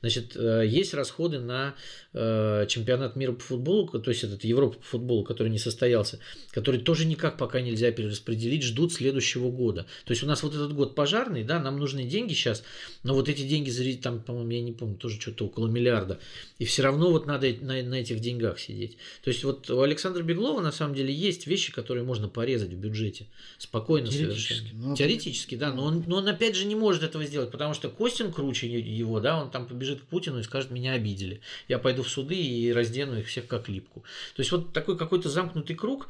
Значит, 0.00 0.36
э, 0.36 0.64
есть 0.66 0.94
расходы 0.94 1.38
на 1.38 1.74
э, 2.14 2.66
чемпионат 2.68 3.16
мира 3.16 3.32
по 3.32 3.40
футболу, 3.40 3.88
то 3.88 4.10
есть 4.10 4.24
этот 4.24 4.44
Европа 4.44 4.78
по 4.78 4.84
футболу, 4.84 5.24
который 5.24 5.48
не 5.48 5.58
состоялся, 5.58 6.18
который 6.50 6.80
тоже 6.80 7.04
никак 7.04 7.36
пока 7.36 7.60
нельзя 7.60 7.90
перераспределить, 7.90 8.62
ждут 8.62 8.92
следующего 8.92 9.50
года. 9.50 9.86
То 10.04 10.12
есть 10.12 10.22
у 10.22 10.26
нас 10.26 10.42
вот 10.42 10.54
этот 10.54 10.72
год 10.72 10.94
пожарный, 10.94 11.44
да, 11.44 11.60
нам 11.60 11.78
нужны 11.78 12.04
деньги 12.04 12.32
сейчас, 12.32 12.64
но 13.02 13.14
вот 13.14 13.28
эти 13.28 13.42
деньги, 13.42 13.70
там, 14.02 14.22
по-моему, 14.22 14.50
я 14.50 14.62
не 14.62 14.72
помню, 14.72 14.96
тоже 14.96 15.20
что-то 15.20 15.46
около 15.46 15.66
миллиарда. 15.66 16.18
И 16.58 16.64
все 16.64 16.82
равно 16.82 17.10
вот 17.10 17.26
надо 17.26 17.52
на, 17.60 17.82
на 17.82 17.94
этих 17.96 18.20
деньгах 18.20 18.58
сидеть. 18.58 18.96
То 19.22 19.28
есть 19.28 19.44
вот 19.44 19.68
у 19.70 19.82
Александра 19.82 20.22
Беглова 20.22 20.60
на 20.60 20.72
самом 20.72 20.94
деле 20.94 21.12
есть 21.12 21.46
вещи, 21.46 21.72
которые 21.72 21.97
которые 21.98 22.06
можно 22.06 22.28
порезать 22.28 22.70
в 22.70 22.76
бюджете. 22.76 23.26
Спокойно 23.58 24.10
совершенно. 24.10 24.68
Но... 24.74 24.88
Ну, 24.88 24.96
Теоретически, 24.96 25.56
да. 25.56 25.72
Но 25.72 25.84
он, 25.84 26.04
но 26.06 26.18
он 26.18 26.28
опять 26.28 26.54
же 26.54 26.64
не 26.64 26.76
может 26.76 27.02
этого 27.02 27.24
сделать, 27.24 27.50
потому 27.50 27.74
что 27.74 27.88
Костин 27.88 28.32
круче 28.32 28.68
его, 28.68 29.20
да, 29.20 29.42
он 29.42 29.50
там 29.50 29.66
побежит 29.66 30.00
к 30.00 30.04
Путину 30.04 30.38
и 30.38 30.42
скажет, 30.42 30.70
меня 30.70 30.92
обидели. 30.92 31.40
Я 31.66 31.78
пойду 31.78 32.02
в 32.02 32.08
суды 32.08 32.36
и 32.36 32.72
раздену 32.72 33.18
их 33.18 33.26
всех 33.26 33.46
как 33.48 33.68
липку. 33.68 34.04
То 34.36 34.40
есть 34.40 34.52
вот 34.52 34.72
такой 34.72 34.96
какой-то 34.96 35.28
замкнутый 35.28 35.74
круг, 35.74 36.08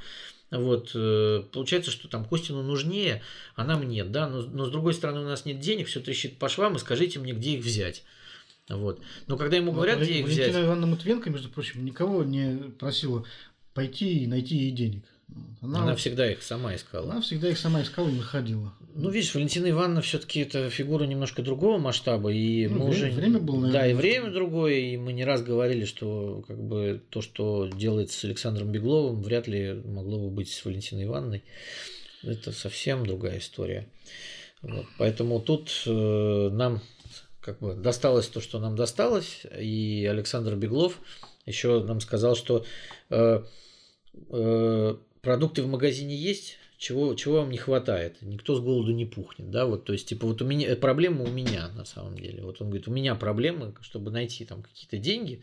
вот, 0.50 0.90
э, 0.94 1.42
получается, 1.52 1.90
что 1.90 2.08
там 2.08 2.24
Костину 2.24 2.62
нужнее, 2.62 3.22
а 3.54 3.64
нам 3.64 3.88
нет, 3.88 4.12
да, 4.12 4.28
но, 4.28 4.42
но 4.42 4.66
с 4.66 4.70
другой 4.70 4.94
стороны 4.94 5.20
у 5.20 5.24
нас 5.24 5.44
нет 5.44 5.60
денег, 5.60 5.86
все 5.86 6.00
трещит 6.00 6.38
по 6.38 6.48
швам, 6.48 6.76
и 6.76 6.78
скажите 6.78 7.18
мне, 7.18 7.32
где 7.32 7.52
их 7.52 7.64
взять. 7.64 8.02
Вот. 8.68 9.00
Но 9.26 9.38
когда 9.38 9.56
ему 9.56 9.72
говорят, 9.72 10.00
где 10.00 10.20
их 10.20 10.26
взять... 10.26 10.48
Валентина 10.48 10.66
Ивановна 10.66 10.86
Матвенко, 10.88 11.30
между 11.30 11.48
прочим, 11.48 11.84
никого 11.84 12.24
не 12.24 12.70
просила 12.78 13.24
пойти 13.72 14.24
и 14.24 14.26
найти 14.26 14.56
ей 14.56 14.70
денег. 14.72 15.04
Она, 15.60 15.82
она 15.82 15.96
всегда 15.96 16.30
их 16.30 16.42
сама 16.42 16.74
искала. 16.76 17.10
Она 17.10 17.20
всегда 17.20 17.48
их 17.50 17.58
сама 17.58 17.82
искала 17.82 18.08
и 18.08 18.12
находила. 18.12 18.72
Ну, 18.94 19.10
видишь, 19.10 19.34
Валентина 19.34 19.68
Ивановна 19.70 20.02
все-таки 20.02 20.40
это 20.40 20.70
фигура 20.70 21.04
немножко 21.04 21.42
другого 21.42 21.78
масштаба. 21.78 22.30
И 22.32 22.66
ну, 22.66 22.86
мы 22.86 22.90
время, 22.90 23.08
уже... 23.08 23.10
время 23.10 23.38
было, 23.40 23.60
наверное. 23.60 23.80
Да, 23.80 23.86
и 23.88 23.94
время 23.94 24.30
другое. 24.30 24.74
И 24.74 24.96
мы 24.96 25.12
не 25.12 25.24
раз 25.24 25.42
говорили, 25.42 25.84
что 25.84 26.44
как 26.46 26.58
бы 26.58 27.02
то, 27.10 27.22
что 27.22 27.68
делается 27.68 28.18
с 28.18 28.24
Александром 28.24 28.70
Бегловым, 28.70 29.22
вряд 29.22 29.48
ли 29.48 29.74
могло 29.84 30.18
бы 30.18 30.30
быть 30.30 30.50
с 30.50 30.64
Валентиной 30.64 31.04
Ивановной. 31.04 31.44
Это 32.22 32.52
совсем 32.52 33.04
другая 33.04 33.38
история. 33.38 33.88
Вот. 34.62 34.86
Поэтому 34.96 35.40
тут 35.40 35.70
э, 35.86 36.48
нам 36.52 36.80
как 37.40 37.60
бы 37.60 37.74
досталось 37.74 38.28
то, 38.28 38.40
что 38.40 38.58
нам 38.58 38.76
досталось. 38.76 39.42
И 39.58 40.06
Александр 40.10 40.54
Беглов 40.54 40.98
еще 41.46 41.82
нам 41.82 42.00
сказал, 42.00 42.36
что 42.36 42.64
э, 43.10 43.42
э, 44.30 44.96
продукты 45.28 45.62
в 45.62 45.68
магазине 45.68 46.16
есть, 46.16 46.56
чего, 46.78 47.12
чего 47.12 47.40
вам 47.40 47.50
не 47.50 47.58
хватает. 47.58 48.16
Никто 48.22 48.56
с 48.56 48.60
голоду 48.60 48.92
не 48.92 49.04
пухнет, 49.04 49.50
да, 49.50 49.66
вот, 49.66 49.84
то 49.84 49.92
есть, 49.92 50.08
типа, 50.08 50.26
вот 50.26 50.40
у 50.40 50.46
меня, 50.46 50.74
проблема 50.74 51.24
у 51.24 51.30
меня, 51.30 51.68
на 51.76 51.84
самом 51.84 52.16
деле, 52.16 52.42
вот 52.42 52.62
он 52.62 52.68
говорит, 52.68 52.88
у 52.88 52.92
меня 52.92 53.14
проблемы, 53.14 53.74
чтобы 53.82 54.10
найти 54.10 54.46
там 54.46 54.62
какие-то 54.62 54.96
деньги 54.96 55.42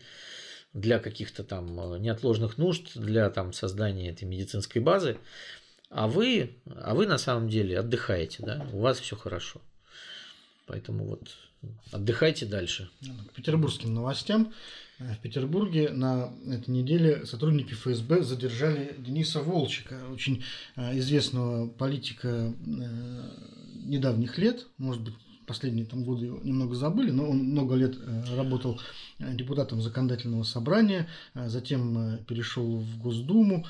для 0.72 0.98
каких-то 0.98 1.44
там 1.44 1.94
э, 1.94 2.00
неотложных 2.00 2.58
нужд, 2.58 2.96
для 2.96 3.30
там 3.30 3.52
создания 3.52 4.10
этой 4.10 4.24
медицинской 4.24 4.82
базы, 4.82 5.18
а 5.88 6.08
вы, 6.08 6.56
а 6.74 6.96
вы 6.96 7.06
на 7.06 7.16
самом 7.16 7.48
деле 7.48 7.78
отдыхаете, 7.78 8.42
да, 8.42 8.66
у 8.72 8.80
вас 8.80 8.98
все 8.98 9.14
хорошо. 9.14 9.60
Поэтому 10.66 11.04
вот 11.04 11.28
отдыхайте 11.92 12.44
дальше. 12.44 12.90
К 13.30 13.36
петербургским 13.36 13.94
новостям. 13.94 14.52
Э, 14.98 15.14
в 15.14 15.18
Петербурге 15.20 15.90
на 15.90 16.32
этой 16.46 16.70
неделе 16.70 17.26
сотрудники 17.26 17.74
ФСБ 17.74 18.22
задержали 18.22 18.94
Дениса 18.98 19.42
Волчика, 19.42 20.00
очень 20.12 20.42
э, 20.76 20.98
известного 20.98 21.68
политика 21.68 22.28
э, 22.28 23.30
недавних 23.84 24.38
лет, 24.38 24.66
может 24.78 25.02
быть, 25.02 25.14
последние 25.46 25.86
там 25.86 26.02
годы 26.02 26.26
его 26.26 26.40
немного 26.42 26.74
забыли, 26.74 27.12
но 27.12 27.30
он 27.30 27.38
много 27.38 27.76
лет 27.76 27.96
работал 28.34 28.80
депутатом 29.20 29.80
законодательного 29.80 30.42
собрания, 30.42 31.08
затем 31.34 32.18
перешел 32.26 32.78
в 32.78 32.98
Госдуму, 32.98 33.64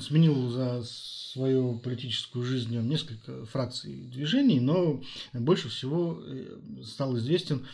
сменил 0.00 0.48
за 0.48 0.84
свою 0.84 1.80
политическую 1.80 2.44
жизнь 2.44 2.78
несколько 2.82 3.46
фракций 3.46 3.94
и 3.94 4.06
движений, 4.06 4.60
но 4.60 5.02
больше 5.32 5.68
всего 5.70 6.22
стал 6.84 7.18
известен 7.18 7.66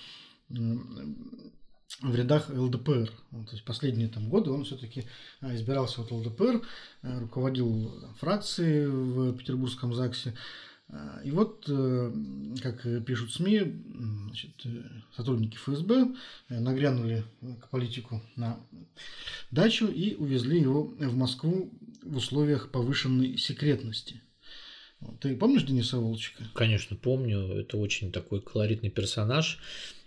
в 2.01 2.15
рядах 2.15 2.51
ЛДПР. 2.51 3.11
То 3.31 3.53
есть 3.53 3.65
последние 3.65 4.09
там 4.09 4.29
годы 4.29 4.51
он 4.51 4.65
все-таки 4.65 5.05
а, 5.41 5.55
избирался 5.55 6.03
от 6.03 6.11
ЛДПР, 6.11 6.63
а, 7.03 7.21
руководил 7.21 7.93
фракцией 8.19 8.87
в 8.87 9.37
Петербургском 9.37 9.95
ЗАГСе. 9.95 10.35
А, 10.89 11.21
и 11.25 11.31
вот, 11.31 11.65
э, 11.69 12.13
как 12.63 12.83
пишут 13.07 13.33
СМИ, 13.33 13.63
значит, 14.27 14.67
э, 14.67 14.83
сотрудники 15.17 15.57
ФСБ 15.57 16.15
э, 16.51 16.61
нагрянули 16.61 17.25
к 17.61 17.71
политику 17.71 18.23
на 18.37 18.61
дачу 19.51 19.87
и 19.87 20.15
увезли 20.15 20.61
его 20.61 20.85
в 20.85 21.17
Москву 21.17 21.73
в 22.03 22.17
условиях 22.17 22.71
повышенной 22.71 23.39
секретности. 23.39 24.21
Ты 25.21 25.37
помнишь 25.37 25.65
Дениса 25.65 25.99
Волчика? 25.99 26.45
Конечно, 26.55 26.97
помню. 26.97 27.41
Это 27.59 27.77
очень 27.77 28.13
такой 28.13 28.41
колоритный 28.41 28.91
персонаж. 28.91 29.59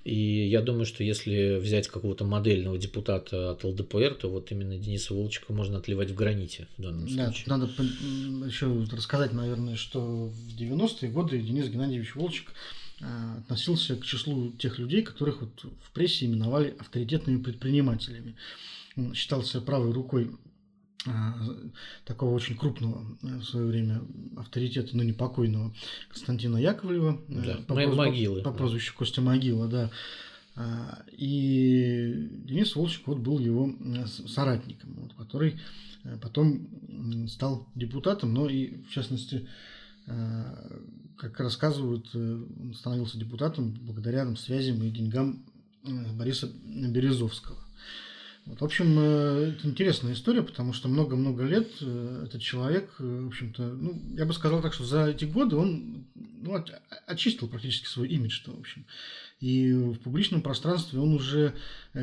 И 0.08 0.48
я 0.48 0.62
думаю, 0.62 0.86
что 0.86 1.04
если 1.04 1.58
взять 1.58 1.90
какого-то 1.90 2.24
модельного 2.24 2.78
депутата 2.78 3.52
от 3.52 3.66
ЛДПР, 3.66 4.16
то 4.16 4.30
вот 4.30 4.50
именно 4.54 4.78
Дениса 4.78 5.14
Волчика 5.14 5.52
можно 5.52 5.80
отливать 5.80 6.12
в 6.12 6.16
граните 6.16 6.70
в 6.78 6.82
данном 6.82 7.14
да, 7.14 7.26
случае. 7.26 7.46
Надо 7.48 7.66
еще 8.48 8.88
рассказать, 8.90 9.34
наверное, 9.34 9.76
что 9.76 10.28
в 10.28 10.58
90-е 10.58 11.12
годы 11.12 11.40
Денис 11.40 11.68
Геннадьевич 11.68 12.16
Волчик 12.16 12.54
а, 13.02 13.40
относился 13.40 13.98
к 13.98 14.06
числу 14.06 14.52
тех 14.52 14.80
людей, 14.80 15.02
которых 15.02 15.42
вот 15.42 15.66
в 15.84 15.92
прессе 15.92 16.26
именовали 16.26 16.74
авторитетными 16.80 17.44
предпринимателями. 17.44 18.38
Он 18.96 19.14
считался 19.14 19.60
правой 19.60 19.92
рукой 19.92 20.32
такого 22.06 22.34
очень 22.34 22.58
крупного 22.58 23.06
э, 23.24 23.38
в 23.38 23.44
свое 23.44 23.68
время 23.68 24.02
авторитета, 24.38 24.96
но 24.96 25.04
ну, 25.04 25.10
непокойного 25.10 25.74
Константина 26.10 26.58
Яковлева. 26.58 27.22
Э, 27.28 27.42
да, 27.46 27.58
по, 27.68 27.76
могилы. 27.76 28.42
По, 28.42 28.52
по 28.52 28.58
прозвищу 28.58 28.96
Костя 28.96 29.22
Могила, 29.22 29.68
да. 29.68 29.90
А, 30.56 31.04
и 31.12 32.30
Денис 32.46 32.76
Волчек 32.76 33.08
вот 33.08 33.20
был 33.20 33.40
его 33.40 33.70
э, 33.70 34.06
соратником, 34.08 34.94
вот, 34.96 35.14
который 35.14 35.60
потом 36.22 36.70
стал 37.28 37.68
депутатом, 37.76 38.34
но 38.34 38.48
и 38.48 38.82
в 38.84 38.92
частности 38.92 39.46
как 41.18 41.38
рассказывают, 41.42 42.16
он 42.16 42.74
становился 42.74 43.20
депутатом 43.20 43.78
благодаря 43.82 44.24
там, 44.24 44.38
связям 44.38 44.82
и 44.84 44.90
деньгам 44.90 45.44
Бориса 45.84 46.50
Березовского. 46.64 47.58
Вот, 48.48 48.62
в 48.62 48.64
общем, 48.64 48.98
э, 48.98 49.54
это 49.58 49.68
интересная 49.68 50.14
история, 50.14 50.42
потому 50.42 50.72
что 50.72 50.88
много-много 50.88 51.44
лет 51.44 51.70
э, 51.82 52.24
этот 52.28 52.42
человек, 52.42 52.90
э, 53.00 53.04
в 53.04 53.28
общем-то, 53.28 53.62
ну, 53.62 54.02
я 54.16 54.26
бы 54.26 54.34
сказал 54.34 54.62
так, 54.62 54.74
что 54.74 54.86
за 54.86 55.08
эти 55.08 55.26
годы 55.26 55.58
он 55.58 56.06
ну, 56.16 56.64
очистил 57.08 57.50
практически 57.50 57.88
свой 57.88 58.08
имидж, 58.08 58.42
в 58.46 58.58
общем. 58.58 58.86
И 59.42 59.74
в 59.74 60.00
публичном 60.00 60.42
пространстве 60.42 61.00
он 61.00 61.14
уже 61.14 61.54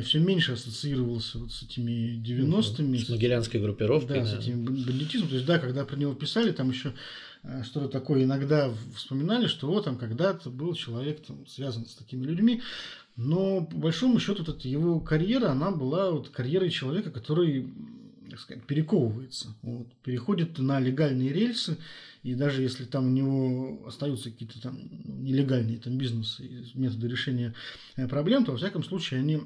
все 0.03 0.19
меньше 0.19 0.53
ассоциировался 0.53 1.39
вот 1.39 1.51
с 1.51 1.63
этими 1.63 2.23
90-ми. 2.23 2.99
С 2.99 3.09
могилянской 3.09 3.59
группировкой. 3.59 4.19
Да, 4.19 4.25
да, 4.25 4.27
с 4.27 4.39
этим 4.39 4.63
бандитизмом. 4.63 5.29
То 5.29 5.35
есть, 5.35 5.47
да, 5.47 5.57
когда 5.59 5.83
про 5.83 5.97
него 5.97 6.13
писали, 6.13 6.51
там 6.51 6.69
еще 6.69 6.93
что-то 7.63 7.89
такое 7.89 8.23
иногда 8.23 8.71
вспоминали, 8.95 9.47
что 9.47 9.67
вот 9.67 9.83
там 9.85 9.97
когда-то 9.97 10.49
был 10.49 10.73
человек 10.75 11.25
там, 11.25 11.45
связан 11.45 11.85
с 11.85 11.95
такими 11.95 12.23
людьми. 12.23 12.61
Но 13.15 13.65
по 13.65 13.77
большому 13.77 14.19
счету 14.19 14.43
вот 14.43 14.57
эта 14.57 14.67
его 14.67 14.99
карьера, 14.99 15.49
она 15.51 15.71
была 15.71 16.11
вот 16.11 16.29
карьерой 16.29 16.69
человека, 16.69 17.11
который 17.11 17.73
так 18.29 18.39
сказать, 18.39 18.65
перековывается, 18.65 19.55
вот, 19.61 19.87
переходит 20.03 20.57
на 20.57 20.79
легальные 20.79 21.31
рельсы, 21.31 21.77
и 22.23 22.33
даже 22.33 22.61
если 22.61 22.83
там 22.85 23.07
у 23.07 23.09
него 23.09 23.85
остаются 23.87 24.31
какие-то 24.31 24.61
там 24.61 24.77
нелегальные 25.05 25.77
там 25.77 25.97
бизнесы, 25.97 26.65
методы 26.73 27.07
решения 27.07 27.53
э, 27.95 28.07
проблем, 28.07 28.43
то 28.43 28.51
во 28.51 28.57
всяком 28.57 28.83
случае 28.83 29.19
они 29.21 29.41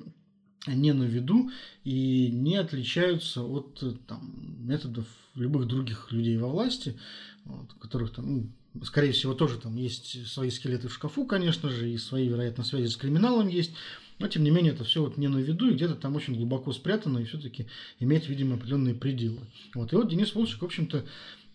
не 0.67 0.93
на 0.93 1.03
виду 1.03 1.51
и 1.84 2.30
не 2.32 2.55
отличаются 2.55 3.43
от 3.43 3.84
там, 4.07 4.34
методов 4.59 5.07
любых 5.36 5.67
других 5.67 6.11
людей 6.11 6.38
во 6.38 6.47
власти, 6.47 6.97
вот, 7.45 7.74
которых 7.74 8.11
там, 8.11 8.34
ну, 8.34 8.49
скорее 8.84 9.11
всего, 9.11 9.34
тоже 9.34 9.59
там 9.59 9.75
есть 9.75 10.27
свои 10.27 10.49
скелеты 10.49 10.88
в 10.88 10.93
шкафу, 10.93 11.25
конечно 11.25 11.69
же, 11.69 11.89
и 11.89 11.97
свои, 11.97 12.27
вероятно, 12.27 12.63
связи 12.63 12.88
с 12.88 12.97
криминалом 12.97 13.47
есть. 13.47 13.71
Но, 14.19 14.27
тем 14.27 14.43
не 14.43 14.51
менее, 14.51 14.73
это 14.73 14.84
все 14.84 15.01
вот 15.01 15.17
не 15.17 15.30
на 15.30 15.38
виду, 15.38 15.69
и 15.69 15.73
где-то 15.73 15.95
там 15.95 16.15
очень 16.15 16.36
глубоко 16.36 16.73
спрятано, 16.73 17.19
и 17.19 17.23
все-таки 17.23 17.67
имеет, 17.99 18.27
видимо, 18.27 18.55
определенные 18.55 18.93
пределы. 18.93 19.39
Вот. 19.73 19.93
И 19.93 19.95
вот 19.95 20.09
Денис 20.09 20.36
Волчек, 20.36 20.61
в 20.61 20.65
общем-то, 20.65 21.05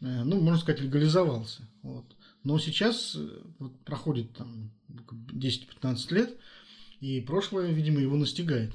э, 0.01 0.25
ну, 0.25 0.41
можно 0.41 0.59
сказать, 0.59 0.81
легализовался. 0.81 1.63
Вот. 1.83 2.07
Но 2.43 2.59
сейчас 2.59 3.17
э, 3.17 3.29
вот, 3.59 3.79
проходит 3.81 4.33
там 4.33 4.71
10-15 4.89 6.15
лет, 6.15 6.37
и 7.01 7.21
прошлое, 7.21 7.71
видимо, 7.71 8.01
его 8.01 8.17
настигает. 8.17 8.73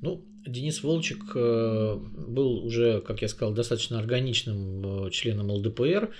Ну, 0.00 0.24
Денис 0.46 0.82
Волчек 0.82 1.22
э, 1.34 1.98
был 2.28 2.64
уже, 2.64 3.00
как 3.00 3.22
я 3.22 3.28
сказал, 3.28 3.52
достаточно 3.52 3.98
органичным 3.98 5.10
членом 5.10 5.50
ЛДПР. 5.50 6.10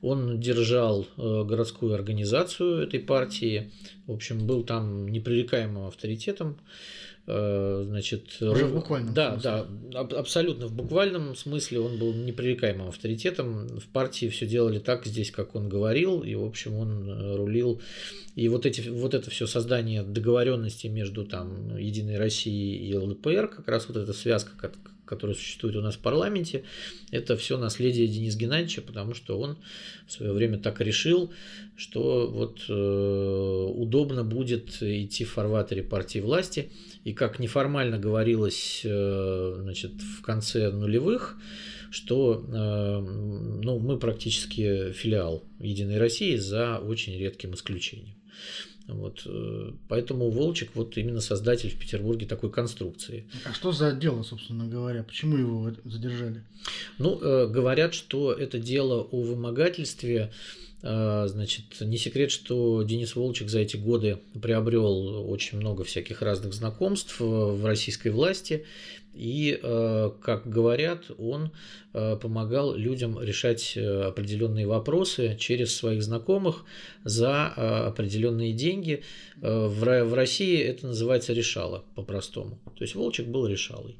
Он 0.00 0.40
держал 0.40 1.06
э, 1.16 1.44
городскую 1.44 1.94
организацию 1.94 2.82
этой 2.82 3.00
партии, 3.00 3.70
в 4.06 4.12
общем, 4.12 4.46
был 4.46 4.62
там 4.62 5.08
непререкаемым 5.08 5.86
авторитетом. 5.86 6.58
Э, 7.24 7.84
значит, 7.86 8.36
Уже 8.40 8.66
в 8.66 8.74
буквальном 8.74 9.14
да, 9.14 9.32
смысле. 9.38 9.64
Да, 9.92 10.00
абсолютно 10.00 10.66
в 10.66 10.74
буквальном 10.74 11.36
смысле 11.36 11.78
он 11.78 11.98
был 11.98 12.12
непререкаемым 12.12 12.88
авторитетом. 12.88 13.68
В 13.78 13.86
партии 13.86 14.28
все 14.28 14.44
делали 14.44 14.80
так 14.80 15.06
здесь, 15.06 15.30
как 15.30 15.54
он 15.54 15.68
говорил, 15.68 16.22
и, 16.22 16.34
в 16.34 16.44
общем, 16.44 16.74
он 16.74 17.08
э, 17.08 17.36
рулил. 17.36 17.80
И 18.34 18.48
вот, 18.48 18.66
эти, 18.66 18.88
вот 18.88 19.14
это 19.14 19.30
все 19.30 19.46
создание 19.46 20.02
договоренности 20.02 20.88
между 20.88 21.24
там, 21.24 21.76
Единой 21.76 22.16
Россией 22.18 22.88
и 22.88 22.96
ЛДПР, 22.96 23.48
как 23.48 23.68
раз 23.68 23.86
вот 23.86 23.98
эта 23.98 24.12
связка, 24.12 24.52
который 25.12 25.34
существует 25.34 25.76
у 25.76 25.82
нас 25.82 25.96
в 25.96 25.98
парламенте, 25.98 26.64
это 27.10 27.36
все 27.36 27.58
наследие 27.58 28.08
Дениса 28.08 28.38
Геннадьевича, 28.38 28.80
потому 28.80 29.12
что 29.12 29.38
он 29.38 29.58
в 30.06 30.12
свое 30.12 30.32
время 30.32 30.58
так 30.58 30.80
решил, 30.80 31.30
что 31.76 32.30
вот 32.30 32.64
э, 32.66 32.72
удобно 32.72 34.24
будет 34.24 34.82
идти 34.82 35.24
в 35.24 35.32
фарватере 35.32 35.82
партии 35.82 36.20
власти. 36.20 36.70
И 37.04 37.12
как 37.12 37.38
неформально 37.38 37.98
говорилось 37.98 38.80
э, 38.84 39.56
значит, 39.60 39.92
в 40.00 40.22
конце 40.22 40.70
нулевых, 40.70 41.36
что 41.90 42.42
э, 42.48 43.00
ну, 43.00 43.78
мы 43.80 43.98
практически 43.98 44.92
филиал 44.92 45.44
Единой 45.60 45.98
России 45.98 46.36
за 46.36 46.78
очень 46.78 47.18
редким 47.18 47.52
исключением. 47.52 48.16
Вот, 48.88 49.22
э, 49.26 49.72
поэтому 49.88 50.30
Волчек 50.30 50.70
вот 50.74 50.96
именно 50.96 51.20
создатель 51.20 51.70
в 51.70 51.78
Петербурге 51.78 52.26
такой 52.26 52.50
конструкции. 52.50 53.26
А 53.44 53.52
что 53.52 53.72
за 53.72 53.92
дело, 53.92 54.22
собственно 54.22 54.66
говоря? 54.66 55.02
Почему 55.04 55.36
его 55.36 55.72
задержали? 55.84 56.42
Ну, 56.98 57.18
э, 57.20 57.46
говорят, 57.46 57.94
что 57.94 58.32
это 58.32 58.58
дело 58.58 59.02
о 59.02 59.22
вымогательстве. 59.22 60.32
Э, 60.82 61.26
значит, 61.28 61.80
не 61.80 61.96
секрет, 61.96 62.30
что 62.30 62.82
Денис 62.82 63.14
Волчек 63.14 63.48
за 63.48 63.60
эти 63.60 63.76
годы 63.76 64.18
приобрел 64.40 65.30
очень 65.30 65.58
много 65.58 65.84
всяких 65.84 66.22
разных 66.22 66.52
знакомств 66.54 67.20
в 67.20 67.64
российской 67.64 68.08
власти. 68.08 68.64
И, 69.14 69.58
э, 69.62 70.10
как 70.22 70.48
говорят, 70.48 71.10
он 71.18 71.50
э, 71.92 72.16
помогал 72.16 72.74
людям 72.74 73.20
решать 73.20 73.74
э, 73.76 74.02
определенные 74.04 74.66
вопросы 74.66 75.36
через 75.38 75.76
своих 75.76 76.02
знакомых 76.02 76.64
за 77.04 77.48
определенные 77.48 78.52
деньги. 78.52 79.02
В 79.36 80.14
России 80.14 80.58
это 80.58 80.86
называется 80.86 81.32
решало 81.32 81.84
по-простому. 81.94 82.58
То 82.76 82.84
есть 82.84 82.94
Волчек 82.94 83.26
был 83.26 83.46
решалой 83.46 83.96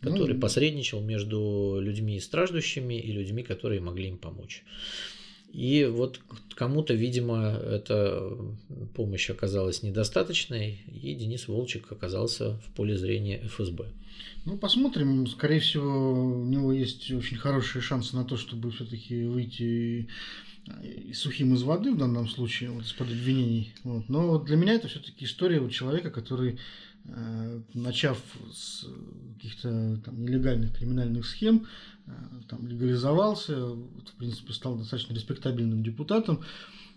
который 0.00 0.34
ну, 0.34 0.40
посредничал 0.40 1.00
между 1.00 1.78
людьми 1.80 2.20
страждущими 2.20 3.00
и 3.00 3.10
людьми, 3.10 3.42
которые 3.42 3.80
могли 3.80 4.08
им 4.08 4.18
помочь. 4.18 4.62
И 5.54 5.84
вот 5.84 6.20
кому-то, 6.56 6.94
видимо, 6.94 7.38
эта 7.38 8.36
помощь 8.94 9.30
оказалась 9.30 9.84
недостаточной, 9.84 10.80
и 10.88 11.14
Денис 11.14 11.46
Волчек 11.46 11.92
оказался 11.92 12.56
в 12.56 12.72
поле 12.74 12.98
зрения 12.98 13.40
ФСБ. 13.44 13.86
Ну, 14.46 14.58
посмотрим. 14.58 15.28
Скорее 15.28 15.60
всего, 15.60 16.12
у 16.12 16.44
него 16.44 16.72
есть 16.72 17.08
очень 17.12 17.36
хорошие 17.36 17.82
шансы 17.82 18.16
на 18.16 18.24
то, 18.24 18.36
чтобы 18.36 18.72
все-таки 18.72 19.24
выйти 19.24 20.08
сухим 21.12 21.54
из 21.54 21.62
воды 21.62 21.92
в 21.92 21.98
данном 21.98 22.28
случае, 22.28 22.70
вот 22.70 22.84
из-под 22.84 23.08
обвинений. 23.08 23.74
Вот. 23.84 24.08
Но 24.08 24.38
для 24.38 24.56
меня 24.56 24.72
это 24.72 24.88
все-таки 24.88 25.24
история 25.24 25.60
вот 25.60 25.70
человека, 25.70 26.10
который, 26.10 26.58
начав 27.74 28.18
с 28.52 28.86
каких-то 29.34 30.00
там 30.04 30.24
нелегальных 30.24 30.76
криминальных 30.76 31.26
схем, 31.26 31.66
э, 32.06 32.10
там 32.48 32.66
легализовался, 32.66 33.66
вот, 33.66 34.08
в 34.08 34.14
принципе, 34.14 34.52
стал 34.52 34.76
достаточно 34.76 35.12
респектабельным 35.12 35.82
депутатом, 35.82 36.40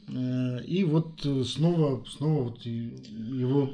э, 0.08 0.64
и 0.64 0.84
вот 0.86 1.28
снова, 1.45 2.05
снова 2.05 2.49
вот 2.49 2.66
его 2.66 3.74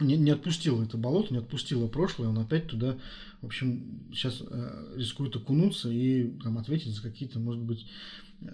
не, 0.00 0.16
не 0.16 0.30
отпустила 0.30 0.82
это 0.82 0.96
болото, 0.96 1.34
не 1.34 1.40
отпустила 1.40 1.86
прошлое, 1.88 2.28
он 2.28 2.38
опять 2.38 2.66
туда, 2.66 2.96
в 3.42 3.46
общем, 3.46 4.08
сейчас 4.12 4.42
э, 4.42 4.94
рискует 4.96 5.36
окунуться 5.36 5.90
и 5.90 6.30
там, 6.42 6.58
ответить 6.58 6.94
за 6.94 7.02
какие-то, 7.02 7.38
может 7.38 7.62
быть, 7.62 7.86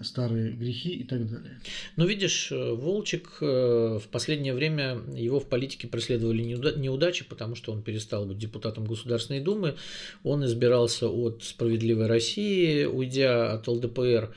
старые 0.01 0.51
грехи 0.51 0.91
и 0.91 1.03
так 1.03 1.29
далее. 1.29 1.59
Но 1.95 2.05
видишь, 2.05 2.51
э, 2.51 2.73
Волчек 2.73 3.37
э, 3.41 3.99
в 4.03 4.07
последнее 4.09 4.53
время 4.53 5.01
его 5.15 5.39
в 5.39 5.47
политике 5.47 5.87
преследовали 5.87 6.43
неудачи, 6.43 7.25
потому 7.27 7.55
что 7.55 7.71
он 7.71 7.81
перестал 7.81 8.25
быть 8.25 8.37
депутатом 8.37 8.85
Государственной 8.85 9.39
Думы, 9.39 9.75
он 10.23 10.45
избирался 10.45 11.07
от 11.07 11.43
«Справедливой 11.43 12.07
России», 12.07 12.85
уйдя 12.85 13.53
от 13.53 13.67
ЛДПР. 13.67 14.33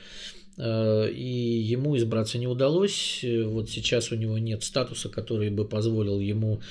Э, 0.57 1.09
и 1.11 1.59
ему 1.59 1.97
избраться 1.97 2.37
не 2.37 2.47
удалось. 2.47 3.23
Вот 3.23 3.69
сейчас 3.69 4.11
у 4.11 4.15
него 4.15 4.37
нет 4.37 4.63
статуса, 4.63 5.09
который 5.09 5.49
бы 5.49 5.65
позволил 5.65 6.19
ему 6.19 6.61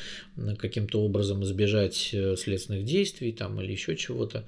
каким-то 0.58 1.02
образом 1.02 1.44
избежать 1.44 2.14
следственных 2.38 2.84
действий 2.84 3.32
там, 3.32 3.60
или 3.60 3.72
еще 3.72 3.96
чего-то. 3.96 4.44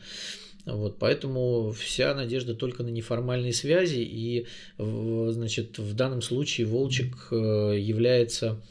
Вот, 0.65 0.99
поэтому 0.99 1.73
вся 1.73 2.15
надежда 2.15 2.55
только 2.55 2.85
на 2.85 2.89
неформальные 2.89 3.53
связи, 3.53 3.99
и 3.99 4.47
значит, 4.79 5.79
в 5.79 5.95
данном 5.95 6.23
случае 6.23 6.69
Волчек 6.69 7.29
э, 7.33 7.77
является 7.81 8.63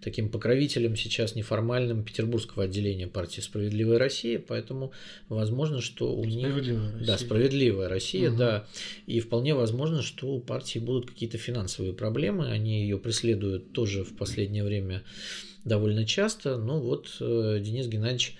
таким 0.00 0.30
покровителем 0.30 0.96
сейчас 0.96 1.34
неформальным 1.34 2.02
петербургского 2.02 2.64
отделения 2.64 3.08
партии 3.08 3.40
«Справедливая 3.40 3.98
Россия», 3.98 4.38
поэтому 4.38 4.92
возможно, 5.28 5.82
что 5.82 6.14
у 6.14 6.24
них... 6.24 6.56
Россия. 6.56 6.80
Да, 7.06 7.18
«Справедливая 7.18 7.88
Россия», 7.88 8.30
угу. 8.30 8.38
да. 8.38 8.66
И 9.06 9.20
вполне 9.20 9.54
возможно, 9.54 10.02
что 10.02 10.28
у 10.28 10.40
партии 10.40 10.78
будут 10.78 11.10
какие-то 11.10 11.36
финансовые 11.36 11.92
проблемы, 11.92 12.48
они 12.48 12.82
ее 12.82 12.98
преследуют 12.98 13.72
тоже 13.72 14.02
в 14.02 14.16
последнее 14.16 14.64
время 14.64 15.02
довольно 15.64 16.06
часто, 16.06 16.56
но 16.56 16.80
вот 16.80 17.16
э, 17.20 17.58
Денис 17.60 17.86
Геннадьевич 17.86 18.36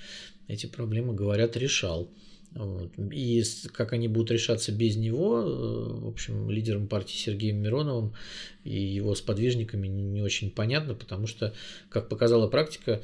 эти 0.48 0.66
проблемы, 0.66 1.14
говорят, 1.14 1.57
решал. 1.57 2.11
Вот. 2.55 2.92
И 3.12 3.42
как 3.72 3.92
они 3.92 4.07
будут 4.07 4.30
решаться 4.30 4.70
без 4.70 4.96
него, 4.96 5.40
э, 5.40 6.05
в 6.05 6.09
общем, 6.09 6.50
лидером 6.50 6.86
партии 6.86 7.16
Сергеем 7.16 7.57
Мироновым 7.57 8.14
и 8.62 8.80
его 8.80 9.14
сподвижниками 9.14 9.88
не 9.88 10.22
очень 10.22 10.50
понятно, 10.50 10.94
потому 10.94 11.26
что, 11.26 11.52
как 11.88 12.09
показала 12.09 12.46
практика, 12.46 13.02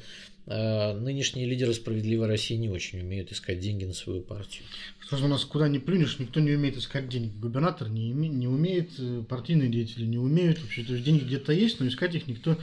нынешние 0.93 1.45
лидеры 1.45 1.73
«Справедливой 1.73 2.27
России» 2.27 2.55
не 2.55 2.69
очень 2.69 3.01
умеют 3.01 3.31
искать 3.31 3.59
деньги 3.59 3.85
на 3.85 3.93
свою 3.93 4.21
партию. 4.21 4.63
Что 4.99 5.23
у 5.23 5.27
нас 5.27 5.43
куда 5.45 5.67
ни 5.67 5.77
плюнешь, 5.77 6.19
никто 6.19 6.39
не 6.39 6.51
умеет 6.51 6.77
искать 6.77 7.09
деньги. 7.09 7.31
Губернатор 7.37 7.89
не, 7.89 8.11
име, 8.11 8.29
не 8.29 8.47
умеет, 8.47 8.91
э, 8.97 9.23
партийные 9.27 9.69
деятели 9.69 10.05
не 10.05 10.17
умеют. 10.17 10.61
Вообще, 10.61 10.83
то 10.83 10.93
есть 10.93 11.05
деньги 11.05 11.23
где-то 11.23 11.51
есть, 11.51 11.79
но 11.79 11.87
искать 11.87 12.15
их 12.15 12.27
никто 12.27 12.57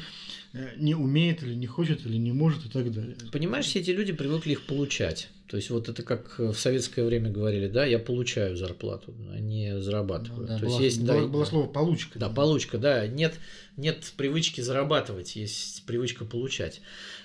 не 0.76 0.94
умеет 0.94 1.42
или 1.42 1.54
не 1.54 1.66
хочет, 1.66 2.06
или 2.06 2.16
не 2.16 2.32
может 2.32 2.64
и 2.64 2.68
так 2.68 2.90
далее. 2.92 3.16
Понимаешь, 3.32 3.66
все 3.66 3.80
эти 3.80 3.90
люди 3.90 4.12
привыкли 4.12 4.52
их 4.52 4.66
получать. 4.66 5.28
То 5.46 5.56
есть 5.56 5.70
вот 5.70 5.88
это 5.88 6.02
как 6.02 6.38
в 6.38 6.54
советское 6.54 7.04
время 7.04 7.30
говорили, 7.30 7.68
да, 7.68 7.84
я 7.86 7.98
получаю 7.98 8.56
зарплату, 8.56 9.14
а 9.30 9.38
не 9.38 9.80
зарабатываю. 9.80 10.46
Да, 10.46 10.58
То 10.58 10.66
было, 10.66 10.80
есть 10.80 10.80
есть 10.80 11.00
было, 11.02 11.22
да, 11.22 11.26
было 11.26 11.44
слово 11.44 11.66
получка. 11.66 12.18
Да, 12.18 12.28
получка, 12.28 12.78
да. 12.78 13.06
Нет, 13.06 13.34
нет 13.76 14.12
привычки 14.16 14.60
зарабатывать, 14.60 15.36
есть 15.36 15.84
привычка 15.86 16.24
получать. 16.24 16.82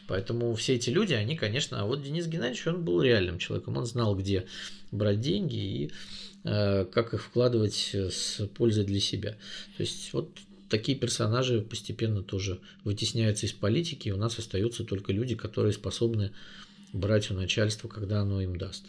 Поэтому 0.08 0.54
все 0.56 0.76
эти 0.76 0.90
люди, 0.90 1.14
они, 1.14 1.36
конечно, 1.38 1.82
а 1.82 1.86
вот 1.86 2.04
Денис 2.04 2.28
Геннадьевич, 2.28 2.68
он 2.68 2.84
был 2.84 3.02
реальным 3.02 3.40
человеком, 3.40 3.78
он 3.78 3.86
знал, 3.86 4.16
где 4.16 4.46
брать 4.92 5.22
деньги 5.22 5.56
и 5.56 5.92
э, 6.44 6.86
как 6.86 7.14
их 7.14 7.24
вкладывать 7.24 7.94
с 7.94 8.46
пользой 8.56 8.86
для 8.86 9.00
себя. 9.00 9.32
То 9.78 9.82
есть 9.84 10.12
вот 10.14 10.30
такие 10.70 10.98
персонажи 10.98 11.62
постепенно 11.62 12.24
тоже 12.24 12.60
вытесняются 12.84 13.46
из 13.46 13.54
политики, 13.54 14.10
и 14.10 14.12
у 14.12 14.18
нас 14.18 14.40
остаются 14.40 14.84
только 14.84 15.14
люди, 15.14 15.36
которые 15.36 15.72
способны 15.72 16.32
брать 16.94 17.32
у 17.32 17.34
начальства, 17.34 17.88
когда 17.88 18.22
оно 18.22 18.42
им 18.42 18.58
даст. 18.58 18.86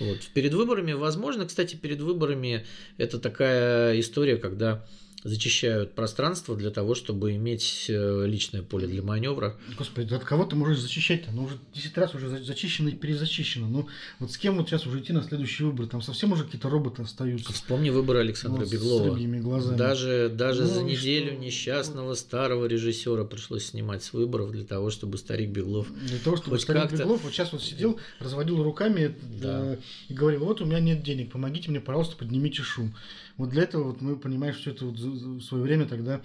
Вот. 0.00 0.20
Перед 0.34 0.54
выборами, 0.54 0.92
возможно, 0.92 1.46
кстати, 1.46 1.76
перед 1.76 2.00
выборами 2.00 2.64
это 2.98 3.18
такая 3.18 3.98
история, 4.00 4.36
когда 4.36 4.86
зачищают 5.24 5.94
пространство 5.94 6.56
для 6.56 6.70
того, 6.70 6.94
чтобы 6.94 7.34
иметь 7.34 7.86
э, 7.88 8.24
личное 8.26 8.62
поле 8.62 8.86
для 8.86 9.02
маневра. 9.02 9.56
Господи, 9.76 10.14
от 10.14 10.24
кого 10.24 10.44
ты 10.44 10.54
можешь 10.54 10.78
зачищать-то? 10.78 11.32
Ну, 11.32 11.44
уже 11.44 11.58
10 11.74 11.98
раз 11.98 12.14
уже 12.14 12.44
зачищено 12.44 12.90
и 12.90 12.92
перезачищено. 12.92 13.66
Ну, 13.66 13.88
вот 14.20 14.30
с 14.30 14.38
кем 14.38 14.56
вот 14.56 14.68
сейчас 14.68 14.86
уже 14.86 15.00
идти 15.00 15.12
на 15.12 15.22
следующий 15.22 15.64
выбор? 15.64 15.86
Там 15.86 16.02
совсем 16.02 16.32
уже 16.32 16.44
какие-то 16.44 16.68
роботы 16.68 17.02
остаются. 17.02 17.52
Вспомни 17.52 17.90
выборы 17.90 18.20
Александра 18.20 18.64
ну, 18.64 18.70
Беглова. 18.70 19.18
С 19.18 19.42
глазами. 19.42 19.76
Даже, 19.76 20.30
даже 20.32 20.62
ну, 20.62 20.68
за 20.68 20.82
неделю 20.82 21.32
что? 21.32 21.44
несчастного 21.44 22.14
старого 22.14 22.66
режиссера 22.66 23.24
пришлось 23.24 23.66
снимать 23.66 24.04
с 24.04 24.12
выборов 24.12 24.52
для 24.52 24.64
того, 24.64 24.90
чтобы 24.90 25.18
старик 25.18 25.50
Беглов 25.50 25.88
Для 26.00 26.18
того, 26.18 26.36
чтобы 26.36 26.58
старик 26.60 26.92
Беглов 26.92 27.24
вот 27.24 27.32
сейчас 27.32 27.52
вот 27.52 27.62
сидел, 27.62 27.98
разводил 28.20 28.62
руками 28.62 29.16
да. 29.40 29.74
э, 29.74 29.76
и 30.08 30.14
говорил, 30.14 30.44
вот 30.44 30.60
у 30.60 30.64
меня 30.64 30.78
нет 30.78 31.02
денег, 31.02 31.32
помогите 31.32 31.70
мне, 31.70 31.80
пожалуйста, 31.80 32.16
поднимите 32.16 32.62
шум. 32.62 32.94
Вот 33.38 33.50
для 33.50 33.62
этого 33.62 33.84
вот 33.84 34.00
мы 34.02 34.16
понимаем, 34.16 34.52
что 34.52 34.70
это 34.70 34.84
вот 34.84 34.98
в 34.98 35.40
свое 35.42 35.62
время 35.62 35.86
тогда 35.86 36.20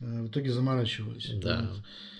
в 0.00 0.26
итоге 0.26 0.52
заморачивались. 0.52 1.30
Да. 1.36 1.70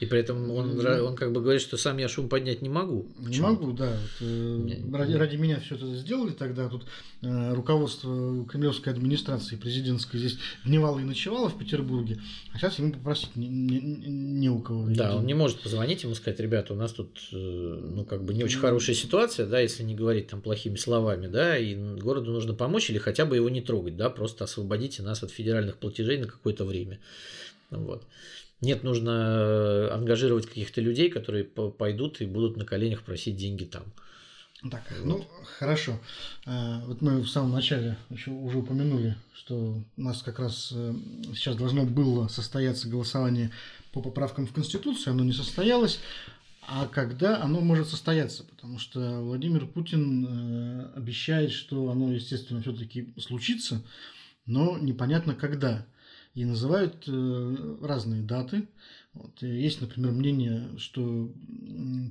И 0.00 0.06
при 0.06 0.20
этом 0.20 0.50
он, 0.50 0.78
он 0.78 1.14
как 1.14 1.32
бы 1.32 1.40
говорит, 1.40 1.62
что 1.62 1.76
сам 1.76 1.98
я 1.98 2.08
шум 2.08 2.28
поднять 2.28 2.62
не 2.62 2.68
могу. 2.68 3.06
Не 3.18 3.40
могу, 3.40 3.72
да. 3.72 3.96
Вот, 4.20 4.26
э, 4.28 4.82
ради, 4.92 5.12
ради 5.14 5.36
меня 5.36 5.60
все 5.60 5.74
это 5.76 5.94
сделали 5.94 6.32
тогда. 6.32 6.68
Тут 6.68 6.86
э, 7.22 7.54
руководство 7.54 8.44
кремлевской 8.46 8.92
администрации 8.92 9.56
президентской 9.56 10.18
здесь 10.18 10.38
дневало 10.64 10.98
и 11.00 11.04
ночевало 11.04 11.48
в 11.48 11.58
Петербурге. 11.58 12.18
А 12.52 12.58
сейчас 12.58 12.78
ему 12.78 12.92
попросить 12.92 13.36
не, 13.36 13.48
не, 13.48 13.80
не 13.80 14.50
у 14.50 14.60
кого. 14.60 14.86
Да, 14.88 15.16
он 15.16 15.26
не 15.26 15.34
может 15.34 15.60
позвонить 15.60 16.02
ему 16.02 16.14
сказать, 16.14 16.40
ребята, 16.40 16.74
у 16.74 16.76
нас 16.76 16.92
тут 16.92 17.18
э, 17.32 17.36
ну 17.36 18.04
как 18.04 18.22
бы 18.22 18.34
не 18.34 18.44
очень 18.44 18.58
хорошая 18.58 18.96
ситуация, 18.96 19.46
да, 19.46 19.60
если 19.60 19.82
не 19.82 19.94
говорить 19.94 20.28
там 20.28 20.42
плохими 20.42 20.76
словами, 20.76 21.26
да, 21.26 21.56
и 21.56 21.74
городу 21.74 22.32
нужно 22.32 22.52
помочь 22.54 22.90
или 22.90 22.98
хотя 22.98 23.24
бы 23.24 23.36
его 23.36 23.48
не 23.48 23.62
трогать, 23.62 23.96
да, 23.96 24.10
просто 24.10 24.44
освободите 24.44 25.02
нас 25.02 25.22
от 25.22 25.30
федеральных 25.30 25.76
платежей 25.76 26.18
на 26.18 26.26
какое-то 26.26 26.64
время. 26.64 27.00
Вот. 27.70 28.06
Нет, 28.60 28.84
нужно 28.84 29.10
э, 29.10 29.88
ангажировать 29.92 30.46
каких-то 30.46 30.80
людей, 30.80 31.10
которые 31.10 31.44
пойдут 31.44 32.20
и 32.20 32.26
будут 32.26 32.56
на 32.56 32.64
коленях 32.64 33.02
просить 33.02 33.36
деньги 33.36 33.64
там. 33.64 33.84
Так, 34.70 34.82
вот. 34.90 35.04
ну 35.04 35.26
хорошо. 35.58 36.00
Э, 36.46 36.80
вот 36.86 37.02
мы 37.02 37.20
в 37.20 37.28
самом 37.28 37.52
начале 37.52 37.98
еще 38.08 38.30
уже 38.30 38.58
упомянули, 38.58 39.16
что 39.34 39.82
у 39.96 40.00
нас 40.00 40.22
как 40.22 40.38
раз 40.38 40.72
э, 40.74 40.94
сейчас 41.34 41.56
должно 41.56 41.84
было 41.84 42.28
состояться 42.28 42.88
голосование 42.88 43.50
по 43.92 44.00
поправкам 44.00 44.46
в 44.46 44.54
Конституцию, 44.54 45.12
оно 45.12 45.24
не 45.24 45.32
состоялось. 45.32 46.00
А 46.68 46.86
когда 46.86 47.42
оно 47.42 47.60
может 47.60 47.88
состояться? 47.88 48.42
Потому 48.42 48.78
что 48.78 49.20
Владимир 49.20 49.66
Путин 49.66 50.90
обещает, 50.96 51.52
что 51.52 51.90
оно, 51.90 52.12
естественно, 52.12 52.60
все-таки 52.60 53.14
случится, 53.20 53.84
но 54.46 54.76
непонятно 54.76 55.36
когда 55.36 55.86
и 56.36 56.44
называют 56.44 57.04
э, 57.08 57.76
разные 57.80 58.22
даты. 58.22 58.68
Вот. 59.14 59.40
Есть, 59.40 59.80
например, 59.80 60.12
мнение, 60.12 60.68
что 60.76 61.32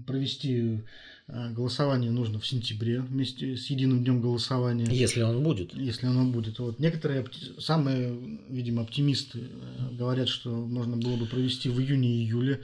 провести 0.08 0.82
э, 1.28 1.54
голосование 1.54 2.10
нужно 2.10 2.40
в 2.40 2.48
сентябре 2.48 3.02
вместе 3.02 3.56
с 3.56 3.68
единым 3.68 4.04
днем 4.04 4.22
голосования. 4.22 4.88
Если 4.90 5.22
он 5.22 5.44
будет. 5.44 5.76
Если 5.76 6.08
оно 6.08 6.26
будет. 6.26 6.58
Вот. 6.58 6.80
Некоторые 6.80 7.24
самые, 7.60 8.18
видимо, 8.50 8.82
оптимисты 8.82 9.42
э, 9.42 9.96
говорят, 9.96 10.28
что 10.28 10.50
можно 10.50 10.98
было 10.98 11.18
бы 11.18 11.28
провести 11.28 11.70
в 11.70 11.80
июне-июле, 11.80 12.64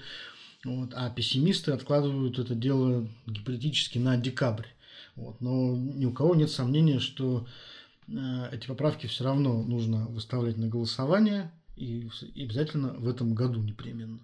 вот, 0.66 0.94
а 0.96 1.12
пессимисты 1.12 1.74
откладывают 1.74 2.40
это 2.40 2.56
дело 2.56 3.08
гипотетически 3.28 4.00
на 4.00 4.18
декабрь. 4.18 4.68
Вот. 5.16 5.40
Но 5.42 5.76
ни 5.76 6.06
у 6.06 6.12
кого 6.12 6.34
нет 6.34 6.50
сомнения, 6.50 7.00
что 7.00 7.46
эти 8.08 8.68
поправки 8.68 9.08
все 9.08 9.24
равно 9.24 9.64
нужно 9.64 10.08
выставлять 10.08 10.58
на 10.58 10.68
голосование 10.68 11.52
и, 11.76 12.10
обязательно 12.36 12.94
в 12.94 13.08
этом 13.08 13.34
году 13.34 13.62
непременно. 13.62 14.20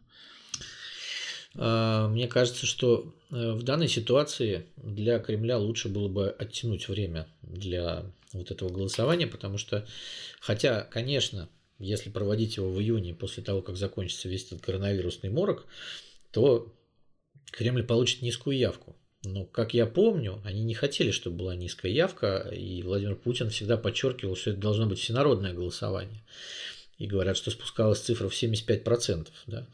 А, 1.55 2.07
мне 2.07 2.27
кажется, 2.27 2.65
что 2.65 3.13
э, 3.31 3.51
в 3.53 3.63
данной 3.63 3.87
ситуации 3.87 4.67
для 4.77 5.19
Кремля 5.19 5.57
лучше 5.57 5.89
было 5.89 6.07
бы 6.07 6.29
оттянуть 6.29 6.87
время 6.87 7.27
для 7.41 8.05
вот 8.33 8.51
этого 8.51 8.69
голосования, 8.69 9.27
потому 9.27 9.57
что, 9.57 9.87
хотя, 10.39 10.81
конечно, 10.81 11.49
если 11.79 12.09
проводить 12.09 12.57
его 12.57 12.69
в 12.69 12.79
июне, 12.79 13.15
после 13.15 13.43
того, 13.43 13.61
как 13.61 13.77
закончится 13.77 14.29
весь 14.29 14.45
этот 14.45 14.61
коронавирусный 14.61 15.29
морок, 15.29 15.65
то 16.31 16.73
Кремль 17.51 17.83
получит 17.83 18.21
низкую 18.21 18.57
явку. 18.57 18.95
Но, 19.27 19.45
как 19.45 19.73
я 19.73 19.85
помню, 19.85 20.41
они 20.43 20.63
не 20.63 20.73
хотели, 20.73 21.11
чтобы 21.11 21.37
была 21.37 21.55
низкая 21.55 21.91
явка, 21.91 22.49
и 22.51 22.81
Владимир 22.81 23.15
Путин 23.15 23.49
всегда 23.49 23.77
подчеркивал, 23.77 24.35
что 24.35 24.51
это 24.51 24.59
должно 24.59 24.85
быть 24.85 24.99
всенародное 24.99 25.53
голосование. 25.53 26.23
И 26.97 27.05
говорят, 27.05 27.37
что 27.37 27.51
спускалась 27.51 27.99
цифра 27.99 28.27
в 28.29 28.33
75%. 28.33 29.27
Да? 29.45 29.67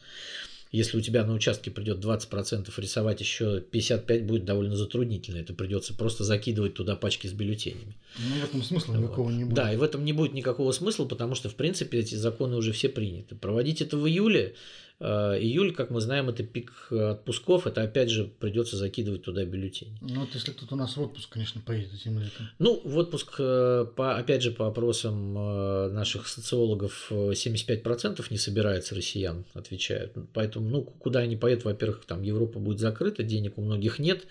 Если 0.74 0.98
у 0.98 1.02
тебя 1.02 1.24
на 1.24 1.34
участке 1.36 1.70
придет 1.70 2.04
20%, 2.04 2.74
рисовать 2.78 3.22
еще 3.22 3.62
55 3.62 4.26
будет 4.26 4.44
довольно 4.44 4.76
затруднительно. 4.76 5.38
Это 5.38 5.54
придется 5.54 5.94
просто 5.94 6.24
закидывать 6.24 6.74
туда 6.74 6.96
пачки 6.96 7.28
с 7.28 7.32
бюллетенями. 7.32 7.96
Ну, 8.18 8.42
в 8.42 8.44
этом 8.44 8.64
смысла 8.64 8.96
никакого 8.96 9.28
вот. 9.28 9.34
не 9.34 9.44
будет. 9.44 9.54
Да, 9.54 9.72
и 9.72 9.78
в 9.78 9.84
этом 9.84 10.04
не 10.04 10.14
будет 10.14 10.34
никакого 10.34 10.72
смысла, 10.72 11.06
потому 11.06 11.36
что, 11.36 11.48
в 11.48 11.56
принципе, 11.56 12.00
эти 12.00 12.16
законы 12.16 12.56
уже 12.56 12.72
все 12.72 12.90
приняты. 12.90 13.36
Проводить 13.36 13.82
это 13.84 13.98
в 13.98 14.08
июле 14.08 14.56
июль, 15.04 15.74
как 15.74 15.90
мы 15.90 16.00
знаем, 16.00 16.30
это 16.30 16.44
пик 16.44 16.72
отпусков, 16.92 17.68
это 17.68 17.82
опять 17.82 18.10
же 18.10 18.26
придется 18.40 18.78
закидывать 18.78 19.24
туда 19.24 19.44
бюллетени. 19.44 19.98
Ну 20.02 20.22
вот 20.22 20.30
если 20.34 20.52
кто-то 20.52 20.76
у 20.76 20.78
нас 20.78 20.96
в 20.96 21.02
отпуск, 21.02 21.30
конечно, 21.30 21.62
поедет 21.62 21.94
этим 21.94 22.20
летом. 22.20 22.50
Ну, 22.60 22.82
в 22.84 22.98
отпуск, 22.98 23.36
э, 23.40 23.86
по, 23.96 24.16
опять 24.16 24.42
же, 24.42 24.52
по 24.52 24.68
опросам 24.68 25.38
э, 25.38 25.90
наших 25.90 26.28
социологов, 26.28 27.12
75% 27.12 28.26
не 28.30 28.38
собирается 28.38 28.96
россиян, 28.96 29.46
отвечают. 29.54 30.14
Поэтому, 30.34 30.70
ну, 30.70 30.84
куда 30.84 31.20
они 31.20 31.36
поедут, 31.36 31.66
во-первых, 31.66 32.06
там 32.06 32.22
Европа 32.22 32.60
будет 32.60 32.80
закрыта, 32.80 33.24
денег 33.24 33.58
у 33.58 33.62
многих 33.62 34.00
нет, 34.00 34.26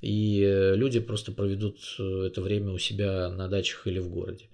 и 0.00 0.72
люди 0.76 1.00
просто 1.00 1.32
проведут 1.32 1.78
это 1.98 2.40
время 2.42 2.72
у 2.72 2.78
себя 2.78 3.30
на 3.30 3.48
дачах 3.48 3.86
или 3.86 3.98
в 3.98 4.10
городе. 4.10 4.44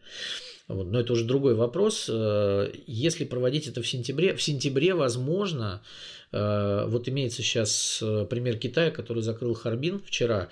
Вот. 0.70 0.86
Но 0.86 1.00
это 1.00 1.12
уже 1.12 1.24
другой 1.24 1.54
вопрос. 1.54 2.06
Э, 2.08 2.72
если 2.86 3.24
проводить 3.24 3.66
это 3.66 3.82
в 3.82 3.88
сентябре, 3.88 4.34
в 4.34 4.42
сентябре, 4.42 4.94
возможно, 4.94 5.82
э, 6.30 6.84
вот 6.86 7.08
имеется 7.08 7.42
сейчас 7.42 7.98
э, 8.00 8.26
пример 8.30 8.56
Китая, 8.56 8.92
который 8.92 9.22
закрыл 9.22 9.54
Харбин 9.54 10.00
вчера, 10.04 10.48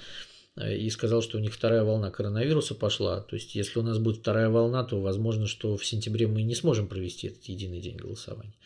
и 0.60 0.90
сказал, 0.90 1.22
что 1.22 1.38
у 1.38 1.40
них 1.40 1.54
вторая 1.54 1.84
волна 1.84 2.10
коронавируса 2.10 2.74
пошла. 2.74 3.20
То 3.20 3.36
есть, 3.36 3.54
если 3.54 3.78
у 3.78 3.82
нас 3.82 3.98
будет 3.98 4.16
вторая 4.16 4.48
волна, 4.48 4.82
то 4.82 5.00
возможно, 5.00 5.46
что 5.46 5.76
в 5.76 5.86
сентябре 5.86 6.26
мы 6.26 6.42
не 6.42 6.56
сможем 6.56 6.88
провести 6.88 7.28
этот 7.28 7.44
единый 7.44 7.78
день 7.78 7.94
голосования. 7.94 8.56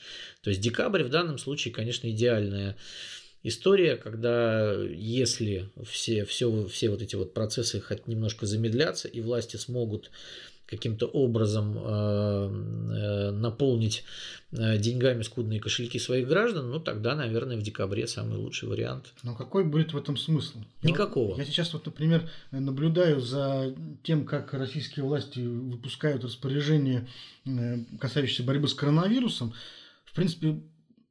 То 0.43 0.49
есть, 0.49 0.63
декабрь 0.63 1.03
в 1.03 1.11
данном 1.11 1.37
случае, 1.37 1.75
конечно, 1.75 2.11
идеальная 2.11 2.79
история, 3.43 3.97
когда 3.97 4.73
если 4.73 5.69
все, 5.85 6.25
все, 6.25 6.67
все 6.67 6.89
вот 6.89 7.03
эти 7.03 7.15
вот 7.15 7.35
процессы 7.35 7.79
хоть 7.79 8.07
немножко 8.07 8.47
замедлятся, 8.47 9.09
и 9.09 9.21
власти 9.21 9.57
смогут 9.57 10.11
каким-то 10.73 11.07
образом 11.07 11.77
э, 11.77 11.81
э, 11.85 13.31
наполнить 13.31 14.05
э, 14.53 14.79
деньгами 14.79 15.23
скудные 15.23 15.61
кошельки 15.61 15.99
своих 15.99 16.27
граждан, 16.27 16.71
ну 16.71 16.81
тогда, 16.81 17.15
наверное, 17.15 17.59
в 17.59 17.63
декабре 17.63 18.07
самый 18.07 18.39
лучший 18.39 18.71
вариант. 18.71 19.13
Но 19.23 19.35
какой 19.35 19.65
будет 19.65 19.93
в 19.93 19.99
этом 19.99 20.17
смысл? 20.17 20.61
Никакого. 20.83 21.37
Я, 21.37 21.43
я 21.43 21.45
сейчас 21.45 21.75
вот, 21.75 21.85
например, 21.85 22.31
наблюдаю 22.51 23.21
за 23.21 23.75
тем, 24.03 24.25
как 24.25 24.55
российские 24.55 25.05
власти 25.05 25.41
выпускают 25.41 26.25
распоряжения, 26.25 27.07
касающиеся 28.01 28.43
борьбы 28.43 28.67
с 28.67 28.73
коронавирусом. 28.73 29.53
В 30.07 30.15
принципе, 30.15 30.59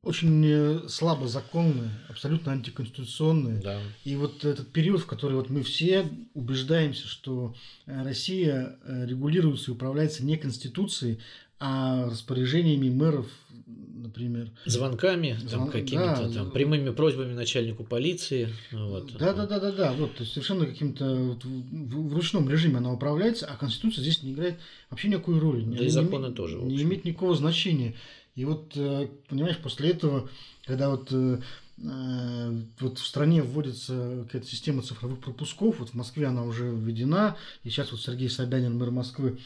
очень 0.04 0.44
э, 0.48 0.80
слабо 0.88 1.28
законные, 1.28 1.92
абсолютно 2.10 2.52
антиконституционные. 2.54 3.62
Да. 3.62 3.80
И 4.04 4.16
вот 4.16 4.44
этот 4.44 4.72
период, 4.72 5.02
в 5.02 5.06
который 5.06 5.34
вот 5.34 5.50
мы 5.50 5.62
все 5.62 6.08
убеждаемся, 6.34 7.08
что 7.08 7.54
э, 7.86 8.04
Россия 8.04 8.80
э, 8.84 9.06
регулируется 9.06 9.70
и 9.70 9.74
управляется 9.74 10.26
не 10.26 10.38
Конституцией, 10.38 11.20
а 11.60 12.10
распоряжениями 12.10 12.90
мэров, 12.90 13.28
например. 13.68 14.50
Звонками, 14.66 15.38
Звон... 15.40 15.50
там, 15.50 15.72
какими-то 15.72 16.28
да, 16.28 16.34
там, 16.34 16.52
прямыми 16.52 16.90
просьбами 16.90 17.34
начальнику 17.34 17.84
полиции. 17.84 18.50
Вот. 18.72 19.16
Да, 19.20 19.34
да, 19.34 19.46
да, 19.46 19.60
да, 19.60 19.72
да. 19.72 19.94
Вот, 19.94 20.16
то 20.16 20.24
есть 20.24 20.34
совершенно 20.34 20.66
каким-то 20.66 21.16
вот, 21.16 21.46
в, 21.46 22.14
ручном 22.16 22.50
режиме 22.50 22.78
она 22.78 22.92
управляется, 22.92 23.46
а 23.46 23.56
Конституция 23.56 24.02
здесь 24.02 24.24
не 24.24 24.34
играет 24.34 24.56
вообще 24.90 25.10
никакой 25.10 25.38
роли. 25.38 25.64
Да 25.64 25.86
и 25.86 25.90
законы 25.90 26.30
не, 26.30 26.34
тоже. 26.34 26.58
Не 26.58 26.82
имеет 26.82 27.06
никакого 27.06 27.36
значения. 27.36 27.94
И 28.36 28.46
вот, 28.46 28.74
э, 28.76 29.10
понимаешь, 29.28 29.58
после 29.58 29.90
этого, 29.90 30.30
когда 30.66 30.90
вот 30.90 31.10
э, 31.12 31.40
э, 31.78 32.62
вот 32.80 32.98
в 32.98 33.06
стране 33.06 33.42
вводится 33.42 34.24
какая-то 34.24 34.48
система 34.48 34.84
цифровых 34.84 35.20
пропусков, 35.20 35.80
вот 35.80 35.90
в 35.90 35.94
Москве 35.96 36.28
она 36.28 36.44
уже 36.44 36.70
введена, 36.70 37.38
и 37.64 37.70
сейчас 37.70 37.92
вот 37.92 38.02
Сергей 38.02 38.30
Собянин, 38.30 38.78
мэр 38.78 38.92
Москвы, 38.92 39.40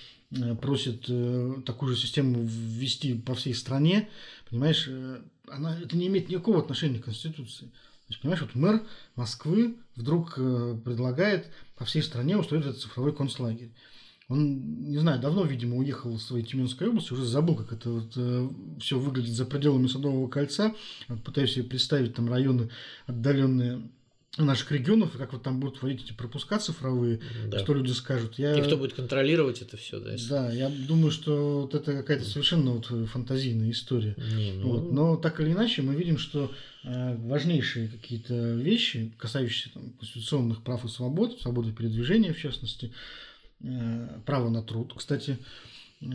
просит 0.62 1.06
такую 1.66 1.96
же 1.96 2.02
систему 2.02 2.40
ввести 2.44 3.14
по 3.14 3.36
всей 3.36 3.54
стране, 3.54 4.10
понимаешь, 4.50 4.90
она, 5.48 5.80
это 5.80 5.96
не 5.96 6.08
имеет 6.08 6.30
никакого 6.30 6.60
отношения 6.60 7.00
к 7.00 7.06
Конституции. 7.06 7.66
То 7.68 8.10
есть, 8.10 8.22
понимаешь, 8.22 8.42
вот 8.42 8.56
мэр 8.56 8.82
Москвы 9.16 9.78
вдруг 9.96 10.34
предлагает 10.36 11.48
по 11.78 11.86
всей 11.86 12.02
стране 12.02 12.38
устроить 12.38 12.66
этот 12.66 12.82
цифровой 12.82 13.16
концлагерь. 13.16 13.72
Он, 14.28 14.90
не 14.90 14.98
знаю, 14.98 15.22
давно, 15.22 15.44
видимо, 15.46 15.78
уехал 15.78 16.16
в 16.16 16.22
своей 16.22 16.44
Тюменской 16.44 16.88
области, 16.88 17.14
уже 17.14 17.26
забыл, 17.26 17.56
как 17.56 17.74
это 17.74 17.92
вот, 17.92 18.14
э, 18.16 18.50
все 18.80 18.98
выглядит 18.98 19.34
за 19.34 19.46
пределами 19.46 19.86
Садового 19.86 20.28
кольца. 20.28 20.74
Вот, 21.08 21.24
пытаюсь 21.24 21.54
себе 21.54 21.66
представить 21.66 22.16
там 22.16 22.28
районы 22.28 22.70
отдаленные 23.06 23.84
наших 24.38 24.72
регионов, 24.72 25.16
и 25.16 25.18
как 25.18 25.34
вот 25.34 25.44
там 25.44 25.60
будут 25.60 25.82
вводить 25.82 26.04
эти 26.04 26.14
пропуска 26.14 26.60
цифровые, 26.60 27.22
да. 27.48 27.60
что 27.60 27.74
люди 27.74 27.92
скажут. 27.92 28.38
Я... 28.38 28.58
И 28.58 28.64
кто 28.64 28.78
будет 28.78 28.94
контролировать 28.94 29.62
это 29.62 29.78
все, 29.78 30.00
да? 30.00 30.14
Если... 30.14 30.30
Да, 30.30 30.52
я 30.52 30.70
думаю, 30.70 31.12
что 31.12 31.62
вот 31.62 31.76
это 31.76 31.94
какая-то 31.94 32.26
совершенно 32.26 32.72
вот 32.72 32.88
фантазийная 33.08 33.72
история. 33.72 34.16
Не, 34.18 34.54
ну... 34.54 34.70
вот. 34.70 34.92
Но 34.92 35.16
так 35.18 35.40
или 35.40 35.52
иначе 35.52 35.84
мы 35.84 35.96
видим, 35.96 36.18
что 36.18 36.52
э, 36.84 37.16
важнейшие 37.18 37.88
какие-то 37.88 38.56
вещи, 38.56 39.14
касающиеся 39.18 39.74
там, 39.74 39.92
конституционных 39.92 40.64
прав 40.64 40.84
и 40.84 40.90
свобод, 40.90 41.40
свободы 41.40 41.72
передвижения 41.72 42.34
в 42.34 42.40
частности, 42.40 42.92
право 44.26 44.50
на 44.50 44.62
труд, 44.62 44.94
кстати, 44.96 45.38
э, 46.02 46.06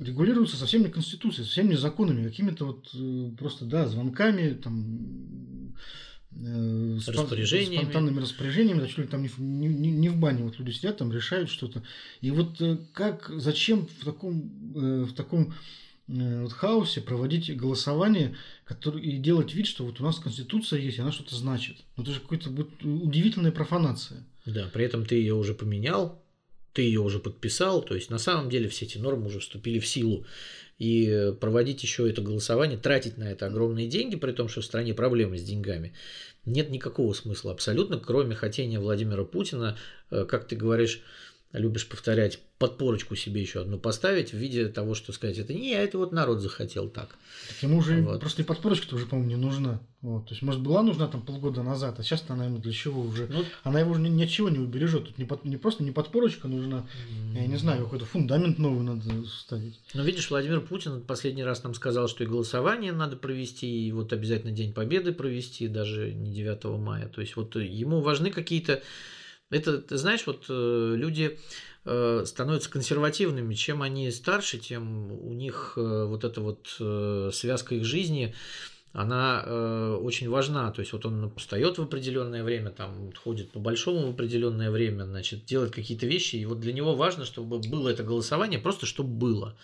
регулируется 0.00 0.56
совсем 0.56 0.82
не 0.82 0.88
Конституцией, 0.88 1.44
совсем 1.44 1.68
не 1.68 1.76
законами, 1.76 2.24
какими-то 2.24 2.66
вот 2.66 2.90
э, 2.94 3.30
просто, 3.38 3.64
да, 3.64 3.86
звонками, 3.86 4.54
там, 4.54 5.74
распоряжениями. 6.34 7.82
спонтанными 7.82 8.20
распоряжениями, 8.20 8.80
да, 8.80 8.88
что 8.88 9.02
ли, 9.02 9.08
там 9.08 9.22
не, 9.22 9.68
не, 9.68 9.90
не 9.90 10.08
в 10.08 10.16
бане 10.16 10.44
вот 10.44 10.58
люди 10.58 10.70
сидят, 10.70 10.96
там 10.96 11.12
решают 11.12 11.50
что-то. 11.50 11.82
И 12.22 12.30
вот 12.30 12.60
как, 12.94 13.30
зачем 13.36 13.86
в 14.00 14.04
таком, 14.04 14.50
в 15.04 15.12
таком 15.12 15.52
вот 16.08 16.52
хаосе 16.52 17.00
проводить 17.00 17.54
голосование 17.56 18.34
который, 18.64 19.02
и 19.02 19.18
делать 19.18 19.54
вид, 19.54 19.66
что 19.66 19.84
вот 19.84 20.00
у 20.00 20.04
нас 20.04 20.18
Конституция 20.18 20.80
есть, 20.80 20.98
и 20.98 21.00
она 21.00 21.12
что-то 21.12 21.36
значит. 21.36 21.76
Ну, 21.96 22.02
это 22.02 22.12
же 22.12 22.20
какая-то 22.20 22.50
удивительная 22.50 23.52
профанация. 23.52 24.24
Да, 24.46 24.68
при 24.72 24.84
этом 24.84 25.04
ты 25.04 25.16
ее 25.16 25.34
уже 25.34 25.54
поменял, 25.54 26.21
ты 26.72 26.82
ее 26.82 27.00
уже 27.00 27.18
подписал, 27.18 27.82
то 27.82 27.94
есть 27.94 28.10
на 28.10 28.18
самом 28.18 28.48
деле 28.48 28.68
все 28.68 28.86
эти 28.86 28.98
нормы 28.98 29.26
уже 29.26 29.40
вступили 29.40 29.78
в 29.78 29.86
силу. 29.86 30.26
И 30.78 31.32
проводить 31.40 31.82
еще 31.82 32.10
это 32.10 32.22
голосование, 32.22 32.76
тратить 32.76 33.16
на 33.16 33.30
это 33.30 33.46
огромные 33.46 33.86
деньги, 33.86 34.16
при 34.16 34.32
том, 34.32 34.48
что 34.48 34.62
в 34.62 34.64
стране 34.64 34.94
проблемы 34.94 35.38
с 35.38 35.42
деньгами, 35.42 35.92
нет 36.44 36.70
никакого 36.70 37.12
смысла 37.12 37.52
абсолютно, 37.52 37.98
кроме 37.98 38.34
хотения 38.34 38.80
Владимира 38.80 39.24
Путина, 39.24 39.76
э, 40.10 40.24
как 40.24 40.48
ты 40.48 40.56
говоришь, 40.56 41.00
любишь 41.52 41.88
повторять, 41.88 42.38
подпорочку 42.58 43.14
себе 43.16 43.40
еще 43.40 43.60
одну 43.60 43.78
поставить 43.78 44.32
в 44.32 44.36
виде 44.36 44.68
того, 44.68 44.94
что 44.94 45.12
сказать, 45.12 45.38
это 45.38 45.52
не 45.52 45.70
это 45.70 45.98
вот 45.98 46.12
народ 46.12 46.40
захотел 46.40 46.88
так. 46.88 47.16
Так 47.48 47.62
ему 47.62 47.78
уже 47.78 48.00
вот. 48.02 48.20
просто 48.20 48.42
и 48.42 48.44
подпорочка-то 48.44 48.96
уже, 48.96 49.06
по-моему, 49.06 49.30
не 49.30 49.36
нужна. 49.36 49.80
Вот. 50.00 50.26
То 50.26 50.30
есть, 50.32 50.42
может, 50.42 50.60
была 50.60 50.82
нужна 50.82 51.06
там 51.08 51.22
полгода 51.22 51.62
назад, 51.62 51.98
а 51.98 52.02
сейчас 52.02 52.24
она 52.28 52.46
ему 52.46 52.58
для 52.58 52.72
чего 52.72 53.02
уже? 53.02 53.26
Ну, 53.28 53.44
она 53.62 53.80
его 53.80 53.92
уже 53.92 54.00
ни, 54.00 54.08
ни 54.08 54.24
от 54.24 54.30
чего 54.30 54.48
не 54.48 54.58
убережет. 54.58 55.06
Тут 55.06 55.18
не, 55.18 55.24
под, 55.24 55.44
не 55.44 55.56
просто 55.56 55.84
не 55.84 55.90
подпорочка 55.90 56.48
нужна, 56.48 56.78
mm-hmm. 56.78 57.40
я 57.40 57.46
не 57.46 57.56
знаю, 57.56 57.84
какой-то 57.84 58.06
фундамент 58.06 58.58
новый 58.58 58.82
надо 58.82 59.02
ставить. 59.26 59.78
Ну, 59.94 60.02
видишь, 60.02 60.30
Владимир 60.30 60.60
Путин 60.60 61.02
последний 61.02 61.44
раз 61.44 61.62
нам 61.62 61.74
сказал, 61.74 62.08
что 62.08 62.24
и 62.24 62.26
голосование 62.26 62.92
надо 62.92 63.16
провести, 63.16 63.86
и 63.86 63.92
вот 63.92 64.12
обязательно 64.12 64.52
День 64.52 64.72
Победы 64.72 65.12
провести, 65.12 65.68
даже 65.68 66.12
не 66.12 66.32
9 66.32 66.64
мая. 66.80 67.08
То 67.08 67.20
есть, 67.20 67.36
вот 67.36 67.54
ему 67.56 68.00
важны 68.00 68.30
какие-то 68.30 68.82
это, 69.52 69.78
ты 69.78 69.96
знаешь, 69.98 70.26
вот 70.26 70.46
э, 70.48 70.94
люди 70.96 71.38
э, 71.84 72.24
становятся 72.26 72.70
консервативными. 72.70 73.54
Чем 73.54 73.82
они 73.82 74.10
старше, 74.10 74.58
тем 74.58 75.12
у 75.12 75.32
них 75.32 75.74
э, 75.76 76.04
вот 76.06 76.24
эта 76.24 76.40
вот 76.40 76.68
связка 77.34 77.74
их 77.74 77.84
жизни, 77.84 78.34
она 78.94 79.96
очень 80.02 80.28
важна. 80.28 80.70
То 80.70 80.80
есть 80.80 80.92
вот 80.92 81.06
он 81.06 81.32
встает 81.36 81.78
в 81.78 81.82
определенное 81.82 82.44
время, 82.44 82.70
там 82.70 83.10
ходит 83.24 83.50
по 83.50 83.58
большому 83.58 84.06
в 84.06 84.10
определенное 84.10 84.70
время, 84.70 85.04
значит, 85.04 85.46
делает 85.46 85.72
какие-то 85.72 86.06
вещи. 86.06 86.36
И 86.36 86.44
вот 86.44 86.60
для 86.60 86.74
него 86.74 86.94
важно, 86.94 87.24
чтобы 87.24 87.58
было 87.58 87.88
это 87.88 88.02
голосование, 88.02 88.58
просто 88.58 88.84
чтобы 88.84 89.08
было. 89.08 89.56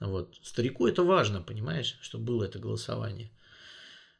Вот. 0.00 0.34
Старику 0.42 0.88
это 0.88 1.04
важно, 1.04 1.42
понимаешь, 1.42 1.96
чтобы 2.00 2.24
было 2.24 2.44
это 2.44 2.58
голосование 2.58 3.30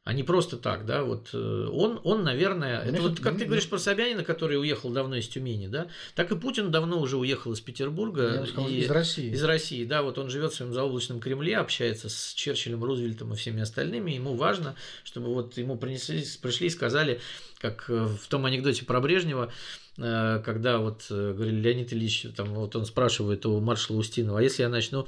а 0.07 0.13
не 0.13 0.23
просто 0.23 0.55
так, 0.55 0.85
да, 0.85 1.03
вот 1.03 1.31
э, 1.33 1.69
он, 1.69 1.99
он, 2.05 2.23
наверное, 2.23 2.81
это 2.81 3.01
вот 3.01 3.19
как 3.19 3.37
ты 3.37 3.43
говоришь 3.43 3.67
про 3.67 3.77
Собянина, 3.77 4.23
который 4.23 4.57
уехал 4.57 4.89
давно 4.89 5.17
из 5.17 5.27
Тюмени, 5.27 5.67
да, 5.67 5.87
так 6.15 6.31
и 6.31 6.37
Путин 6.37 6.71
давно 6.71 7.01
уже 7.01 7.17
уехал 7.17 7.51
из 7.51 7.59
Петербурга. 7.59 8.45
сказал, 8.47 8.69
и, 8.69 8.75
из 8.75 8.89
России. 8.89 9.33
Из 9.33 9.43
России, 9.43 9.83
да, 9.83 10.03
вот 10.03 10.17
он 10.17 10.29
живет 10.29 10.53
в 10.53 10.55
своем 10.55 10.71
заоблачном 10.71 11.19
Кремле, 11.19 11.57
общается 11.57 12.07
с 12.07 12.33
Черчиллем, 12.35 12.85
Рузвельтом 12.85 13.33
и 13.33 13.35
всеми 13.35 13.61
остальными, 13.61 14.11
ему 14.11 14.35
важно, 14.35 14.75
чтобы 15.03 15.33
вот 15.33 15.57
ему 15.57 15.77
принесли, 15.77 16.23
пришли 16.41 16.67
и 16.67 16.69
сказали, 16.69 17.19
как 17.57 17.89
э, 17.89 18.05
в 18.05 18.29
том 18.29 18.45
анекдоте 18.45 18.85
про 18.85 19.01
Брежнева, 19.01 19.51
э, 19.97 20.41
когда 20.45 20.77
вот 20.77 21.03
говорили 21.09 21.59
Леонид 21.59 21.91
Ильич, 21.91 22.27
там 22.33 22.53
вот 22.53 22.77
он 22.77 22.85
спрашивает 22.85 23.45
у 23.45 23.59
маршала 23.59 23.97
Устинова, 23.97 24.39
а 24.39 24.41
если 24.41 24.63
я 24.63 24.69
начну 24.69 25.05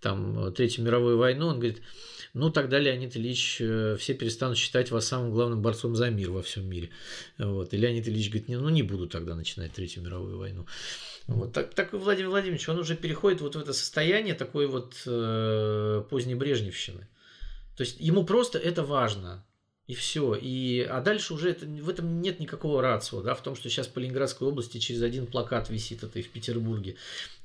там 0.00 0.52
Третью 0.52 0.84
мировую 0.84 1.18
войну, 1.18 1.48
он 1.48 1.56
говорит, 1.56 1.82
ну 2.34 2.50
тогда 2.50 2.78
Леонид 2.78 3.16
Ильич, 3.16 3.58
э, 3.60 3.96
все 3.98 4.14
перестанут 4.14 4.58
считать 4.58 4.90
вас 4.90 5.06
самым 5.06 5.32
главным 5.32 5.62
борцом 5.62 5.94
за 5.94 6.10
мир 6.10 6.30
во 6.30 6.42
всем 6.42 6.68
мире. 6.68 6.90
Вот. 7.38 7.72
И 7.72 7.76
Леонид 7.76 8.06
Ильич 8.08 8.28
говорит, 8.28 8.48
не, 8.48 8.56
ну 8.56 8.68
не 8.68 8.82
буду 8.82 9.08
тогда 9.08 9.34
начинать 9.34 9.72
Третью 9.72 10.02
мировую 10.02 10.38
войну. 10.38 10.66
Вот 11.26 11.52
так, 11.52 11.74
так 11.74 11.92
Владимир 11.92 12.30
Владимирович, 12.30 12.68
он 12.68 12.78
уже 12.78 12.96
переходит 12.96 13.40
вот 13.40 13.56
в 13.56 13.58
это 13.60 13.72
состояние 13.72 14.34
такой 14.34 14.66
вот 14.66 14.94
э, 15.06 16.02
поздней 16.08 16.34
брежневщины. 16.34 17.06
То 17.76 17.84
есть 17.84 18.00
ему 18.00 18.24
просто 18.24 18.58
это 18.58 18.82
важно. 18.82 19.44
И 19.88 19.94
все. 19.94 20.34
И, 20.34 20.82
а 20.82 21.00
дальше 21.00 21.32
уже 21.32 21.50
это, 21.50 21.64
в 21.64 21.88
этом 21.88 22.20
нет 22.20 22.40
никакого 22.40 22.82
рацио, 22.82 23.22
да, 23.22 23.34
в 23.34 23.42
том, 23.42 23.56
что 23.56 23.70
сейчас 23.70 23.86
по 23.86 23.98
Ленинградской 24.00 24.46
области 24.46 24.76
через 24.76 25.00
один 25.00 25.26
плакат 25.26 25.70
висит 25.70 26.02
это 26.02 26.18
и 26.18 26.22
в 26.22 26.28
Петербурге 26.28 26.96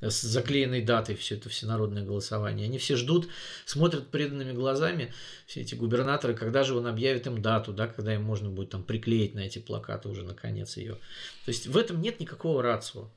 с 0.02 0.20
заклеенной 0.20 0.82
датой 0.82 1.14
все 1.14 1.36
это 1.36 1.48
всенародное 1.48 2.04
голосование. 2.04 2.66
Они 2.66 2.76
все 2.76 2.96
ждут, 2.96 3.28
смотрят 3.64 4.08
преданными 4.08 4.52
глазами, 4.52 5.14
все 5.46 5.62
эти 5.62 5.74
губернаторы, 5.74 6.34
когда 6.34 6.64
же 6.64 6.76
он 6.76 6.86
объявит 6.86 7.26
им 7.26 7.40
дату, 7.40 7.72
да, 7.72 7.86
когда 7.86 8.14
им 8.14 8.24
можно 8.24 8.50
будет 8.50 8.68
там 8.68 8.84
приклеить 8.84 9.34
на 9.34 9.40
эти 9.40 9.58
плакаты 9.58 10.10
уже 10.10 10.22
наконец 10.22 10.76
ее. 10.76 10.96
То 11.46 11.48
есть 11.48 11.66
в 11.66 11.78
этом 11.78 12.02
нет 12.02 12.20
никакого 12.20 12.62
рацио. 12.62 13.08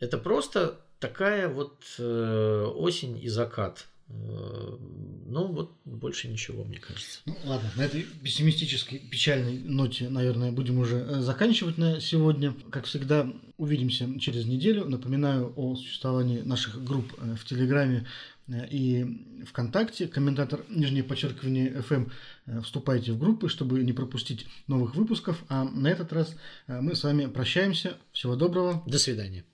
Это 0.00 0.18
просто 0.18 0.80
такая 0.98 1.48
вот 1.48 1.84
э, 1.98 2.64
осень 2.74 3.22
и 3.22 3.28
закат. 3.28 3.86
Э, 4.08 4.76
Ну, 5.28 5.48
вот 5.48 5.76
больше 5.84 6.28
ничего, 6.28 6.64
мне 6.64 6.78
кажется. 6.78 7.20
Ну, 7.26 7.36
ладно, 7.44 7.68
на 7.76 7.82
этой 7.82 8.06
пессимистической, 8.22 8.98
печальной 8.98 9.58
ноте, 9.58 10.08
наверное, 10.08 10.52
будем 10.52 10.78
уже 10.78 10.98
э, 10.98 11.20
заканчивать 11.20 11.78
на 11.78 12.00
сегодня. 12.00 12.54
Как 12.70 12.84
всегда, 12.84 13.28
увидимся 13.56 14.06
через 14.20 14.46
неделю. 14.46 14.84
Напоминаю 14.84 15.52
о 15.56 15.74
существовании 15.74 16.42
наших 16.42 16.82
групп 16.84 17.12
э, 17.18 17.34
в 17.34 17.44
Телеграме 17.44 18.06
и 18.70 19.44
ВКонтакте. 19.48 20.06
Комментатор, 20.06 20.64
нижнее 20.68 21.02
подчеркивание, 21.02 21.82
FM. 21.88 22.12
Вступайте 22.62 23.10
в 23.10 23.18
группы, 23.18 23.48
чтобы 23.48 23.82
не 23.82 23.92
пропустить 23.92 24.46
новых 24.68 24.94
выпусков. 24.94 25.42
А 25.48 25.64
на 25.64 25.88
этот 25.88 26.12
раз 26.12 26.36
мы 26.68 26.94
с 26.94 27.02
вами 27.02 27.26
прощаемся. 27.26 27.96
Всего 28.12 28.36
доброго. 28.36 28.84
До 28.86 29.00
свидания. 29.00 29.44